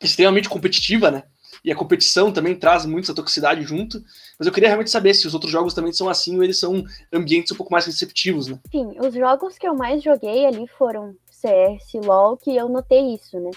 extremamente 0.00 0.48
competitiva, 0.48 1.10
né? 1.10 1.22
E 1.64 1.70
a 1.70 1.76
competição 1.76 2.32
também 2.32 2.54
traz 2.54 2.86
muita 2.86 3.14
toxicidade 3.14 3.62
junto. 3.62 4.02
Mas 4.38 4.46
eu 4.46 4.52
queria 4.52 4.68
realmente 4.68 4.90
saber 4.90 5.14
se 5.14 5.26
os 5.26 5.34
outros 5.34 5.52
jogos 5.52 5.74
também 5.74 5.92
são 5.92 6.08
assim 6.08 6.36
ou 6.36 6.42
eles 6.42 6.58
são 6.58 6.84
ambientes 7.12 7.52
um 7.52 7.56
pouco 7.56 7.72
mais 7.72 7.86
receptivos, 7.86 8.46
né? 8.46 8.58
Sim, 8.70 8.96
os 8.98 9.14
jogos 9.14 9.58
que 9.58 9.66
eu 9.66 9.74
mais 9.74 10.02
joguei 10.02 10.46
ali 10.46 10.66
foram 10.66 11.14
CS, 11.30 11.94
LoL, 12.04 12.36
que 12.36 12.54
eu 12.54 12.68
notei 12.68 13.14
isso, 13.14 13.38
né? 13.38 13.50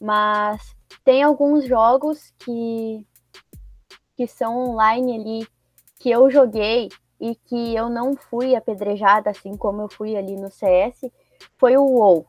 Mas 0.00 0.76
tem 1.04 1.22
alguns 1.22 1.66
jogos 1.66 2.32
que, 2.38 3.04
que 4.16 4.26
são 4.26 4.56
online 4.56 5.20
ali 5.20 5.48
que 5.98 6.10
eu 6.10 6.30
joguei 6.30 6.88
e 7.20 7.34
que 7.34 7.74
eu 7.74 7.88
não 7.88 8.14
fui 8.14 8.54
apedrejada 8.54 9.30
assim 9.30 9.56
como 9.56 9.82
eu 9.82 9.88
fui 9.88 10.16
ali 10.16 10.36
no 10.36 10.50
CS, 10.50 11.10
foi 11.56 11.76
o 11.76 11.84
WoW. 11.84 12.26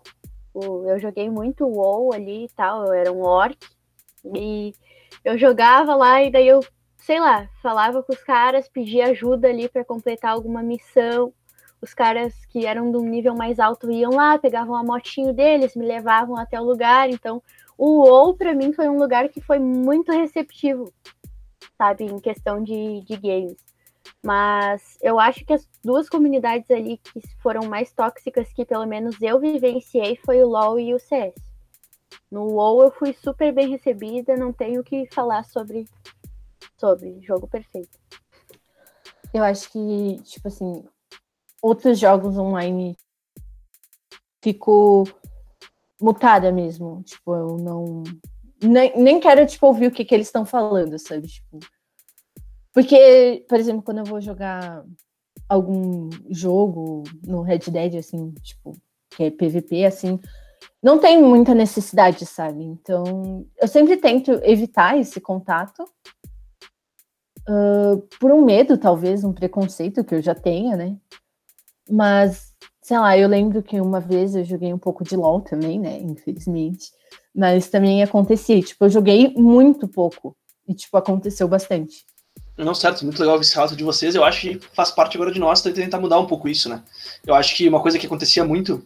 eu 0.88 1.00
joguei 1.00 1.30
muito 1.30 1.68
WoW 1.68 2.14
ali 2.14 2.46
e 2.46 2.50
tal, 2.50 2.86
eu 2.86 2.94
era 2.94 3.12
um 3.12 3.22
orc, 3.22 3.58
e 4.26 4.74
eu 5.30 5.38
jogava 5.38 5.96
lá 5.96 6.24
e 6.24 6.32
daí 6.32 6.48
eu, 6.48 6.60
sei 6.98 7.20
lá, 7.20 7.48
falava 7.62 8.02
com 8.02 8.12
os 8.12 8.24
caras, 8.24 8.68
pedia 8.68 9.08
ajuda 9.08 9.48
ali 9.48 9.70
para 9.70 9.86
completar 9.86 10.32
alguma 10.32 10.64
missão. 10.64 11.32
Os 11.80 11.94
caras 11.94 12.34
que 12.48 12.66
eram 12.66 12.92
de 12.92 12.98
um 12.98 13.08
nível 13.08 13.36
mais 13.36 13.60
alto 13.60 13.92
iam 13.92 14.12
lá, 14.12 14.40
pegavam 14.40 14.76
a 14.76 14.84
motinho 14.84 15.32
deles, 15.32 15.76
me 15.76 15.86
levavam 15.86 16.36
até 16.36 16.60
o 16.60 16.64
lugar. 16.64 17.10
Então, 17.10 17.44
o 17.78 18.04
WoW 18.04 18.36
para 18.36 18.56
mim 18.56 18.74
foi 18.74 18.90
um 18.90 18.98
lugar 18.98 19.30
que 19.30 19.40
foi 19.40 19.60
muito 19.60 20.12
receptivo, 20.12 20.92
sabe, 21.78 22.06
em 22.06 22.20
questão 22.20 22.62
de, 22.62 23.02
de 23.02 23.16
games. 23.16 23.58
Mas 24.24 24.98
eu 25.00 25.20
acho 25.20 25.46
que 25.46 25.54
as 25.54 25.70
duas 25.84 26.10
comunidades 26.10 26.70
ali 26.72 26.98
que 26.98 27.22
foram 27.42 27.70
mais 27.70 27.94
tóxicas 27.94 28.52
que 28.52 28.66
pelo 28.66 28.86
menos 28.88 29.16
eu 29.22 29.40
vivenciei 29.40 30.20
foi 30.26 30.44
o 30.44 30.48
LoL 30.50 30.80
e 30.80 30.94
o 30.94 31.00
CS. 31.00 31.49
No 32.32 32.44
WoW 32.46 32.84
eu 32.84 32.92
fui 32.92 33.14
super 33.14 33.54
bem 33.54 33.70
recebida, 33.70 34.38
não 34.38 34.54
tenho 34.54 34.82
o 34.82 34.84
que 34.84 35.08
falar 35.14 35.44
sobre 35.44 35.86
sobre 36.78 37.20
jogo 37.22 37.48
perfeito. 37.48 38.00
Eu 39.34 39.44
acho 39.44 39.72
que, 39.72 40.22
tipo 40.24 40.48
assim, 40.48 40.84
outros 41.62 42.00
jogos 42.00 42.38
online 42.38 42.96
fico 44.42 45.04
mutada 46.02 46.52
mesmo. 46.52 47.04
Tipo, 47.04 47.36
eu 47.36 47.58
não. 47.58 48.04
Nem, 48.62 48.98
nem 48.98 49.20
quero, 49.20 49.46
tipo, 49.46 49.68
ouvir 49.68 49.88
o 49.88 49.92
que, 49.92 50.04
que 50.04 50.16
eles 50.16 50.28
estão 50.28 50.46
falando, 50.46 50.98
sabe? 50.98 51.28
Tipo, 51.28 51.60
porque, 52.74 53.46
por 53.48 53.60
exemplo, 53.60 53.82
quando 53.82 54.00
eu 54.00 54.06
vou 54.06 54.22
jogar 54.22 54.84
algum 55.48 56.10
jogo 56.30 57.04
no 57.24 57.42
Red 57.42 57.60
Dead, 57.72 57.96
assim, 57.96 58.32
tipo, 58.42 58.78
que 59.10 59.24
é 59.24 59.32
PVP, 59.32 59.86
assim, 59.86 60.20
não 60.82 60.98
tem 60.98 61.22
muita 61.22 61.54
necessidade, 61.54 62.26
sabe? 62.26 62.64
Então, 62.64 63.46
eu 63.62 63.68
sempre 63.68 63.98
tento 63.98 64.32
evitar 64.44 64.98
esse 64.98 65.20
contato. 65.20 65.84
Uh, 67.48 67.98
por 68.20 68.32
um 68.32 68.46
medo, 68.46 68.78
talvez, 68.78 69.24
um 69.24 69.34
preconceito 69.34 70.04
que 70.04 70.16
eu 70.16 70.22
já 70.22 70.36
tenha, 70.36 70.78
né? 70.78 70.96
Mas, 71.90 72.54
sei 72.82 72.98
lá, 72.98 73.18
eu 73.18 73.28
lembro 73.28 73.64
que 73.64 73.82
uma 73.82 74.00
vez 74.00 74.36
eu 74.36 74.44
joguei 74.44 74.74
um 74.74 74.78
pouco 74.78 75.04
de 75.04 75.16
LOL 75.16 75.42
também, 75.42 75.80
né? 75.80 76.00
Infelizmente. 76.00 76.92
Mas 77.36 77.68
também 77.68 78.04
acontecia, 78.04 78.62
tipo, 78.62 78.86
eu 78.86 78.90
joguei 78.90 79.34
muito 79.36 79.88
pouco. 79.88 80.36
E, 80.68 80.74
tipo, 80.74 80.96
aconteceu 80.96 81.48
bastante. 81.48 82.06
Não, 82.56 82.76
certo, 82.76 83.04
muito 83.04 83.20
legal 83.20 83.40
esse 83.40 83.56
relato 83.56 83.76
de 83.76 83.84
vocês. 83.84 84.16
Eu 84.16 84.24
acho 84.24 84.42
que 84.42 84.60
faz 84.74 84.92
parte 84.92 85.16
agora 85.16 85.32
de 85.32 85.40
nós 85.40 85.62
tentar 85.62 86.00
mudar 86.00 86.20
um 86.20 86.28
pouco 86.28 86.48
isso, 86.48 86.70
né? 86.70 86.84
Eu 87.26 87.34
acho 87.34 87.56
que 87.56 87.68
uma 87.68 87.82
coisa 87.82 87.98
que 87.98 88.06
acontecia 88.06 88.44
muito 88.46 88.86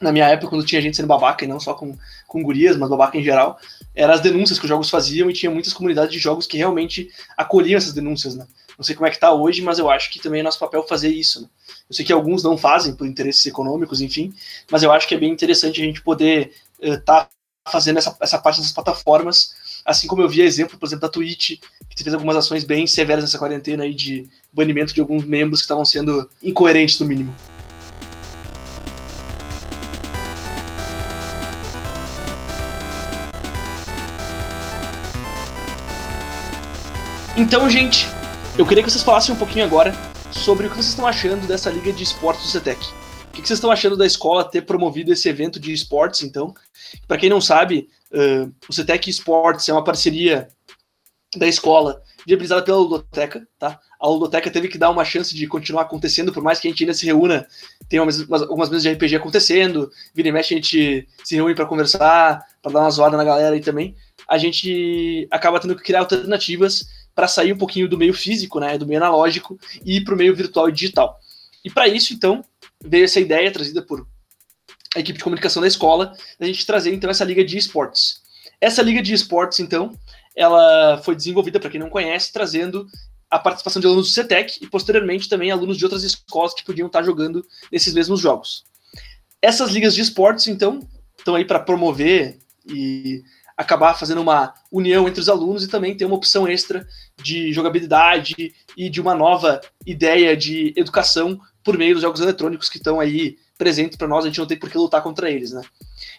na 0.00 0.12
minha 0.12 0.26
época, 0.26 0.48
quando 0.48 0.64
tinha 0.64 0.80
gente 0.80 0.96
sendo 0.96 1.06
babaca, 1.06 1.44
e 1.44 1.48
não 1.48 1.58
só 1.58 1.74
com, 1.74 1.96
com 2.26 2.42
gurias, 2.42 2.76
mas 2.76 2.88
babaca 2.88 3.16
em 3.16 3.22
geral, 3.22 3.58
eram 3.94 4.14
as 4.14 4.20
denúncias 4.20 4.58
que 4.58 4.64
os 4.64 4.68
jogos 4.68 4.90
faziam 4.90 5.30
e 5.30 5.32
tinha 5.32 5.50
muitas 5.50 5.72
comunidades 5.72 6.12
de 6.12 6.18
jogos 6.18 6.46
que 6.46 6.56
realmente 6.56 7.10
acolhiam 7.36 7.78
essas 7.78 7.92
denúncias, 7.92 8.34
né? 8.34 8.46
Não 8.76 8.84
sei 8.84 8.94
como 8.94 9.06
é 9.06 9.10
que 9.10 9.18
tá 9.18 9.32
hoje, 9.32 9.62
mas 9.62 9.78
eu 9.78 9.90
acho 9.90 10.10
que 10.10 10.20
também 10.20 10.40
é 10.40 10.42
nosso 10.42 10.58
papel 10.58 10.86
fazer 10.86 11.08
isso, 11.08 11.42
né? 11.42 11.48
Eu 11.88 11.94
sei 11.94 12.04
que 12.04 12.12
alguns 12.12 12.42
não 12.42 12.58
fazem 12.58 12.94
por 12.94 13.06
interesses 13.06 13.44
econômicos, 13.46 14.00
enfim, 14.00 14.34
mas 14.70 14.82
eu 14.82 14.92
acho 14.92 15.08
que 15.08 15.14
é 15.14 15.18
bem 15.18 15.32
interessante 15.32 15.80
a 15.80 15.84
gente 15.84 16.02
poder 16.02 16.52
estar 16.80 16.96
uh, 16.96 17.00
tá 17.04 17.28
fazendo 17.70 17.98
essa, 17.98 18.14
essa 18.20 18.38
parte 18.38 18.60
das 18.60 18.72
plataformas 18.72 19.54
Assim 19.86 20.08
como 20.08 20.20
eu 20.20 20.28
vi 20.28 20.40
exemplo, 20.40 20.76
por 20.76 20.84
exemplo, 20.84 21.02
da 21.02 21.08
Twitch, 21.08 21.60
que 21.90 22.02
fez 22.02 22.12
algumas 22.12 22.34
ações 22.34 22.64
bem 22.64 22.88
severas 22.88 23.22
nessa 23.22 23.38
quarentena 23.38 23.84
aí 23.84 23.94
de 23.94 24.28
banimento 24.52 24.92
de 24.92 25.00
alguns 25.00 25.24
membros 25.24 25.60
que 25.60 25.64
estavam 25.64 25.84
sendo 25.84 26.28
incoerentes 26.42 26.98
no 26.98 27.06
mínimo. 27.06 27.32
Então, 37.36 37.68
gente, 37.68 38.06
eu 38.58 38.66
queria 38.66 38.82
que 38.82 38.90
vocês 38.90 39.04
falassem 39.04 39.34
um 39.34 39.38
pouquinho 39.38 39.64
agora 39.64 39.94
sobre 40.32 40.66
o 40.66 40.70
que 40.70 40.76
vocês 40.76 40.88
estão 40.88 41.06
achando 41.06 41.46
dessa 41.46 41.70
liga 41.70 41.92
de 41.92 42.02
esportes 42.02 42.44
do 42.44 42.50
CETEC. 42.50 42.80
O 43.28 43.32
que 43.32 43.46
vocês 43.46 43.58
estão 43.58 43.70
achando 43.70 43.96
da 43.96 44.06
escola 44.06 44.42
ter 44.42 44.62
promovido 44.62 45.12
esse 45.12 45.28
evento 45.28 45.60
de 45.60 45.72
esportes, 45.72 46.22
então? 46.22 46.54
Para 47.06 47.18
quem 47.18 47.28
não 47.28 47.40
sabe, 47.40 47.88
Uh, 48.10 48.52
o 48.68 48.72
CETEC 48.72 49.10
Sports 49.10 49.68
é 49.68 49.72
uma 49.72 49.82
parceria 49.82 50.48
da 51.36 51.46
escola 51.46 52.02
viabilizada 52.26 52.62
pela 52.62 52.78
Ludoteca, 52.78 53.46
tá? 53.58 53.78
A 54.00 54.08
Ludoteca 54.08 54.50
teve 54.50 54.68
que 54.68 54.78
dar 54.78 54.90
uma 54.90 55.04
chance 55.04 55.34
de 55.34 55.46
continuar 55.46 55.82
acontecendo, 55.82 56.32
por 56.32 56.42
mais 56.42 56.58
que 56.58 56.68
a 56.68 56.70
gente 56.70 56.82
ainda 56.82 56.94
se 56.94 57.04
reúna, 57.04 57.46
tem 57.88 58.00
umas, 58.00 58.20
algumas 58.30 58.68
mesas 58.68 58.82
de 58.82 58.92
RPG 58.92 59.16
acontecendo, 59.16 59.90
vira 60.14 60.28
e 60.28 60.32
mexe 60.32 60.54
a 60.54 60.56
gente 60.56 61.08
se 61.24 61.34
reúne 61.34 61.54
para 61.54 61.66
conversar, 61.66 62.44
para 62.62 62.72
dar 62.72 62.80
uma 62.80 62.90
zoada 62.90 63.16
na 63.16 63.24
galera 63.24 63.54
aí 63.54 63.60
também. 63.60 63.94
A 64.28 64.38
gente 64.38 65.28
acaba 65.30 65.60
tendo 65.60 65.76
que 65.76 65.82
criar 65.82 66.00
alternativas 66.00 66.88
para 67.16 67.26
sair 67.26 67.54
um 67.54 67.56
pouquinho 67.56 67.88
do 67.88 67.96
meio 67.96 68.12
físico, 68.12 68.60
né, 68.60 68.76
do 68.76 68.86
meio 68.86 69.02
analógico 69.02 69.58
e 69.82 69.96
ir 69.96 70.04
para 70.04 70.14
o 70.14 70.16
meio 70.16 70.36
virtual 70.36 70.68
e 70.68 70.72
digital. 70.72 71.18
E 71.64 71.70
para 71.70 71.88
isso, 71.88 72.12
então, 72.12 72.44
veio 72.84 73.06
essa 73.06 73.18
ideia 73.18 73.50
trazida 73.50 73.80
por 73.82 74.06
a 74.94 75.00
equipe 75.00 75.18
de 75.18 75.24
comunicação 75.24 75.62
da 75.62 75.66
escola, 75.66 76.12
a 76.38 76.44
gente 76.44 76.64
trazer 76.66 76.92
então 76.92 77.10
essa 77.10 77.24
liga 77.24 77.42
de 77.42 77.56
esportes. 77.56 78.20
Essa 78.60 78.82
liga 78.82 79.02
de 79.02 79.14
esportes, 79.14 79.60
então, 79.60 79.98
ela 80.36 80.98
foi 80.98 81.16
desenvolvida, 81.16 81.58
para 81.58 81.70
quem 81.70 81.80
não 81.80 81.88
conhece, 81.88 82.32
trazendo 82.32 82.86
a 83.30 83.38
participação 83.38 83.80
de 83.80 83.86
alunos 83.86 84.08
do 84.08 84.12
CETEC 84.12 84.58
e 84.62 84.66
posteriormente 84.68 85.28
também 85.28 85.50
alunos 85.50 85.78
de 85.78 85.84
outras 85.84 86.02
escolas 86.02 86.54
que 86.54 86.64
podiam 86.64 86.86
estar 86.86 87.02
jogando 87.02 87.44
nesses 87.72 87.94
mesmos 87.94 88.20
jogos. 88.20 88.64
Essas 89.40 89.70
ligas 89.70 89.94
de 89.94 90.02
esportes, 90.02 90.46
então, 90.48 90.86
estão 91.18 91.34
aí 91.34 91.44
para 91.44 91.60
promover 91.60 92.38
e 92.66 93.22
acabar 93.56 93.94
fazendo 93.94 94.20
uma 94.20 94.52
união 94.70 95.08
entre 95.08 95.20
os 95.20 95.28
alunos 95.28 95.64
e 95.64 95.68
também 95.68 95.96
ter 95.96 96.04
uma 96.04 96.16
opção 96.16 96.46
extra 96.46 96.86
de 97.16 97.52
jogabilidade 97.52 98.54
e 98.76 98.90
de 98.90 99.00
uma 99.00 99.14
nova 99.14 99.60
ideia 99.86 100.36
de 100.36 100.74
educação 100.76 101.40
por 101.64 101.78
meio 101.78 101.94
dos 101.94 102.02
jogos 102.02 102.20
eletrônicos 102.20 102.68
que 102.68 102.76
estão 102.76 103.00
aí 103.00 103.36
presente 103.56 103.96
para 103.96 104.06
nós, 104.06 104.24
a 104.24 104.28
gente 104.28 104.38
não 104.38 104.46
tem 104.46 104.58
por 104.58 104.70
que 104.70 104.76
lutar 104.76 105.02
contra 105.02 105.30
eles, 105.30 105.50
né? 105.50 105.62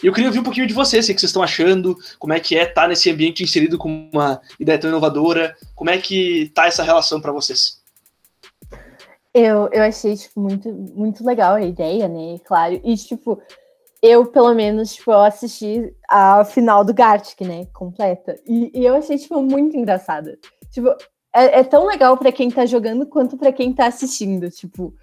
E 0.01 0.07
eu 0.07 0.13
queria 0.13 0.29
ouvir 0.29 0.39
um 0.39 0.43
pouquinho 0.43 0.65
de 0.65 0.73
vocês, 0.73 1.05
o 1.05 1.13
que 1.13 1.19
vocês 1.19 1.29
estão 1.29 1.43
achando, 1.43 1.95
como 2.17 2.33
é 2.33 2.39
que 2.39 2.57
é 2.57 2.63
estar 2.63 2.81
tá 2.81 2.87
nesse 2.87 3.09
ambiente 3.11 3.43
inserido 3.43 3.77
com 3.77 4.09
uma 4.11 4.41
ideia 4.59 4.79
tão 4.79 4.89
inovadora, 4.89 5.55
como 5.75 5.89
é 5.89 5.97
que 5.99 6.51
tá 6.55 6.65
essa 6.65 6.83
relação 6.83 7.21
para 7.21 7.31
vocês? 7.31 7.81
Eu, 9.33 9.69
eu 9.71 9.83
achei, 9.83 10.15
tipo, 10.17 10.39
muito, 10.39 10.71
muito 10.71 11.23
legal 11.23 11.53
a 11.53 11.61
ideia, 11.61 12.07
né, 12.07 12.39
claro, 12.43 12.81
e, 12.83 12.95
tipo, 12.97 13.39
eu, 14.01 14.25
pelo 14.25 14.53
menos, 14.53 14.95
tipo, 14.95 15.11
eu 15.11 15.21
assisti 15.21 15.93
a 16.09 16.43
final 16.45 16.83
do 16.83 16.93
Gartic, 16.93 17.41
né, 17.41 17.65
completa, 17.73 18.35
e, 18.45 18.71
e 18.73 18.85
eu 18.85 18.95
achei, 18.95 19.17
tipo, 19.17 19.41
muito 19.41 19.75
engraçada. 19.75 20.37
Tipo, 20.71 20.89
é, 21.33 21.59
é 21.59 21.63
tão 21.63 21.85
legal 21.85 22.17
para 22.17 22.31
quem 22.31 22.49
tá 22.49 22.65
jogando 22.65 23.05
quanto 23.05 23.37
para 23.37 23.51
quem 23.51 23.73
tá 23.73 23.87
assistindo. 23.87 24.49
Tipo, 24.49 24.93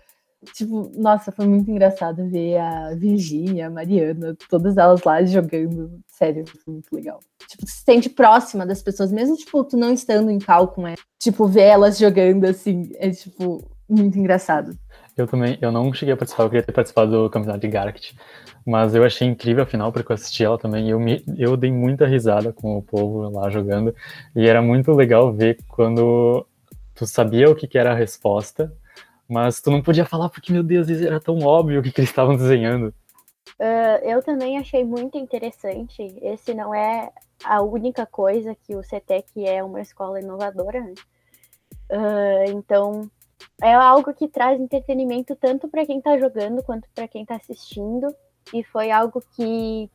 tipo, 0.52 0.90
nossa, 0.96 1.32
foi 1.32 1.46
muito 1.46 1.70
engraçado 1.70 2.28
ver 2.28 2.58
a 2.58 2.94
Virgínia, 2.94 3.68
a 3.68 3.70
Mariana, 3.70 4.36
todas 4.48 4.76
elas 4.76 5.02
lá 5.02 5.24
jogando. 5.24 6.00
Sério, 6.08 6.44
foi 6.46 6.74
muito 6.74 6.94
legal. 6.94 7.20
Tipo, 7.48 7.66
se 7.66 7.82
sente 7.84 8.10
próxima 8.10 8.66
das 8.66 8.82
pessoas, 8.82 9.12
mesmo, 9.12 9.36
tipo, 9.36 9.62
tu 9.64 9.76
não 9.76 9.92
estando 9.92 10.30
em 10.30 10.38
cal 10.38 10.68
com. 10.68 10.82
Tipo, 11.18 11.46
ver 11.46 11.62
elas 11.62 11.98
jogando 11.98 12.44
assim, 12.44 12.90
é, 12.96 13.10
tipo, 13.10 13.64
muito 13.88 14.18
engraçado. 14.18 14.76
Eu 15.16 15.28
também, 15.28 15.56
eu 15.60 15.70
não 15.70 15.92
cheguei 15.92 16.14
a 16.14 16.16
participar, 16.16 16.42
eu 16.42 16.50
queria 16.50 16.64
ter 16.64 16.72
participado 16.72 17.10
do 17.10 17.30
campeonato 17.30 17.60
de 17.60 17.68
Garct, 17.68 18.16
mas 18.66 18.94
eu 18.94 19.04
achei 19.04 19.28
incrível 19.28 19.62
a 19.62 19.66
final, 19.66 19.92
porque 19.92 20.10
eu 20.10 20.14
assisti 20.14 20.44
ela 20.44 20.58
também, 20.58 20.88
eu, 20.88 20.98
me, 20.98 21.22
eu 21.36 21.56
dei 21.56 21.70
muita 21.70 22.06
risada 22.06 22.52
com 22.52 22.76
o 22.76 22.82
povo 22.82 23.28
lá 23.28 23.50
jogando, 23.50 23.94
e 24.34 24.48
era 24.48 24.62
muito 24.62 24.92
legal 24.92 25.32
ver 25.32 25.58
quando 25.68 26.46
tu 26.94 27.06
sabia 27.06 27.50
o 27.50 27.54
que, 27.54 27.66
que 27.66 27.78
era 27.78 27.92
a 27.92 27.96
resposta, 27.96 28.72
mas 29.28 29.60
tu 29.60 29.70
não 29.70 29.82
podia 29.82 30.04
falar 30.04 30.28
porque, 30.28 30.52
meu 30.52 30.62
Deus, 30.62 30.88
era 30.88 31.20
tão 31.20 31.38
óbvio 31.40 31.80
o 31.80 31.82
que, 31.82 31.90
que 31.90 32.00
eles 32.00 32.10
estavam 32.10 32.36
desenhando. 32.36 32.94
Uh, 33.58 34.02
eu 34.02 34.22
também 34.22 34.58
achei 34.58 34.84
muito 34.84 35.16
interessante. 35.16 36.02
Esse 36.22 36.54
não 36.54 36.74
é 36.74 37.10
a 37.44 37.62
única 37.62 38.06
coisa 38.06 38.54
que 38.54 38.74
o 38.74 38.82
CETEC 38.82 39.46
é 39.46 39.62
uma 39.62 39.80
escola 39.80 40.20
inovadora, 40.20 40.80
né? 40.80 40.94
Uh, 41.90 42.50
então, 42.50 43.10
é 43.62 43.72
algo 43.72 44.12
que 44.14 44.28
traz 44.28 44.60
entretenimento 44.60 45.36
tanto 45.36 45.68
para 45.68 45.86
quem 45.86 45.98
está 45.98 46.18
jogando 46.18 46.62
quanto 46.62 46.88
para 46.94 47.06
quem 47.06 47.22
está 47.22 47.36
assistindo. 47.36 48.14
E 48.52 48.62
foi 48.64 48.90
algo 48.90 49.22
que 49.36 49.90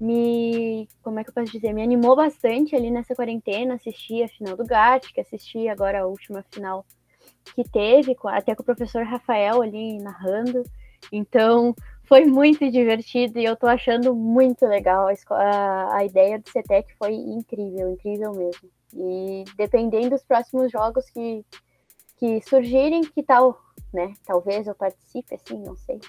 me, 0.00 0.88
como 1.02 1.20
é 1.20 1.24
que 1.24 1.30
eu 1.30 1.34
posso 1.34 1.52
dizer, 1.52 1.72
me 1.72 1.82
animou 1.82 2.16
bastante 2.16 2.74
ali 2.74 2.90
nessa 2.90 3.14
quarentena, 3.14 3.74
assistir 3.74 4.22
a 4.22 4.28
final 4.28 4.56
do 4.56 4.64
GAT, 4.64 5.12
que 5.12 5.20
assisti 5.20 5.68
agora 5.68 6.00
a 6.00 6.06
última 6.06 6.42
final 6.50 6.86
que 7.54 7.64
teve, 7.68 8.16
até 8.24 8.54
com 8.54 8.62
o 8.62 8.66
professor 8.66 9.04
Rafael 9.04 9.60
ali 9.60 9.98
narrando. 9.98 10.62
Então, 11.12 11.74
foi 12.04 12.24
muito 12.24 12.70
divertido 12.70 13.38
e 13.38 13.44
eu 13.44 13.56
tô 13.56 13.66
achando 13.66 14.14
muito 14.14 14.66
legal. 14.66 15.08
A, 15.30 15.96
a 15.96 16.04
ideia 16.04 16.38
do 16.38 16.48
CETEC 16.50 16.94
foi 16.98 17.12
incrível, 17.12 17.90
incrível 17.90 18.32
mesmo. 18.32 18.68
E 18.94 19.44
dependendo 19.56 20.10
dos 20.10 20.24
próximos 20.24 20.72
jogos 20.72 21.08
que, 21.10 21.44
que 22.16 22.40
surgirem, 22.42 23.02
que 23.02 23.22
tal, 23.22 23.60
né? 23.92 24.14
Talvez 24.26 24.66
eu 24.66 24.74
participe, 24.74 25.34
assim, 25.34 25.58
não 25.62 25.76
sei. 25.76 26.00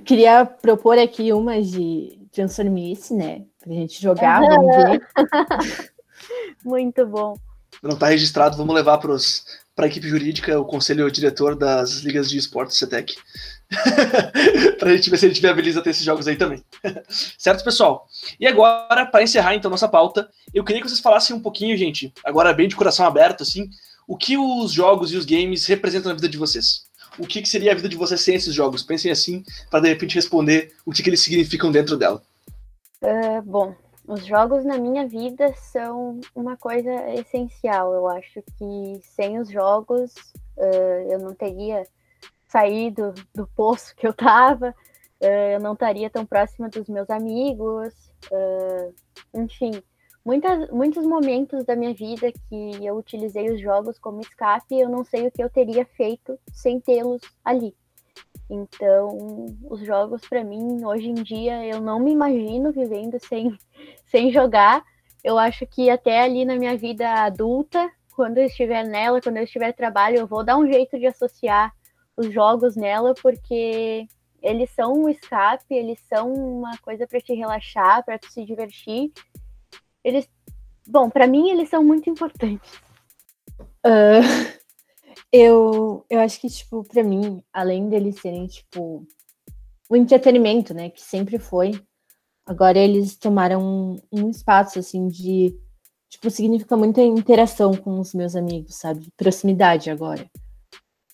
Eu 0.00 0.04
queria 0.04 0.46
propor 0.46 0.98
aqui 0.98 1.30
uma 1.30 1.60
de 1.60 2.18
Transformice, 2.32 3.12
né? 3.12 3.42
Pra 3.62 3.70
gente 3.70 4.00
jogar, 4.00 4.40
vamos 4.40 4.74
ver. 4.74 5.06
Muito 6.64 7.06
bom. 7.06 7.34
Não 7.82 7.94
tá 7.94 8.06
registrado, 8.06 8.56
vamos 8.56 8.74
levar 8.74 8.96
para 8.96 9.14
a 9.84 9.86
equipe 9.86 10.08
jurídica, 10.08 10.58
o 10.58 10.64
conselho 10.64 11.10
diretor 11.10 11.54
das 11.54 11.98
ligas 11.98 12.30
de 12.30 12.38
esportes 12.38 12.78
CETEC. 12.78 13.14
pra 14.80 14.96
gente 14.96 15.10
ver 15.10 15.18
se 15.18 15.26
a 15.26 15.28
gente 15.28 15.42
viabiliza 15.42 15.82
ter 15.82 15.90
esses 15.90 16.04
jogos 16.04 16.26
aí 16.26 16.36
também. 16.36 16.64
certo, 17.36 17.62
pessoal? 17.62 18.06
E 18.40 18.46
agora, 18.46 19.04
para 19.04 19.22
encerrar 19.22 19.54
então 19.54 19.70
nossa 19.70 19.86
pauta, 19.86 20.30
eu 20.54 20.64
queria 20.64 20.80
que 20.80 20.88
vocês 20.88 21.00
falassem 21.00 21.36
um 21.36 21.42
pouquinho, 21.42 21.76
gente, 21.76 22.10
agora 22.24 22.54
bem 22.54 22.68
de 22.68 22.76
coração 22.76 23.04
aberto, 23.04 23.42
assim, 23.42 23.68
o 24.08 24.16
que 24.16 24.38
os 24.38 24.72
jogos 24.72 25.12
e 25.12 25.16
os 25.18 25.26
games 25.26 25.66
representam 25.66 26.08
na 26.08 26.14
vida 26.14 26.28
de 26.28 26.38
vocês. 26.38 26.88
O 27.20 27.26
que, 27.26 27.42
que 27.42 27.48
seria 27.48 27.72
a 27.72 27.74
vida 27.74 27.88
de 27.88 27.96
vocês 27.96 28.22
sem 28.22 28.34
esses 28.34 28.54
jogos? 28.54 28.82
Pensem 28.82 29.12
assim, 29.12 29.44
para 29.70 29.80
de 29.80 29.88
repente 29.88 30.14
responder 30.14 30.72
o 30.86 30.90
que, 30.90 31.02
que 31.02 31.10
eles 31.10 31.20
significam 31.20 31.70
dentro 31.70 31.96
dela. 31.96 32.22
Uh, 33.02 33.42
bom, 33.44 33.74
os 34.06 34.24
jogos 34.24 34.64
na 34.64 34.78
minha 34.78 35.06
vida 35.06 35.52
são 35.54 36.18
uma 36.34 36.56
coisa 36.56 36.90
essencial. 37.12 37.92
Eu 37.92 38.08
acho 38.08 38.42
que 38.56 39.00
sem 39.02 39.38
os 39.38 39.50
jogos 39.50 40.12
uh, 40.56 41.10
eu 41.10 41.18
não 41.18 41.34
teria 41.34 41.86
saído 42.48 43.14
do 43.34 43.46
poço 43.46 43.94
que 43.94 44.06
eu 44.06 44.12
estava, 44.12 44.70
uh, 44.70 45.52
eu 45.54 45.60
não 45.60 45.74
estaria 45.74 46.08
tão 46.08 46.24
próxima 46.24 46.70
dos 46.70 46.88
meus 46.88 47.08
amigos, 47.10 47.94
enfim, 49.34 49.82
muitas, 50.24 50.70
muitos 50.70 51.04
momentos 51.04 51.64
da 51.64 51.76
minha 51.76 51.94
vida 51.94 52.32
que 52.32 52.84
eu 52.84 52.96
utilizei 52.96 53.50
os 53.50 53.60
jogos 53.60 53.98
como 53.98 54.20
escape, 54.20 54.78
eu 54.78 54.88
não 54.88 55.04
sei 55.04 55.26
o 55.26 55.30
que 55.30 55.42
eu 55.42 55.50
teria 55.50 55.84
feito 55.84 56.38
sem 56.52 56.80
tê-los 56.80 57.22
ali. 57.44 57.74
Então, 58.48 59.46
os 59.70 59.80
jogos 59.80 60.22
para 60.28 60.42
mim 60.42 60.84
hoje 60.84 61.08
em 61.08 61.14
dia 61.14 61.64
eu 61.64 61.80
não 61.80 62.00
me 62.00 62.12
imagino 62.12 62.72
vivendo 62.72 63.18
sem, 63.24 63.56
sem 64.06 64.32
jogar. 64.32 64.82
Eu 65.22 65.38
acho 65.38 65.66
que 65.66 65.88
até 65.88 66.22
ali 66.22 66.44
na 66.44 66.56
minha 66.56 66.76
vida 66.76 67.08
adulta, 67.08 67.90
quando 68.14 68.38
eu 68.38 68.46
estiver 68.46 68.84
nela, 68.84 69.20
quando 69.20 69.36
eu 69.36 69.44
estiver 69.44 69.72
trabalho, 69.72 70.18
eu 70.18 70.26
vou 70.26 70.44
dar 70.44 70.56
um 70.56 70.66
jeito 70.66 70.98
de 70.98 71.06
associar 71.06 71.72
os 72.16 72.32
jogos 72.32 72.74
nela, 72.74 73.14
porque 73.22 74.06
eles 74.42 74.70
são 74.70 74.94
um 74.94 75.08
escape, 75.08 75.74
eles 75.74 76.00
são 76.08 76.32
uma 76.32 76.76
coisa 76.78 77.06
para 77.06 77.20
te 77.20 77.34
relaxar, 77.34 78.04
para 78.04 78.18
se 78.28 78.44
divertir. 78.44 79.12
Eles, 80.04 80.28
bom, 80.86 81.10
para 81.10 81.26
mim 81.26 81.50
eles 81.50 81.68
são 81.68 81.84
muito 81.84 82.08
importantes. 82.08 82.70
Uh, 83.84 84.22
eu, 85.32 86.04
eu 86.08 86.20
acho 86.20 86.40
que 86.40 86.48
tipo, 86.48 86.84
para 86.84 87.02
mim, 87.02 87.42
além 87.52 87.88
deles 87.88 88.20
serem 88.20 88.46
tipo 88.46 89.06
o 89.88 89.96
entretenimento, 89.96 90.72
né, 90.72 90.88
que 90.88 91.02
sempre 91.02 91.38
foi, 91.38 91.72
agora 92.46 92.78
eles 92.78 93.16
tomaram 93.16 93.60
um, 93.60 93.96
um 94.12 94.30
espaço 94.30 94.78
assim 94.78 95.08
de 95.08 95.58
tipo 96.08 96.30
significa 96.30 96.76
muita 96.76 97.02
interação 97.02 97.74
com 97.76 97.98
os 97.98 98.14
meus 98.14 98.36
amigos, 98.36 98.76
sabe? 98.76 99.12
Proximidade 99.16 99.90
agora. 99.90 100.28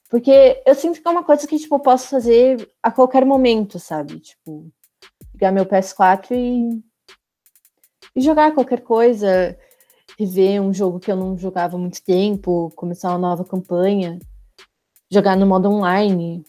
Porque 0.08 0.62
eu 0.64 0.74
sinto 0.74 1.02
que 1.02 1.08
é 1.08 1.10
uma 1.10 1.24
coisa 1.24 1.46
que, 1.46 1.58
tipo, 1.58 1.74
eu 1.74 1.80
posso 1.80 2.08
fazer 2.08 2.70
a 2.82 2.90
qualquer 2.90 3.24
momento, 3.24 3.78
sabe? 3.78 4.20
Tipo, 4.20 4.70
pegar 5.32 5.52
meu 5.52 5.66
PS4 5.66 6.30
e, 6.30 6.82
e 8.16 8.20
jogar 8.22 8.54
qualquer 8.54 8.80
coisa, 8.80 9.56
rever 10.18 10.62
um 10.62 10.72
jogo 10.72 10.98
que 10.98 11.12
eu 11.12 11.16
não 11.16 11.36
jogava 11.36 11.76
há 11.76 11.78
muito 11.78 12.02
tempo, 12.02 12.72
começar 12.74 13.10
uma 13.10 13.18
nova 13.18 13.44
campanha, 13.44 14.18
jogar 15.10 15.36
no 15.36 15.46
modo 15.46 15.68
online, 15.68 16.42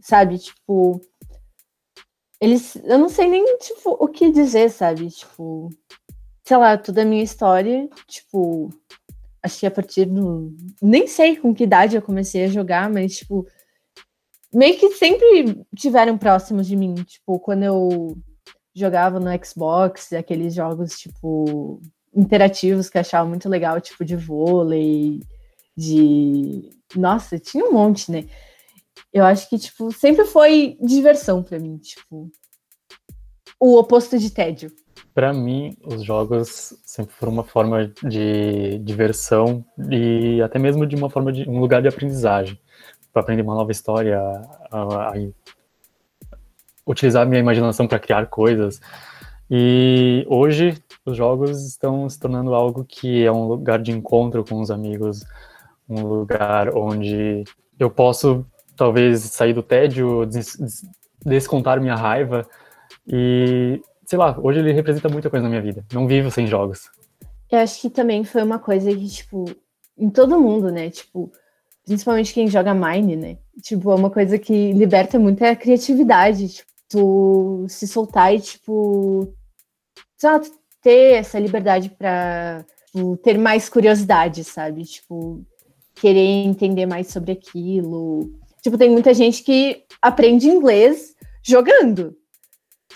sabe? 0.00 0.38
Tipo, 0.38 1.00
eles, 2.40 2.76
eu 2.76 2.98
não 2.98 3.10
sei 3.10 3.28
nem, 3.28 3.58
tipo, 3.58 3.90
o 4.00 4.08
que 4.08 4.30
dizer, 4.30 4.70
sabe? 4.70 5.10
Tipo, 5.10 5.68
sei 6.42 6.56
lá, 6.56 6.78
toda 6.78 7.02
a 7.02 7.04
minha 7.04 7.22
história, 7.22 7.88
tipo, 8.08 8.70
acho 9.42 9.60
que 9.60 9.66
a 9.66 9.70
partir 9.70 10.06
do. 10.06 10.56
Nem 10.80 11.06
sei 11.06 11.36
com 11.36 11.54
que 11.54 11.64
idade 11.64 11.96
eu 11.96 12.02
comecei 12.02 12.44
a 12.44 12.48
jogar, 12.48 12.90
mas, 12.90 13.18
tipo, 13.18 13.46
meio 14.52 14.78
que 14.78 14.90
sempre 14.92 15.64
tiveram 15.76 16.16
próximos 16.16 16.66
de 16.66 16.76
mim. 16.76 16.94
Tipo, 16.94 17.38
quando 17.38 17.64
eu 17.64 18.16
jogava 18.74 19.20
no 19.20 19.30
Xbox, 19.44 20.12
aqueles 20.12 20.54
jogos, 20.54 20.98
tipo, 20.98 21.80
interativos 22.14 22.88
que 22.88 22.96
eu 22.96 23.00
achava 23.00 23.28
muito 23.28 23.48
legal, 23.48 23.80
tipo, 23.80 24.04
de 24.04 24.16
vôlei, 24.16 25.20
de. 25.76 26.70
Nossa, 26.96 27.38
tinha 27.38 27.64
um 27.64 27.72
monte, 27.72 28.10
né? 28.10 28.24
Eu 29.12 29.24
acho 29.24 29.48
que, 29.48 29.58
tipo, 29.58 29.92
sempre 29.92 30.24
foi 30.24 30.76
diversão 30.80 31.42
para 31.42 31.58
mim, 31.58 31.78
tipo. 31.78 32.30
O 33.60 33.78
oposto 33.78 34.18
de 34.18 34.30
tédio. 34.30 34.72
Para 35.14 35.32
mim, 35.32 35.76
os 35.84 36.04
jogos 36.04 36.76
sempre 36.84 37.14
foram 37.14 37.32
uma 37.32 37.44
forma 37.44 37.92
de 38.02 38.78
diversão 38.80 39.64
e 39.90 40.42
até 40.42 40.58
mesmo 40.58 40.86
de 40.86 40.96
uma 40.96 41.08
forma 41.08 41.32
de 41.32 41.48
um 41.48 41.60
lugar 41.60 41.80
de 41.80 41.88
aprendizagem, 41.88 42.58
para 43.12 43.22
aprender 43.22 43.42
uma 43.42 43.54
nova 43.54 43.70
história, 43.70 44.18
a, 44.70 45.10
a, 45.10 45.12
utilizar 46.86 47.26
minha 47.26 47.40
imaginação 47.40 47.86
para 47.86 47.98
criar 47.98 48.26
coisas. 48.26 48.80
E 49.50 50.24
hoje 50.28 50.76
os 51.04 51.16
jogos 51.16 51.66
estão 51.66 52.08
se 52.08 52.18
tornando 52.18 52.54
algo 52.54 52.84
que 52.84 53.24
é 53.24 53.30
um 53.30 53.46
lugar 53.46 53.80
de 53.80 53.92
encontro 53.92 54.44
com 54.44 54.60
os 54.60 54.70
amigos, 54.70 55.24
um 55.88 56.02
lugar 56.02 56.74
onde 56.74 57.44
eu 57.78 57.90
posso 57.90 58.46
talvez 58.76 59.20
sair 59.20 59.52
do 59.52 59.62
tédio, 59.62 60.24
des 60.26 60.56
descontar 61.24 61.80
minha 61.80 61.94
raiva 61.94 62.46
e 63.06 63.80
sei 64.06 64.18
lá, 64.18 64.38
hoje 64.40 64.58
ele 64.58 64.72
representa 64.72 65.08
muita 65.08 65.30
coisa 65.30 65.44
na 65.44 65.48
minha 65.48 65.62
vida. 65.62 65.84
Não 65.92 66.06
vivo 66.06 66.30
sem 66.30 66.46
jogos. 66.46 66.90
Eu 67.50 67.58
acho 67.58 67.80
que 67.80 67.90
também 67.90 68.24
foi 68.24 68.42
uma 68.42 68.58
coisa 68.58 68.90
que, 68.94 69.08
tipo, 69.08 69.44
em 69.96 70.10
todo 70.10 70.40
mundo, 70.40 70.70
né? 70.70 70.90
Tipo, 70.90 71.32
principalmente 71.84 72.34
quem 72.34 72.48
joga 72.48 72.74
Mine, 72.74 73.16
né? 73.16 73.38
Tipo, 73.62 73.92
é 73.92 73.94
uma 73.94 74.10
coisa 74.10 74.38
que 74.38 74.72
liberta 74.72 75.18
muito 75.18 75.42
a 75.44 75.56
criatividade. 75.56 76.48
Tipo, 76.48 76.70
tu 76.94 77.66
se 77.68 77.88
soltar 77.88 78.32
e, 78.32 78.40
tipo, 78.40 79.34
só 80.16 80.40
ter 80.80 81.14
essa 81.14 81.38
liberdade 81.40 81.90
pra 81.90 82.64
tipo, 82.92 83.16
ter 83.16 83.36
mais 83.36 83.68
curiosidade, 83.68 84.44
sabe? 84.44 84.84
Tipo, 84.84 85.44
querer 85.96 86.44
entender 86.44 86.86
mais 86.86 87.08
sobre 87.08 87.32
aquilo. 87.32 88.32
Tipo, 88.62 88.78
tem 88.78 88.90
muita 88.90 89.12
gente 89.12 89.42
que 89.42 89.84
aprende 90.00 90.48
inglês 90.48 91.16
jogando. 91.42 92.16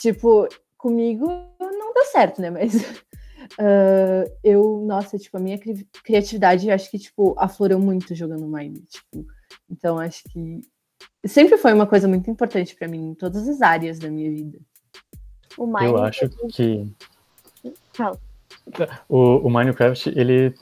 Tipo, 0.01 0.49
comigo 0.77 1.27
não 1.59 1.93
deu 1.93 2.05
certo, 2.07 2.41
né? 2.41 2.51
Mas 2.51 2.75
Uh, 3.55 4.29
eu, 4.45 4.83
nossa, 4.85 5.19
tipo, 5.19 5.37
a 5.39 5.41
minha 5.41 5.57
cri 5.57 5.89
criatividade, 6.05 6.71
acho 6.71 6.91
que, 6.91 6.99
tipo, 6.99 7.35
aflorou 7.39 7.81
muito 7.81 8.15
jogando 8.15 8.47
Mine, 8.47 8.83
tipo, 8.83 9.27
então 9.71 9.99
acho 9.99 10.23
que 10.25 10.61
sempre 11.25 11.57
foi 11.57 11.73
uma 11.73 11.87
coisa 11.87 12.07
muito 12.09 12.31
importante 12.31 12.75
para 12.75 12.89
mim 12.89 13.11
em 13.11 13.15
todas 13.15 13.49
as 13.49 13.61
áreas 13.61 13.99
da 13.99 14.09
minha 14.09 14.31
vida. 14.31 14.59
O 15.57 15.67
Mine, 15.67 15.87
Eu 15.87 15.99
acho 15.99 16.29
que 16.53 16.87
Fala. 17.93 18.19
o, 19.09 19.39
o 19.39 19.51
Minecraft, 19.51 20.11
ele 20.17 20.55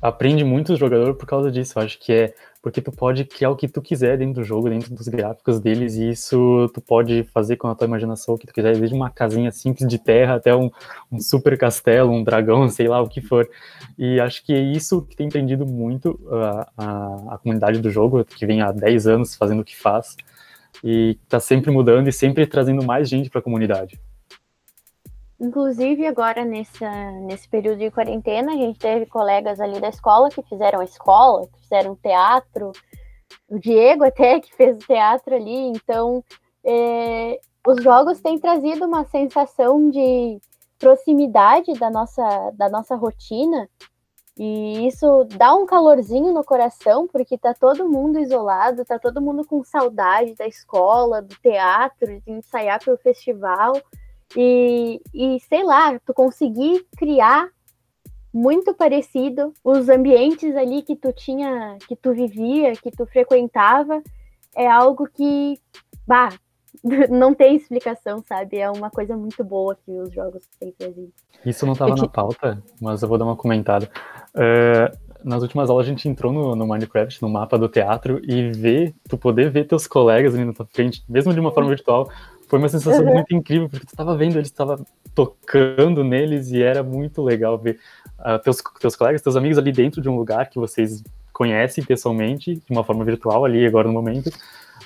aprende 0.00 0.44
muito 0.44 0.72
o 0.72 0.76
jogador 0.76 1.14
por 1.14 1.26
causa 1.26 1.50
disso. 1.50 1.78
Eu 1.78 1.82
acho 1.82 1.98
que 1.98 2.12
é 2.12 2.34
porque 2.68 2.82
tu 2.82 2.92
pode 2.92 3.24
criar 3.24 3.48
o 3.48 3.56
que 3.56 3.66
tu 3.66 3.80
quiser 3.80 4.18
dentro 4.18 4.34
do 4.34 4.44
jogo, 4.44 4.68
dentro 4.68 4.94
dos 4.94 5.08
gráficos 5.08 5.58
deles, 5.58 5.94
e 5.94 6.10
isso 6.10 6.70
tu 6.74 6.82
pode 6.82 7.22
fazer 7.32 7.56
com 7.56 7.66
a 7.66 7.74
tua 7.74 7.86
imaginação 7.86 8.34
o 8.34 8.38
que 8.38 8.46
tu 8.46 8.52
quiser, 8.52 8.76
desde 8.76 8.94
uma 8.94 9.08
casinha 9.08 9.50
simples 9.50 9.88
de 9.88 9.98
terra 9.98 10.34
até 10.34 10.54
um, 10.54 10.70
um 11.10 11.18
super 11.18 11.56
castelo, 11.56 12.12
um 12.12 12.22
dragão, 12.22 12.68
sei 12.68 12.86
lá 12.86 13.00
o 13.00 13.08
que 13.08 13.22
for. 13.22 13.48
E 13.98 14.20
acho 14.20 14.44
que 14.44 14.52
é 14.52 14.60
isso 14.60 15.00
que 15.00 15.16
tem 15.16 15.30
prendido 15.30 15.64
muito 15.64 16.20
a, 16.30 16.68
a, 16.76 17.34
a 17.34 17.38
comunidade 17.38 17.80
do 17.80 17.90
jogo, 17.90 18.22
que 18.22 18.44
vem 18.44 18.60
há 18.60 18.70
10 18.70 19.06
anos 19.06 19.34
fazendo 19.34 19.60
o 19.60 19.64
que 19.64 19.74
faz, 19.74 20.14
e 20.84 21.16
tá 21.26 21.40
sempre 21.40 21.70
mudando 21.70 22.06
e 22.06 22.12
sempre 22.12 22.46
trazendo 22.46 22.84
mais 22.84 23.08
gente 23.08 23.30
para 23.30 23.38
a 23.38 23.42
comunidade. 23.42 23.98
Inclusive, 25.40 26.06
agora 26.06 26.44
nessa, 26.44 26.90
nesse 27.12 27.48
período 27.48 27.78
de 27.78 27.90
quarentena, 27.90 28.52
a 28.52 28.56
gente 28.56 28.78
teve 28.78 29.06
colegas 29.06 29.60
ali 29.60 29.80
da 29.80 29.88
escola 29.88 30.30
que 30.30 30.42
fizeram 30.42 30.80
a 30.80 30.84
escola, 30.84 31.46
que 31.46 31.60
fizeram 31.60 31.94
teatro, 31.94 32.72
o 33.48 33.58
Diego 33.58 34.04
até 34.04 34.40
que 34.40 34.54
fez 34.54 34.76
o 34.76 34.86
teatro 34.86 35.34
ali, 35.34 35.68
então 35.68 36.24
é, 36.64 37.38
os 37.66 37.82
jogos 37.82 38.20
têm 38.20 38.38
trazido 38.38 38.84
uma 38.84 39.04
sensação 39.04 39.90
de 39.90 40.40
proximidade 40.78 41.72
da 41.74 41.90
nossa, 41.90 42.50
da 42.54 42.68
nossa 42.68 42.96
rotina, 42.96 43.68
e 44.36 44.86
isso 44.86 45.24
dá 45.36 45.52
um 45.54 45.66
calorzinho 45.66 46.32
no 46.32 46.44
coração, 46.44 47.08
porque 47.08 47.36
tá 47.36 47.52
todo 47.52 47.88
mundo 47.88 48.20
isolado, 48.20 48.84
tá 48.84 48.96
todo 48.96 49.20
mundo 49.20 49.44
com 49.44 49.64
saudade 49.64 50.34
da 50.36 50.46
escola, 50.46 51.20
do 51.20 51.34
teatro, 51.36 52.20
de 52.20 52.30
ensaiar 52.30 52.82
para 52.82 52.94
o 52.94 52.98
festival. 52.98 53.72
E, 54.36 55.00
e 55.14 55.40
sei 55.48 55.64
lá, 55.64 55.98
tu 56.00 56.12
conseguir 56.12 56.86
criar 56.96 57.48
muito 58.32 58.74
parecido 58.74 59.52
os 59.64 59.88
ambientes 59.88 60.54
ali 60.54 60.82
que 60.82 60.94
tu 60.94 61.12
tinha, 61.12 61.76
que 61.88 61.96
tu 61.96 62.12
vivia, 62.12 62.72
que 62.72 62.90
tu 62.90 63.06
frequentava, 63.06 64.02
é 64.54 64.66
algo 64.68 65.08
que, 65.08 65.58
bah, 66.06 66.28
não 67.10 67.34
tem 67.34 67.56
explicação, 67.56 68.22
sabe? 68.28 68.58
É 68.58 68.70
uma 68.70 68.90
coisa 68.90 69.16
muito 69.16 69.42
boa 69.42 69.74
que 69.74 69.90
os 69.90 70.12
jogos 70.12 70.42
têm 70.60 70.70
trazido. 70.72 71.12
Isso 71.44 71.64
não 71.64 71.72
estava 71.72 71.92
É 71.92 71.94
que- 71.94 72.00
na 72.02 72.08
pauta, 72.08 72.62
mas 72.80 73.02
eu 73.02 73.08
vou 73.08 73.16
dar 73.16 73.24
uma 73.24 73.36
comentada. 73.36 73.90
É, 74.34 74.92
nas 75.24 75.42
últimas 75.42 75.70
aulas 75.70 75.86
a 75.86 75.88
gente 75.88 76.08
entrou 76.08 76.32
no, 76.32 76.54
no 76.54 76.66
Minecraft, 76.66 77.22
no 77.22 77.28
mapa 77.28 77.58
do 77.58 77.68
teatro, 77.68 78.20
e 78.22 78.50
ver, 78.52 78.94
tu 79.08 79.16
poder 79.16 79.50
ver 79.50 79.66
teus 79.66 79.86
colegas 79.86 80.34
ali 80.34 80.44
na 80.44 80.52
tua 80.52 80.66
frente, 80.66 81.02
mesmo 81.08 81.32
de 81.32 81.40
uma 81.40 81.50
forma 81.52 81.70
virtual, 81.70 82.10
foi 82.48 82.58
uma 82.58 82.68
sensação 82.68 83.04
Uhum. 83.04 83.14
muito 83.14 83.34
incrível, 83.34 83.68
porque 83.68 83.86
tu 83.86 83.90
estava 83.90 84.16
vendo, 84.16 84.36
eles 84.36 84.48
estava 84.48 84.82
tocando 85.14 86.02
neles 86.02 86.50
e 86.50 86.62
era 86.62 86.82
muito 86.82 87.22
legal 87.22 87.58
ver 87.58 87.78
ah, 88.18 88.38
teus, 88.38 88.62
teus 88.80 88.96
colegas, 88.96 89.22
teus 89.22 89.36
amigos 89.36 89.58
ali 89.58 89.70
dentro 89.70 90.00
de 90.00 90.08
um 90.08 90.16
lugar 90.16 90.48
que 90.48 90.58
vocês 90.58 91.02
conhecem 91.32 91.84
pessoalmente, 91.84 92.56
de 92.56 92.70
uma 92.70 92.82
forma 92.82 93.04
virtual 93.04 93.44
ali 93.44 93.64
agora 93.64 93.86
no 93.86 93.94
momento, 93.94 94.30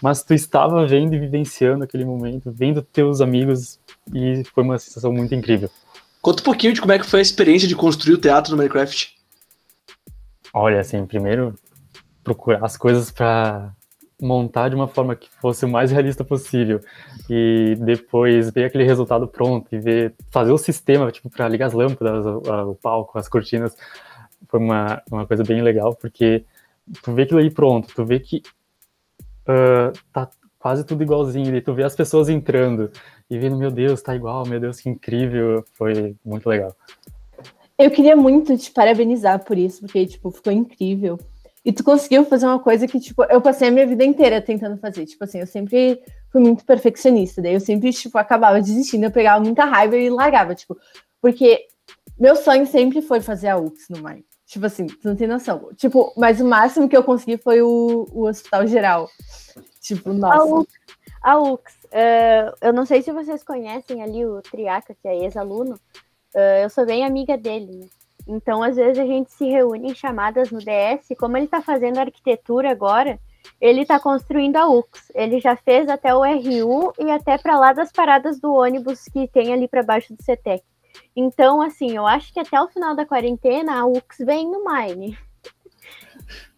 mas 0.02 0.22
tu 0.22 0.34
estava 0.34 0.86
vendo 0.86 1.14
e 1.14 1.18
vivenciando 1.18 1.84
aquele 1.84 2.04
momento, 2.04 2.52
vendo 2.52 2.82
teus 2.82 3.20
amigos 3.20 3.78
e 4.12 4.42
foi 4.52 4.64
uma 4.64 4.78
sensação 4.78 5.12
muito 5.12 5.34
incrível. 5.34 5.70
Conta 6.20 6.42
um 6.42 6.44
pouquinho 6.44 6.72
de 6.72 6.80
como 6.80 6.92
é 6.92 6.98
que 6.98 7.06
foi 7.06 7.20
a 7.20 7.22
experiência 7.22 7.66
de 7.66 7.74
construir 7.74 8.14
o 8.14 8.18
teatro 8.18 8.50
no 8.52 8.56
Minecraft. 8.56 9.14
Olha, 10.52 10.80
assim, 10.80 11.04
primeiro 11.06 11.54
procurar 12.22 12.64
as 12.64 12.76
coisas 12.76 13.10
para 13.10 13.72
montar 14.24 14.68
de 14.68 14.74
uma 14.74 14.88
forma 14.88 15.16
que 15.16 15.28
fosse 15.40 15.64
o 15.64 15.68
mais 15.68 15.90
realista 15.90 16.24
possível 16.24 16.80
e 17.28 17.74
depois 17.80 18.50
ver 18.50 18.64
aquele 18.64 18.84
resultado 18.84 19.26
pronto 19.26 19.66
e 19.74 19.78
ver 19.78 20.14
fazer 20.30 20.52
o 20.52 20.58
sistema 20.58 21.10
tipo 21.10 21.28
para 21.28 21.48
ligar 21.48 21.66
as 21.66 21.72
lâmpadas, 21.72 22.24
o, 22.24 22.70
o 22.70 22.74
palco, 22.74 23.18
as 23.18 23.28
cortinas 23.28 23.76
foi 24.48 24.60
uma, 24.60 25.02
uma 25.10 25.26
coisa 25.26 25.42
bem 25.42 25.62
legal 25.62 25.94
porque 25.94 26.44
tu 27.02 27.12
vê 27.12 27.22
aquilo 27.22 27.40
aí 27.40 27.50
pronto, 27.50 27.92
tu 27.94 28.04
vê 28.04 28.20
que 28.20 28.42
ah, 29.46 29.92
tá 30.12 30.30
quase 30.58 30.84
tudo 30.84 31.02
igualzinho 31.02 31.54
e 31.56 31.60
tu 31.60 31.74
vê 31.74 31.82
as 31.82 31.96
pessoas 31.96 32.28
entrando 32.28 32.90
e 33.28 33.38
vendo 33.38 33.56
meu 33.56 33.70
Deus 33.70 34.00
tá 34.00 34.14
igual, 34.14 34.46
meu 34.46 34.60
Deus 34.60 34.80
que 34.80 34.88
incrível, 34.88 35.64
foi 35.74 36.14
muito 36.24 36.48
legal. 36.48 36.74
Eu 37.78 37.90
queria 37.90 38.14
muito 38.14 38.56
te 38.56 38.70
parabenizar 38.70 39.44
por 39.44 39.58
isso, 39.58 39.80
porque, 39.80 40.06
tipo, 40.06 40.30
ficou 40.30 40.52
incrível. 40.52 41.18
E 41.64 41.72
tu 41.72 41.84
conseguiu 41.84 42.24
fazer 42.24 42.46
uma 42.46 42.58
coisa 42.58 42.88
que, 42.88 42.98
tipo, 42.98 43.22
eu 43.24 43.40
passei 43.40 43.68
a 43.68 43.70
minha 43.70 43.86
vida 43.86 44.04
inteira 44.04 44.42
tentando 44.42 44.76
fazer. 44.78 45.06
Tipo 45.06 45.24
assim, 45.24 45.38
eu 45.40 45.46
sempre 45.46 46.02
fui 46.30 46.40
muito 46.40 46.64
perfeccionista. 46.64 47.40
Daí 47.40 47.54
eu 47.54 47.60
sempre, 47.60 47.92
tipo, 47.92 48.18
acabava 48.18 48.60
desistindo, 48.60 49.04
eu 49.04 49.10
pegava 49.10 49.42
muita 49.42 49.64
raiva 49.64 49.96
e 49.96 50.10
largava, 50.10 50.54
tipo. 50.54 50.76
Porque 51.20 51.66
meu 52.18 52.34
sonho 52.34 52.66
sempre 52.66 53.00
foi 53.00 53.20
fazer 53.20 53.48
a 53.48 53.58
UX 53.58 53.88
no 53.88 54.02
Mine. 54.02 54.24
Tipo 54.46 54.66
assim, 54.66 54.86
tu 54.86 55.08
não 55.08 55.16
tem 55.16 55.28
noção. 55.28 55.70
Tipo, 55.76 56.12
mas 56.16 56.40
o 56.40 56.44
máximo 56.44 56.88
que 56.88 56.96
eu 56.96 57.04
consegui 57.04 57.36
foi 57.36 57.62
o, 57.62 58.06
o 58.12 58.26
Hospital 58.26 58.66
Geral. 58.66 59.08
Tipo, 59.80 60.10
A 60.10 60.14
nossa. 60.14 60.54
UX, 60.54 60.72
a 61.22 61.38
UX 61.38 61.82
eh, 61.92 62.52
eu 62.62 62.72
não 62.72 62.86
sei 62.86 63.02
se 63.02 63.12
vocês 63.12 63.44
conhecem 63.44 64.02
ali 64.02 64.24
o 64.24 64.40
Triaca, 64.40 64.94
que 64.94 65.06
é 65.06 65.24
ex-aluno, 65.24 65.78
eh, 66.34 66.64
eu 66.64 66.70
sou 66.70 66.86
bem 66.86 67.04
amiga 67.04 67.36
dele, 67.36 67.70
né? 67.72 67.86
Então, 68.26 68.62
às 68.62 68.76
vezes, 68.76 68.98
a 68.98 69.06
gente 69.06 69.32
se 69.32 69.48
reúne 69.48 69.90
em 69.90 69.94
chamadas 69.94 70.50
no 70.50 70.58
DS, 70.58 71.08
como 71.18 71.36
ele 71.36 71.46
está 71.46 71.60
fazendo 71.60 71.98
arquitetura 71.98 72.70
agora, 72.70 73.18
ele 73.60 73.82
está 73.82 73.98
construindo 73.98 74.56
a 74.56 74.68
UX. 74.68 75.10
Ele 75.14 75.40
já 75.40 75.56
fez 75.56 75.88
até 75.88 76.14
o 76.14 76.22
RU 76.22 76.92
e 76.98 77.10
até 77.10 77.36
para 77.38 77.58
lá 77.58 77.72
das 77.72 77.90
paradas 77.92 78.40
do 78.40 78.52
ônibus 78.52 79.04
que 79.04 79.28
tem 79.28 79.52
ali 79.52 79.66
para 79.66 79.82
baixo 79.82 80.14
do 80.14 80.22
CETEC. 80.22 80.62
Então, 81.16 81.60
assim, 81.60 81.96
eu 81.96 82.06
acho 82.06 82.32
que 82.32 82.40
até 82.40 82.60
o 82.60 82.68
final 82.68 82.94
da 82.94 83.06
quarentena 83.06 83.80
a 83.80 83.86
UX 83.86 84.18
vem 84.20 84.50
no 84.50 84.64
Mine. 84.64 85.18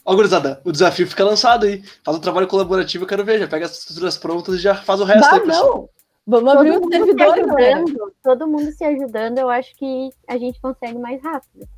Ó, 0.05 0.15
gurizada, 0.15 0.61
o 0.65 0.71
desafio 0.71 1.07
fica 1.07 1.25
lançado 1.25 1.65
aí. 1.65 1.83
Faz 2.05 2.17
um 2.17 2.21
trabalho 2.21 2.47
colaborativo, 2.47 3.05
eu 3.05 3.09
quero 3.09 3.25
ver. 3.25 3.39
Já 3.39 3.49
pega 3.49 3.65
as 3.65 3.79
estruturas 3.79 4.19
prontas 4.19 4.55
e 4.57 4.59
já 4.59 4.75
faz 4.75 5.01
o 5.01 5.05
resto 5.05 5.31
Bah, 5.31 5.37
aí, 5.37 5.41
pessoal. 5.41 5.77
não! 5.77 5.89
Vamos 6.27 6.55
abrir 6.55 6.72
um 6.72 6.81
Todo 6.81 6.89
mundo 6.91 7.07
se 7.07 7.14
servidor, 7.14 8.12
todo 8.22 8.49
mundo 8.49 8.72
se 8.72 8.85
ajudando, 8.85 9.39
eu 9.39 9.51
acho 9.51 9.75
que 9.77 10.09
a 10.27 10.39
gente 10.39 10.61
consegue 10.61 10.99
mais 10.99 11.22
rápido. 11.22 11.68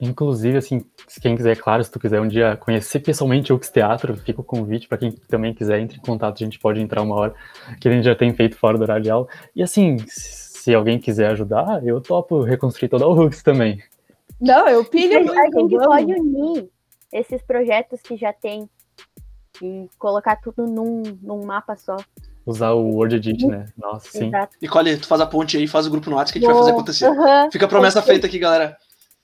Inclusive, 0.00 0.56
assim, 0.56 0.84
se 1.06 1.20
quem 1.20 1.36
quiser, 1.36 1.56
claro, 1.56 1.84
se 1.84 1.90
tu 1.90 2.00
quiser 2.00 2.20
um 2.20 2.26
dia 2.26 2.56
conhecer 2.56 2.98
pessoalmente 2.98 3.52
o 3.52 3.56
Ux 3.56 3.70
Teatro, 3.70 4.16
fica 4.16 4.40
o 4.40 4.44
convite 4.44 4.88
para 4.88 4.98
quem 4.98 5.12
também 5.12 5.54
quiser, 5.54 5.78
entre 5.78 5.98
em 5.98 6.00
contato, 6.00 6.42
a 6.42 6.44
gente 6.44 6.58
pode 6.58 6.80
entrar 6.80 7.02
uma 7.02 7.14
hora, 7.14 7.34
que 7.80 7.88
a 7.88 7.92
gente 7.92 8.04
já 8.04 8.16
tem 8.16 8.34
feito 8.34 8.56
fora 8.56 8.76
do 8.76 8.82
horário 8.82 9.04
de 9.04 9.10
aula. 9.10 9.28
E 9.54 9.62
assim, 9.62 9.98
se 10.08 10.74
alguém 10.74 10.98
quiser 10.98 11.30
ajudar, 11.30 11.86
eu 11.86 12.00
topo 12.00 12.42
reconstruir 12.42 12.88
toda 12.88 13.06
o 13.06 13.12
Hux 13.12 13.42
também. 13.42 13.80
Não, 14.40 14.66
eu 14.66 14.84
pilho 14.84 15.18
a 15.18 15.22
gente 15.22 15.76
vamos. 15.76 15.86
pode 15.86 16.12
unir 16.12 16.68
esses 17.12 17.40
projetos 17.42 18.00
que 18.00 18.16
já 18.16 18.32
tem 18.32 18.68
e 19.62 19.88
colocar 19.98 20.34
tudo 20.34 20.66
num, 20.66 21.02
num 21.22 21.44
mapa 21.44 21.76
só. 21.76 21.96
Usar 22.44 22.72
o 22.72 22.96
Word 22.96 23.16
Edit, 23.16 23.46
né? 23.46 23.66
Nossa, 23.76 24.08
sim. 24.10 24.28
Exato. 24.28 24.56
Nicole, 24.60 24.96
tu 24.96 25.06
faz 25.06 25.20
a 25.20 25.26
ponte 25.26 25.56
aí, 25.56 25.68
faz 25.68 25.86
o 25.86 25.90
grupo 25.90 26.10
no 26.10 26.16
WhatsApp 26.16 26.40
que 26.40 26.44
a 26.44 26.48
gente 26.48 26.52
vai 26.54 26.62
fazer 26.62 26.72
acontecer. 26.72 27.06
Aham. 27.06 27.48
Fica 27.52 27.66
a 27.66 27.68
promessa 27.68 28.00
Ok. 28.00 28.12
feita 28.12 28.26
aqui, 28.26 28.38
galera. 28.38 28.76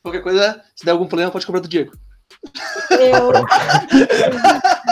Qualquer 0.03 0.23
coisa, 0.23 0.62
se 0.77 0.85
der 0.85 0.93
algum 0.93 1.07
problema, 1.07 1.31
pode 1.31 1.45
cobrar 1.45 1.61
do 1.61 1.69
Diego. 1.69 1.93
Eu, 2.91 3.33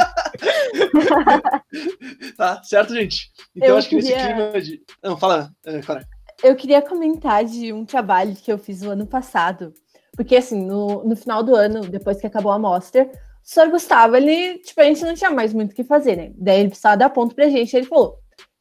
Tá, 2.36 2.62
certo, 2.62 2.94
gente? 2.94 3.30
Então 3.54 3.68
Eu 3.70 3.76
acho 3.78 3.88
que 3.88 3.96
nesse 3.96 4.08
queria- 4.12 4.34
clima 4.34 4.60
de. 4.60 4.80
Não, 5.02 5.16
fala, 5.16 5.50
é, 5.64 5.80
Clara. 5.80 6.06
Eu 6.42 6.54
queria 6.54 6.82
comentar 6.82 7.44
de 7.44 7.72
um 7.72 7.84
trabalho 7.84 8.34
que 8.36 8.52
eu 8.52 8.58
fiz 8.58 8.82
no 8.82 8.90
ano 8.90 9.06
passado. 9.06 9.72
Porque, 10.14 10.36
assim, 10.36 10.64
no, 10.64 11.04
no 11.04 11.16
final 11.16 11.42
do 11.42 11.54
ano, 11.54 11.80
depois 11.82 12.20
que 12.20 12.26
acabou 12.26 12.52
a 12.52 12.58
mostra, 12.58 13.10
o 13.46 13.48
senhor 13.48 13.70
Gustavo, 13.70 14.16
ele, 14.16 14.58
tipo, 14.58 14.80
a 14.80 14.84
gente 14.84 15.04
não 15.04 15.14
tinha 15.14 15.30
mais 15.30 15.52
muito 15.52 15.70
o 15.70 15.74
que 15.74 15.84
fazer, 15.84 16.16
né? 16.16 16.32
Daí 16.36 16.58
ele 16.58 16.68
precisava 16.68 16.96
dar 16.96 17.10
ponto 17.10 17.32
pra 17.32 17.48
gente. 17.48 17.76
Ele 17.76 17.86
falou: 17.86 18.18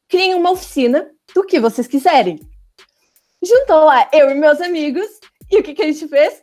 criem 0.08 0.34
uma 0.34 0.52
oficina 0.52 1.10
do 1.34 1.42
que 1.42 1.58
vocês 1.58 1.88
quiserem. 1.88 2.38
Juntou 3.42 3.84
lá 3.84 4.08
eu 4.12 4.30
e 4.30 4.34
meus 4.34 4.60
amigos, 4.60 5.06
e 5.50 5.58
o 5.58 5.62
que, 5.62 5.74
que 5.74 5.82
a 5.82 5.86
gente 5.86 6.06
fez? 6.06 6.40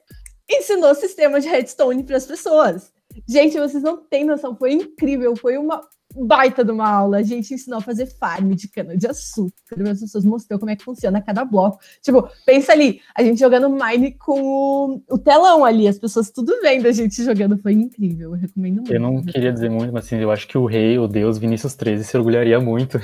Ensinou 0.49 0.91
o 0.91 0.95
sistema 0.95 1.39
de 1.39 1.47
redstone 1.47 2.03
para 2.03 2.17
as 2.17 2.25
pessoas. 2.25 2.91
Gente, 3.27 3.57
vocês 3.57 3.81
não 3.81 3.97
têm 3.97 4.25
noção, 4.25 4.57
foi 4.57 4.73
incrível, 4.73 5.35
foi 5.37 5.57
uma 5.57 5.79
baita 6.15 6.63
de 6.63 6.71
uma 6.71 6.87
aula. 6.87 7.17
A 7.17 7.23
gente 7.23 7.53
ensinou 7.53 7.79
a 7.79 7.81
fazer 7.81 8.05
farm 8.05 8.51
de 8.51 8.67
cana 8.67 8.95
de 8.95 9.07
açúcar, 9.07 9.89
as 9.89 9.99
pessoas 9.99 10.25
mostrou 10.25 10.59
como 10.59 10.71
é 10.71 10.75
que 10.75 10.83
funciona 10.83 11.21
cada 11.21 11.43
bloco. 11.45 11.79
Tipo, 12.01 12.29
pensa 12.45 12.71
ali, 12.71 13.01
a 13.15 13.23
gente 13.23 13.39
jogando 13.39 13.69
Mine 13.69 14.11
com 14.13 14.41
o, 14.41 15.01
o 15.09 15.17
telão 15.17 15.63
ali, 15.65 15.87
as 15.87 15.97
pessoas 15.97 16.31
tudo 16.31 16.59
vendo 16.61 16.87
a 16.87 16.91
gente 16.91 17.23
jogando, 17.23 17.57
foi 17.57 17.73
incrível, 17.73 18.31
eu 18.31 18.37
recomendo 18.39 18.77
muito. 18.77 18.93
Eu 18.93 18.99
não 18.99 19.23
queria 19.23 19.51
dizer 19.51 19.69
muito, 19.69 19.93
mas 19.93 20.05
assim, 20.05 20.17
eu 20.17 20.31
acho 20.31 20.47
que 20.47 20.57
o 20.57 20.65
rei, 20.65 20.97
o 20.97 21.07
deus 21.07 21.37
Vinícius 21.37 21.75
13 21.75 22.03
se 22.03 22.17
orgulharia 22.17 22.59
muito. 22.59 22.99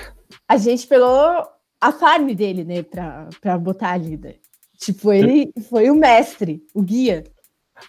A 0.48 0.58
gente 0.58 0.88
pegou 0.88 1.44
a 1.82 1.92
farm 1.92 2.28
dele, 2.34 2.64
né, 2.64 2.84
pra, 2.84 3.30
pra 3.42 3.58
botar 3.58 3.92
ali, 3.92 4.18
né? 4.18 4.36
Tipo, 4.78 5.12
ele 5.12 5.52
foi 5.70 5.90
o 5.90 5.96
mestre, 5.96 6.64
o 6.74 6.82
guia. 6.82 7.24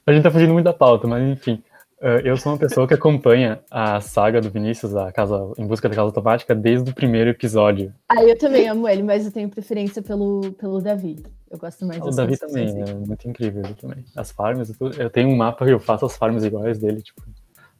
A 0.07 0.13
gente 0.13 0.23
tá 0.23 0.31
fugindo 0.31 0.53
muito 0.53 0.65
da 0.65 0.73
pauta, 0.73 1.07
mas 1.07 1.23
enfim. 1.23 1.63
Uh, 2.01 2.25
eu 2.25 2.35
sou 2.35 2.53
uma 2.53 2.59
pessoa 2.59 2.89
que 2.89 2.95
acompanha 2.95 3.61
a 3.71 4.01
saga 4.01 4.41
do 4.41 4.49
Vinícius, 4.49 4.97
a 4.97 5.13
casa, 5.13 5.53
Em 5.59 5.67
Busca 5.67 5.87
da 5.87 5.95
Casa 5.95 6.07
Automática, 6.07 6.55
desde 6.55 6.91
o 6.91 6.95
primeiro 6.95 7.29
episódio. 7.29 7.93
Ah, 8.09 8.25
eu 8.25 8.39
também 8.39 8.67
amo 8.69 8.89
ele, 8.89 9.03
mas 9.03 9.27
eu 9.27 9.31
tenho 9.31 9.51
preferência 9.51 10.01
pelo, 10.01 10.51
pelo 10.53 10.81
Davi. 10.81 11.23
Eu 11.51 11.59
gosto 11.59 11.85
mais 11.85 12.01
O 12.03 12.09
Davi 12.11 12.39
também, 12.39 12.69
é 12.69 12.95
muito 12.95 13.29
incrível 13.29 13.63
ele 13.63 13.75
também. 13.75 14.03
As 14.17 14.31
farms, 14.31 14.73
eu 14.99 15.11
tenho 15.11 15.29
um 15.29 15.37
mapa 15.37 15.69
e 15.69 15.73
eu 15.73 15.79
faço 15.79 16.07
as 16.07 16.17
farms 16.17 16.43
iguais 16.43 16.79
dele, 16.79 17.03
tipo, 17.03 17.21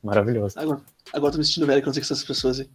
maravilhoso. 0.03 0.59
Agora, 0.59 0.81
agora 1.15 1.33
tô 1.33 1.39
me 1.39 1.45
sentindo 1.45 1.67
velho 1.67 1.81
que 1.81 1.87
eu 1.87 1.91
não 1.91 1.95
sei 1.95 2.03
que 2.03 2.07
essas 2.07 2.23
pessoas 2.23 2.61
aí. 2.61 2.69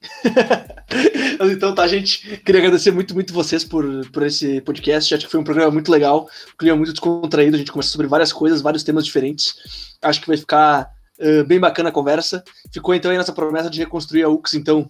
então 1.52 1.74
tá, 1.74 1.86
gente. 1.86 2.38
Queria 2.38 2.60
agradecer 2.60 2.90
muito, 2.90 3.14
muito 3.14 3.32
vocês 3.32 3.64
por, 3.64 3.84
por 4.10 4.22
esse 4.22 4.60
podcast. 4.62 5.14
Acho 5.14 5.26
que 5.26 5.30
foi 5.30 5.40
um 5.40 5.44
programa 5.44 5.70
muito 5.70 5.90
legal, 5.90 6.28
um 6.54 6.56
clima 6.56 6.76
muito 6.76 6.92
descontraído. 6.92 7.56
A 7.56 7.58
gente 7.58 7.70
conversou 7.70 7.92
sobre 7.92 8.06
várias 8.06 8.32
coisas, 8.32 8.62
vários 8.62 8.82
temas 8.82 9.04
diferentes. 9.04 9.54
Acho 10.00 10.20
que 10.20 10.26
vai 10.26 10.36
ficar 10.36 10.90
uh, 11.18 11.44
bem 11.44 11.60
bacana 11.60 11.90
a 11.90 11.92
conversa. 11.92 12.42
Ficou 12.72 12.94
então 12.94 13.10
aí 13.10 13.18
nossa 13.18 13.32
promessa 13.32 13.68
de 13.68 13.78
reconstruir 13.78 14.22
a 14.22 14.28
UX, 14.28 14.54
então, 14.54 14.88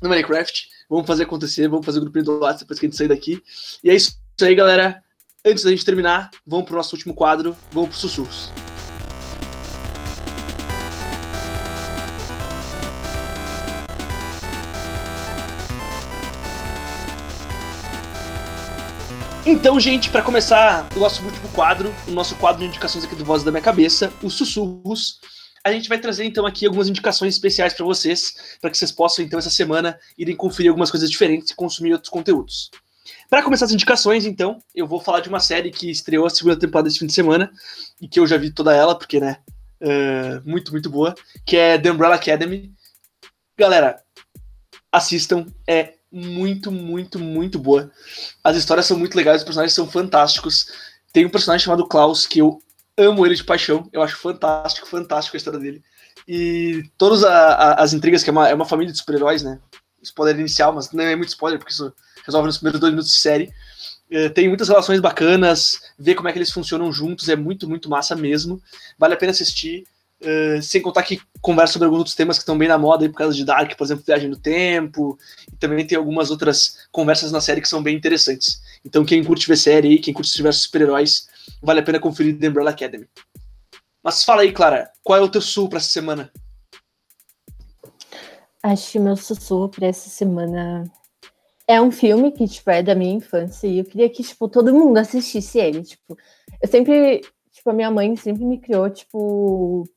no 0.00 0.08
Minecraft. 0.08 0.68
Vamos 0.88 1.06
fazer 1.06 1.24
acontecer, 1.24 1.68
vamos 1.68 1.86
fazer 1.86 1.98
o 1.98 2.02
grupinho 2.02 2.24
do 2.24 2.38
WhatsApp 2.40 2.60
depois 2.64 2.80
que 2.80 2.86
a 2.86 2.88
gente 2.88 2.96
sair 2.96 3.08
daqui. 3.08 3.42
E 3.82 3.90
é 3.90 3.94
isso 3.94 4.16
aí, 4.42 4.54
galera. 4.54 5.02
Antes 5.44 5.64
da 5.64 5.70
gente 5.70 5.84
terminar, 5.84 6.30
vamos 6.46 6.66
pro 6.66 6.76
nosso 6.76 6.94
último 6.94 7.14
quadro, 7.14 7.56
vamos 7.72 7.90
pro 7.90 7.98
sussurros. 7.98 8.69
Então, 19.50 19.80
gente, 19.80 20.10
para 20.10 20.22
começar 20.22 20.88
o 20.94 21.00
nosso 21.00 21.24
último 21.24 21.48
quadro, 21.48 21.92
o 22.06 22.12
nosso 22.12 22.36
quadro 22.36 22.60
de 22.60 22.68
indicações 22.68 23.04
aqui 23.04 23.16
do 23.16 23.24
Voz 23.24 23.42
da 23.42 23.50
Minha 23.50 23.60
Cabeça, 23.60 24.12
os 24.22 24.34
sussurros, 24.34 25.18
a 25.64 25.72
gente 25.72 25.88
vai 25.88 25.98
trazer 25.98 26.24
então 26.24 26.46
aqui 26.46 26.64
algumas 26.64 26.88
indicações 26.88 27.34
especiais 27.34 27.74
para 27.74 27.84
vocês, 27.84 28.56
para 28.60 28.70
que 28.70 28.78
vocês 28.78 28.92
possam 28.92 29.24
então 29.24 29.40
essa 29.40 29.50
semana 29.50 29.98
irem 30.16 30.36
conferir 30.36 30.70
algumas 30.70 30.88
coisas 30.88 31.10
diferentes 31.10 31.50
e 31.50 31.56
consumir 31.56 31.92
outros 31.92 32.10
conteúdos. 32.10 32.70
Para 33.28 33.42
começar 33.42 33.64
as 33.64 33.72
indicações, 33.72 34.24
então, 34.24 34.56
eu 34.72 34.86
vou 34.86 35.00
falar 35.00 35.18
de 35.18 35.28
uma 35.28 35.40
série 35.40 35.72
que 35.72 35.90
estreou 35.90 36.26
a 36.26 36.30
segunda 36.30 36.56
temporada 36.56 36.86
esse 36.86 37.00
fim 37.00 37.06
de 37.06 37.12
semana 37.12 37.50
e 38.00 38.06
que 38.06 38.20
eu 38.20 38.28
já 38.28 38.36
vi 38.36 38.52
toda 38.52 38.72
ela, 38.72 38.96
porque, 38.96 39.18
né, 39.18 39.38
uh, 39.82 40.48
muito, 40.48 40.70
muito 40.70 40.88
boa, 40.88 41.12
que 41.44 41.56
é 41.56 41.76
The 41.76 41.90
Umbrella 41.90 42.14
Academy. 42.14 42.72
Galera, 43.58 44.00
assistam, 44.92 45.44
é 45.66 45.94
muito, 46.10 46.72
muito, 46.72 47.18
muito 47.18 47.58
boa. 47.58 47.90
As 48.42 48.56
histórias 48.56 48.86
são 48.86 48.98
muito 48.98 49.16
legais, 49.16 49.40
os 49.40 49.44
personagens 49.44 49.74
são 49.74 49.88
fantásticos. 49.88 50.66
Tem 51.12 51.24
um 51.24 51.30
personagem 51.30 51.64
chamado 51.64 51.86
Klaus, 51.86 52.26
que 52.26 52.40
eu 52.40 52.60
amo 52.96 53.24
ele 53.24 53.34
de 53.34 53.44
paixão. 53.44 53.88
Eu 53.92 54.02
acho 54.02 54.16
fantástico, 54.16 54.86
fantástico 54.86 55.36
a 55.36 55.38
história 55.38 55.58
dele. 55.58 55.82
E 56.26 56.84
todas 56.98 57.24
as 57.24 57.92
intrigas, 57.92 58.22
que 58.22 58.30
é 58.30 58.32
uma, 58.32 58.48
é 58.48 58.54
uma 58.54 58.64
família 58.64 58.92
de 58.92 58.98
super-heróis, 58.98 59.42
né? 59.42 59.58
Spoiler 60.02 60.38
inicial, 60.38 60.72
mas 60.72 60.90
não 60.92 61.04
é 61.04 61.16
muito 61.16 61.28
spoiler, 61.28 61.58
porque 61.58 61.72
isso 61.72 61.92
resolve 62.24 62.46
nos 62.46 62.58
primeiros 62.58 62.80
dois 62.80 62.92
minutos 62.92 63.12
de 63.12 63.18
série. 63.18 63.50
Uh, 64.10 64.30
tem 64.30 64.48
muitas 64.48 64.68
relações 64.68 65.00
bacanas, 65.00 65.80
ver 65.98 66.14
como 66.14 66.28
é 66.28 66.32
que 66.32 66.38
eles 66.38 66.50
funcionam 66.50 66.92
juntos 66.92 67.28
é 67.28 67.36
muito, 67.36 67.68
muito 67.68 67.88
massa 67.88 68.16
mesmo. 68.16 68.60
Vale 68.98 69.14
a 69.14 69.16
pena 69.16 69.32
assistir. 69.32 69.84
Uh, 70.22 70.60
sem 70.60 70.82
contar 70.82 71.02
que 71.02 71.18
conversa 71.40 71.72
sobre 71.72 71.86
alguns 71.86 72.00
outros 72.00 72.14
temas 72.14 72.36
que 72.36 72.42
estão 72.42 72.58
bem 72.58 72.68
na 72.68 72.76
moda 72.76 73.04
aí 73.04 73.08
por 73.08 73.16
causa 73.16 73.34
de 73.34 73.42
Dark, 73.42 73.74
por 73.74 73.84
exemplo, 73.84 74.04
Viagem 74.06 74.28
no 74.28 74.36
Tempo, 74.36 75.18
e 75.50 75.56
também 75.56 75.86
tem 75.86 75.96
algumas 75.96 76.30
outras 76.30 76.86
conversas 76.92 77.32
na 77.32 77.40
série 77.40 77.62
que 77.62 77.68
são 77.68 77.82
bem 77.82 77.96
interessantes. 77.96 78.60
Então, 78.84 79.02
quem 79.02 79.24
curte 79.24 79.48
ver 79.48 79.56
série 79.56 79.88
aí, 79.88 79.98
quem 79.98 80.12
curte 80.12 80.36
diversos 80.36 80.64
super-heróis, 80.64 81.26
vale 81.62 81.80
a 81.80 81.82
pena 81.82 81.98
conferir 81.98 82.38
The 82.38 82.48
Umbrella 82.48 82.70
Academy. 82.70 83.08
Mas 84.02 84.22
fala 84.22 84.42
aí, 84.42 84.52
Clara, 84.52 84.90
qual 85.02 85.18
é 85.18 85.22
o 85.22 85.28
teu 85.28 85.40
sul 85.40 85.68
para 85.68 85.78
essa 85.78 85.88
semana? 85.88 86.30
Acho 88.62 88.92
que 88.92 88.98
meu 88.98 89.16
sussurro 89.16 89.70
para 89.70 89.86
essa 89.86 90.10
semana 90.10 90.84
é 91.66 91.80
um 91.80 91.90
filme 91.90 92.30
que, 92.30 92.46
tipo, 92.46 92.70
é 92.70 92.82
da 92.82 92.94
minha 92.94 93.14
infância 93.14 93.66
e 93.66 93.78
eu 93.78 93.84
queria 93.84 94.10
que, 94.10 94.22
tipo, 94.22 94.48
todo 94.48 94.74
mundo 94.74 94.98
assistisse 94.98 95.58
ele, 95.58 95.82
tipo, 95.82 96.16
eu 96.60 96.68
sempre, 96.68 97.22
tipo, 97.52 97.70
a 97.70 97.72
minha 97.72 97.90
mãe 97.90 98.14
sempre 98.16 98.44
me 98.44 98.58
criou, 98.58 98.90
tipo, 98.90 99.88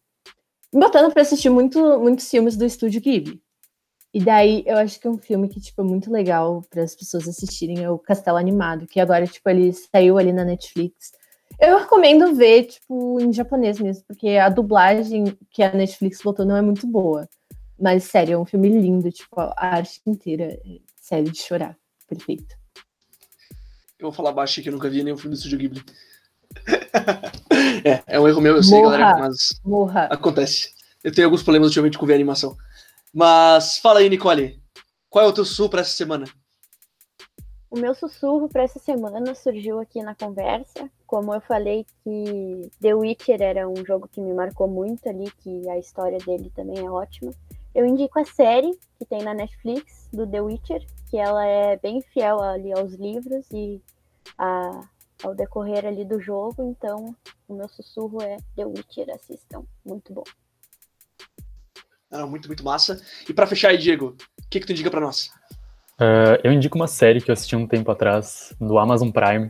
me 0.74 0.80
botando 0.80 1.14
para 1.14 1.22
assistir 1.22 1.50
muito, 1.50 2.00
muitos 2.00 2.28
filmes 2.30 2.58
do 2.58 2.66
estúdio 2.66 3.00
Ghibli. 3.00 3.40
E 4.14 4.24
daí 4.24 4.64
eu 4.66 4.78
acho 4.78 5.00
que 5.00 5.08
é 5.08 5.10
um 5.10 5.18
filme 5.18 5.48
que 5.48 5.60
tipo 5.60 5.82
é 5.82 5.84
muito 5.84 6.12
legal 6.12 6.64
para 6.70 6.84
as 6.84 6.96
pessoas 6.96 7.28
assistirem 7.28 7.84
é 7.84 7.90
o 7.90 7.98
Castelo 7.98 8.38
Animado, 8.38 8.88
que 8.88 9.00
agora 9.00 9.26
tipo 9.26 9.50
ele 9.50 9.72
saiu 9.74 10.18
ali 10.18 10.34
na 10.34 10.44
Netflix. 10.44 11.12
Eu 11.60 11.80
recomendo 11.80 12.36
ver 12.36 12.66
tipo 12.66 13.20
em 13.20 13.32
japonês 13.32 13.80
mesmo, 13.80 14.04
porque 14.08 14.30
a 14.30 14.50
dublagem 14.50 15.38
que 15.52 15.64
a 15.64 15.74
Netflix 15.74 16.22
botou 16.22 16.46
não 16.46 16.58
é 16.58 16.62
muito 16.62 16.86
boa. 16.86 17.28
Mas 17.80 18.04
sério, 18.04 18.34
é 18.34 18.38
um 18.38 18.46
filme 18.46 18.70
lindo, 18.70 19.12
tipo 19.12 19.40
a 19.40 19.54
arte 19.58 20.00
inteira, 20.06 20.60
sério 20.96 21.32
de 21.32 21.40
chorar, 21.40 21.76
perfeito. 22.08 22.56
Eu 23.98 24.08
vou 24.08 24.12
falar 24.12 24.32
baixo 24.32 24.62
que 24.62 24.70
eu 24.70 24.74
nunca 24.74 24.90
vi 24.90 25.04
nenhum 25.04 25.18
filme 25.18 25.36
do 25.36 25.38
estúdio 25.38 25.58
Ghibli. 25.58 25.84
é, 27.84 28.04
é 28.08 28.20
um 28.20 28.28
erro 28.28 28.42
meu, 28.42 28.56
eu 28.56 28.64
sei, 28.64 28.82
morra, 28.82 28.98
galera, 28.98 29.20
mas 29.20 29.60
morra. 29.64 30.06
acontece. 30.06 30.70
Eu 31.04 31.14
tenho 31.14 31.28
alguns 31.28 31.44
problemas 31.44 31.68
ultimamente 31.68 31.98
com 31.98 32.06
ver 32.06 32.14
animação. 32.14 32.56
Mas 33.14 33.78
fala 33.78 34.00
aí, 34.00 34.10
Nicole, 34.10 34.62
qual 35.10 35.26
é 35.26 35.28
o 35.28 35.34
teu 35.34 35.46
sussurro 35.46 35.70
para 35.70 35.82
essa 35.82 35.92
semana? 35.92 36.26
O 37.70 37.78
meu 37.78 37.96
sussurro 37.96 38.48
para 38.48 38.64
essa 38.64 38.80
semana 38.80 39.34
surgiu 39.34 39.80
aqui 39.80 40.02
na 40.02 40.14
conversa. 40.14 40.90
Como 41.08 41.34
eu 41.34 41.42
falei 41.42 41.86
que 42.04 42.72
The 42.80 42.94
Witcher 42.94 43.42
era 43.42 43.68
um 43.68 43.84
jogo 43.86 44.08
que 44.08 44.22
me 44.22 44.32
marcou 44.34 44.68
muito 44.68 45.10
ali, 45.10 45.32
que 45.40 45.68
a 45.70 45.78
história 45.78 46.20
dele 46.20 46.52
também 46.56 46.78
é 46.78 46.90
ótima. 46.90 47.32
Eu 47.74 47.86
indico 47.86 48.20
a 48.20 48.26
série 48.26 48.72
que 48.98 49.06
tem 49.06 49.24
na 49.24 49.34
Netflix 49.34 50.08
do 50.14 50.28
The 50.28 50.42
Witcher, 50.42 50.86
que 51.10 51.18
ela 51.18 51.44
é 51.46 51.76
bem 51.78 52.02
fiel 52.02 52.40
ali 52.40 52.72
aos 52.72 52.94
livros 52.94 53.46
e 53.52 53.82
a, 54.38 54.88
ao 55.24 55.34
decorrer 55.34 55.86
ali 55.86 56.04
do 56.06 56.20
jogo, 56.20 56.64
então 56.64 57.16
o 57.48 57.56
meu 57.56 57.68
sussurro 57.70 58.22
é 58.22 58.38
The 58.56 58.66
Witcher, 58.66 59.10
assistam, 59.10 59.64
muito 59.86 60.14
bom. 60.14 60.24
Ah, 62.12 62.28
muito, 62.28 62.48
muito 62.48 62.64
massa. 62.64 63.02
E 63.28 63.34
para 63.34 63.48
fechar 63.48 63.70
aí, 63.70 63.78
Diego, 63.78 64.16
o 64.40 64.50
que, 64.50 64.60
que 64.60 64.68
tu 64.68 64.72
indica 64.72 64.92
para 64.92 65.02
nós? 65.02 65.32
Uh, 66.00 66.38
eu 66.44 66.52
indico 66.52 66.76
uma 66.76 66.88
série 66.88 67.22
que 67.22 67.32
eu 67.32 67.34
assisti 67.34 67.56
um 67.56 67.68
tempo 67.68 67.90
atrás, 67.90 68.54
do 68.60 68.78
Amazon 68.78 69.10
Prime, 69.10 69.50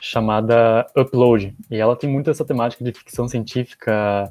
chamada 0.00 0.86
Upload. 0.96 1.56
E 1.70 1.76
ela 1.76 1.96
tem 1.96 2.10
muito 2.10 2.30
essa 2.30 2.44
temática 2.44 2.84
de 2.84 2.92
ficção 2.92 3.26
científica, 3.26 4.30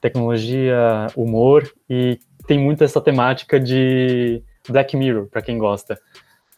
tecnologia, 0.00 1.08
humor, 1.16 1.72
e 1.88 2.20
tem 2.46 2.58
muito 2.58 2.84
essa 2.84 3.00
temática 3.00 3.58
de 3.58 4.42
Black 4.68 4.96
Mirror, 4.96 5.26
para 5.26 5.42
quem 5.42 5.58
gosta. 5.58 6.00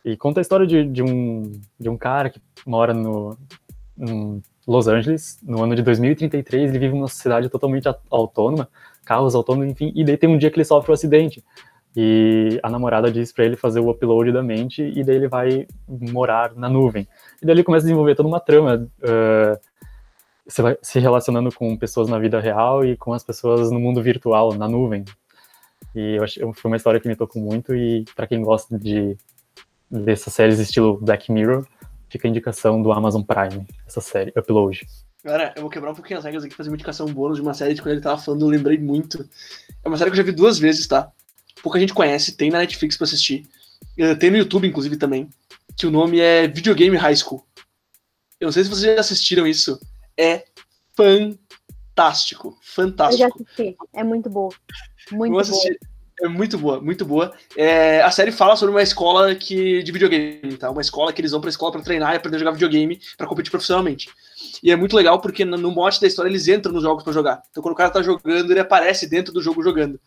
E 0.04 0.16
conta 0.16 0.40
a 0.40 0.42
história 0.42 0.66
de, 0.66 0.84
de, 0.84 1.02
um, 1.02 1.50
de 1.80 1.88
um 1.88 1.96
cara 1.96 2.28
que 2.28 2.40
mora 2.66 2.92
no, 2.92 3.38
Los 4.66 4.88
Angeles, 4.88 5.38
no 5.42 5.62
ano 5.62 5.74
de 5.74 5.82
2033, 5.82 6.70
ele 6.70 6.78
vive 6.78 6.94
numa 6.94 7.08
cidade 7.08 7.48
totalmente 7.48 7.88
autônoma, 8.10 8.68
carros 9.04 9.34
autônomos, 9.34 9.70
enfim, 9.70 9.92
e 9.94 10.04
daí 10.04 10.16
tem 10.16 10.28
um 10.28 10.38
dia 10.38 10.50
que 10.50 10.56
ele 10.56 10.64
sofre 10.64 10.90
um 10.90 10.94
acidente. 10.94 11.44
E 11.96 12.58
a 12.62 12.68
namorada 12.68 13.10
diz 13.10 13.32
para 13.32 13.44
ele 13.44 13.56
fazer 13.56 13.78
o 13.78 13.88
upload 13.88 14.32
da 14.32 14.42
mente, 14.42 14.82
e 14.82 15.04
daí 15.04 15.16
ele 15.16 15.28
vai 15.28 15.66
morar 15.88 16.54
na 16.54 16.68
nuvem. 16.68 17.06
E 17.40 17.46
daí 17.46 17.54
ele 17.54 17.64
começa 17.64 17.84
a 17.84 17.86
desenvolver 17.86 18.16
toda 18.16 18.28
uma 18.28 18.40
trama, 18.40 18.88
uh, 18.98 19.58
se, 20.46 20.62
se 20.82 20.98
relacionando 20.98 21.52
com 21.54 21.76
pessoas 21.76 22.08
na 22.08 22.18
vida 22.18 22.40
real 22.40 22.84
e 22.84 22.96
com 22.96 23.12
as 23.12 23.22
pessoas 23.22 23.70
no 23.70 23.78
mundo 23.78 24.02
virtual, 24.02 24.54
na 24.54 24.68
nuvem. 24.68 25.04
E 25.94 26.16
eu 26.16 26.24
acho, 26.24 26.40
foi 26.54 26.70
uma 26.70 26.76
história 26.76 26.98
que 26.98 27.06
me 27.06 27.14
tocou 27.14 27.40
muito, 27.40 27.74
e 27.74 28.04
para 28.16 28.26
quem 28.26 28.42
gosta 28.42 28.76
de 28.78 29.16
dessas 29.90 30.32
séries 30.32 30.58
estilo 30.58 30.98
Black 31.00 31.30
Mirror, 31.30 31.66
fica 32.08 32.28
a 32.28 32.30
indicação 32.30 32.82
do 32.82 32.92
Amazon 32.92 33.22
Prime, 33.22 33.66
essa 33.86 34.00
série, 34.00 34.32
Upload. 34.36 34.86
Cara, 35.22 35.54
eu 35.56 35.62
vou 35.62 35.70
quebrar 35.70 35.92
um 35.92 35.94
pouquinho 35.94 36.18
as 36.18 36.24
regras 36.24 36.44
aqui, 36.44 36.54
fazer 36.54 36.68
uma 36.68 36.76
indicação 36.76 37.06
bônus 37.06 37.36
de 37.36 37.42
uma 37.42 37.54
série 37.54 37.74
de 37.74 37.80
quando 37.80 37.92
ele 37.92 38.00
tava 38.00 38.20
falando, 38.20 38.42
eu 38.42 38.48
lembrei 38.48 38.78
muito. 38.78 39.28
É 39.82 39.88
uma 39.88 39.96
série 39.96 40.10
que 40.10 40.14
eu 40.14 40.22
já 40.22 40.30
vi 40.30 40.32
duas 40.32 40.58
vezes, 40.58 40.86
tá? 40.86 41.10
Pouca 41.62 41.80
gente 41.80 41.94
conhece, 41.94 42.36
tem 42.36 42.50
na 42.50 42.58
Netflix 42.58 42.96
pra 42.96 43.04
assistir. 43.04 43.48
Eh, 43.96 44.14
tem 44.14 44.30
no 44.30 44.36
YouTube, 44.36 44.68
inclusive, 44.68 44.96
também. 44.96 45.30
Que 45.76 45.86
o 45.86 45.90
nome 45.90 46.20
é 46.20 46.46
Videogame 46.46 46.96
High 46.96 47.16
School. 47.16 47.44
Eu 48.38 48.46
não 48.46 48.52
sei 48.52 48.64
se 48.64 48.70
vocês 48.70 48.94
já 48.94 49.00
assistiram 49.00 49.46
isso. 49.46 49.80
É 50.18 50.44
fantástico. 50.94 52.58
Fantástico. 52.62 53.22
Eu 53.22 53.28
já 53.28 53.34
assisti. 53.34 53.76
É 53.94 54.04
muito 54.04 54.28
boa. 54.28 54.52
Muito 55.10 55.32
boa. 55.32 55.42
É 56.24 56.28
muito 56.28 56.56
boa, 56.56 56.80
muito 56.80 57.04
boa. 57.04 57.34
É, 57.54 58.00
a 58.00 58.10
série 58.10 58.32
fala 58.32 58.56
sobre 58.56 58.74
uma 58.74 58.82
escola 58.82 59.34
que, 59.34 59.82
de 59.82 59.92
videogame, 59.92 60.56
tá? 60.56 60.70
Uma 60.70 60.80
escola 60.80 61.12
que 61.12 61.20
eles 61.20 61.32
vão 61.32 61.40
pra 61.42 61.50
escola 61.50 61.70
para 61.70 61.82
treinar 61.82 62.14
e 62.14 62.16
aprender 62.16 62.36
a 62.36 62.38
jogar 62.38 62.52
videogame 62.52 62.98
para 63.14 63.26
competir 63.26 63.50
profissionalmente. 63.50 64.08
E 64.62 64.70
é 64.70 64.76
muito 64.76 64.96
legal 64.96 65.20
porque 65.20 65.44
no 65.44 65.70
mote 65.70 66.00
da 66.00 66.06
história 66.06 66.30
eles 66.30 66.48
entram 66.48 66.72
nos 66.72 66.82
jogos 66.82 67.04
para 67.04 67.12
jogar. 67.12 67.42
Então 67.50 67.62
quando 67.62 67.74
o 67.74 67.76
cara 67.76 67.90
tá 67.90 68.00
jogando, 68.00 68.50
ele 68.50 68.58
aparece 68.58 69.06
dentro 69.06 69.34
do 69.34 69.42
jogo 69.42 69.62
jogando. 69.62 70.00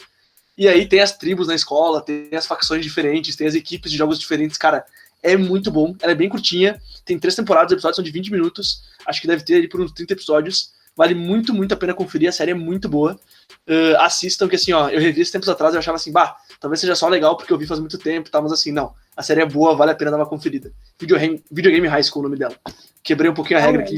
E 0.58 0.68
aí 0.68 0.88
tem 0.88 1.02
as 1.02 1.16
tribos 1.16 1.48
na 1.48 1.54
escola, 1.54 2.02
tem 2.02 2.30
as 2.34 2.48
facções 2.48 2.82
diferentes, 2.82 3.36
tem 3.36 3.46
as 3.46 3.54
equipes 3.54 3.92
de 3.92 3.98
jogos 4.00 4.18
diferentes. 4.18 4.58
Cara, 4.58 4.84
é 5.22 5.38
muito 5.38 5.70
bom. 5.70 5.96
Ela 6.02 6.14
é 6.14 6.16
bem 6.16 6.30
curtinha, 6.30 6.82
tem 7.06 7.20
três 7.20 7.36
temporadas, 7.36 7.68
os 7.68 7.74
episódios 7.74 7.98
são 7.98 8.04
de 8.04 8.10
20 8.10 8.32
minutos. 8.32 8.82
Acho 9.06 9.22
que 9.22 9.28
deve 9.28 9.44
ter 9.44 9.58
ali 9.58 9.68
por 9.68 9.80
uns 9.80 9.92
30 9.92 10.14
episódios. 10.14 10.72
Vale 10.96 11.14
muito, 11.14 11.54
muito 11.54 11.76
a 11.76 11.78
pena 11.78 11.94
conferir, 11.94 12.28
a 12.28 12.32
série 12.32 12.50
é 12.50 12.56
muito 12.56 12.90
boa. 12.90 13.20
Uh, 13.68 14.00
assistam, 14.00 14.48
que 14.48 14.56
assim, 14.56 14.72
ó, 14.72 14.88
eu 14.88 15.00
revi 15.00 15.20
esses 15.20 15.32
tempos 15.32 15.50
atrás 15.50 15.74
eu 15.74 15.80
achava 15.80 15.98
assim, 15.98 16.10
bah, 16.10 16.38
talvez 16.58 16.80
seja 16.80 16.96
só 16.96 17.10
legal 17.10 17.36
porque 17.36 17.52
eu 17.52 17.58
vi 17.58 17.68
faz 17.68 17.82
muito 17.82 17.98
tempo, 17.98 18.30
tá? 18.30 18.42
Mas 18.42 18.54
assim, 18.54 18.72
não. 18.72 18.94
A 19.16 19.22
série 19.22 19.42
é 19.42 19.46
boa, 19.46 19.76
vale 19.76 19.92
a 19.92 19.96
pena 19.96 20.12
dar 20.12 20.18
uma 20.18 20.26
conferida. 20.26 20.72
Videogame, 20.98 21.44
Videogame 21.52 21.88
High 21.88 22.04
School, 22.04 22.22
o 22.22 22.24
nome 22.24 22.38
dela. 22.38 22.56
Quebrei 23.04 23.30
um 23.30 23.34
pouquinho 23.34 23.60
a 23.60 23.64
regra 23.64 23.82
aqui. 23.82 23.98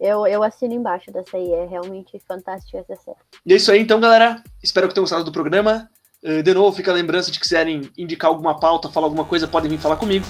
Eu, 0.00 0.26
eu 0.26 0.42
assino 0.42 0.72
embaixo 0.72 1.12
dessa 1.12 1.36
aí, 1.36 1.52
é 1.52 1.66
realmente 1.66 2.18
fantástico 2.26 2.78
essa 2.78 2.96
série. 3.02 3.18
E 3.44 3.52
é 3.52 3.56
isso 3.56 3.70
aí, 3.70 3.80
então, 3.80 4.00
galera. 4.00 4.42
Espero 4.62 4.88
que 4.88 4.94
tenham 4.94 5.04
gostado 5.04 5.24
do 5.24 5.30
programa. 5.30 5.88
Uh, 6.24 6.42
de 6.42 6.54
novo, 6.54 6.74
fica 6.74 6.90
a 6.90 6.94
lembrança 6.94 7.30
de 7.30 7.38
que 7.38 7.42
quiserem 7.42 7.90
indicar 7.96 8.30
alguma 8.30 8.58
pauta, 8.58 8.88
falar 8.88 9.06
alguma 9.06 9.26
coisa, 9.26 9.46
podem 9.46 9.70
vir 9.70 9.78
falar 9.78 9.96
comigo. 9.96 10.24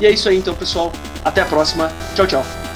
E 0.00 0.06
é 0.06 0.10
isso 0.10 0.28
aí, 0.28 0.36
então, 0.36 0.54
pessoal. 0.54 0.90
Até 1.24 1.40
a 1.40 1.46
próxima. 1.46 1.88
Tchau, 2.16 2.26
tchau. 2.26 2.71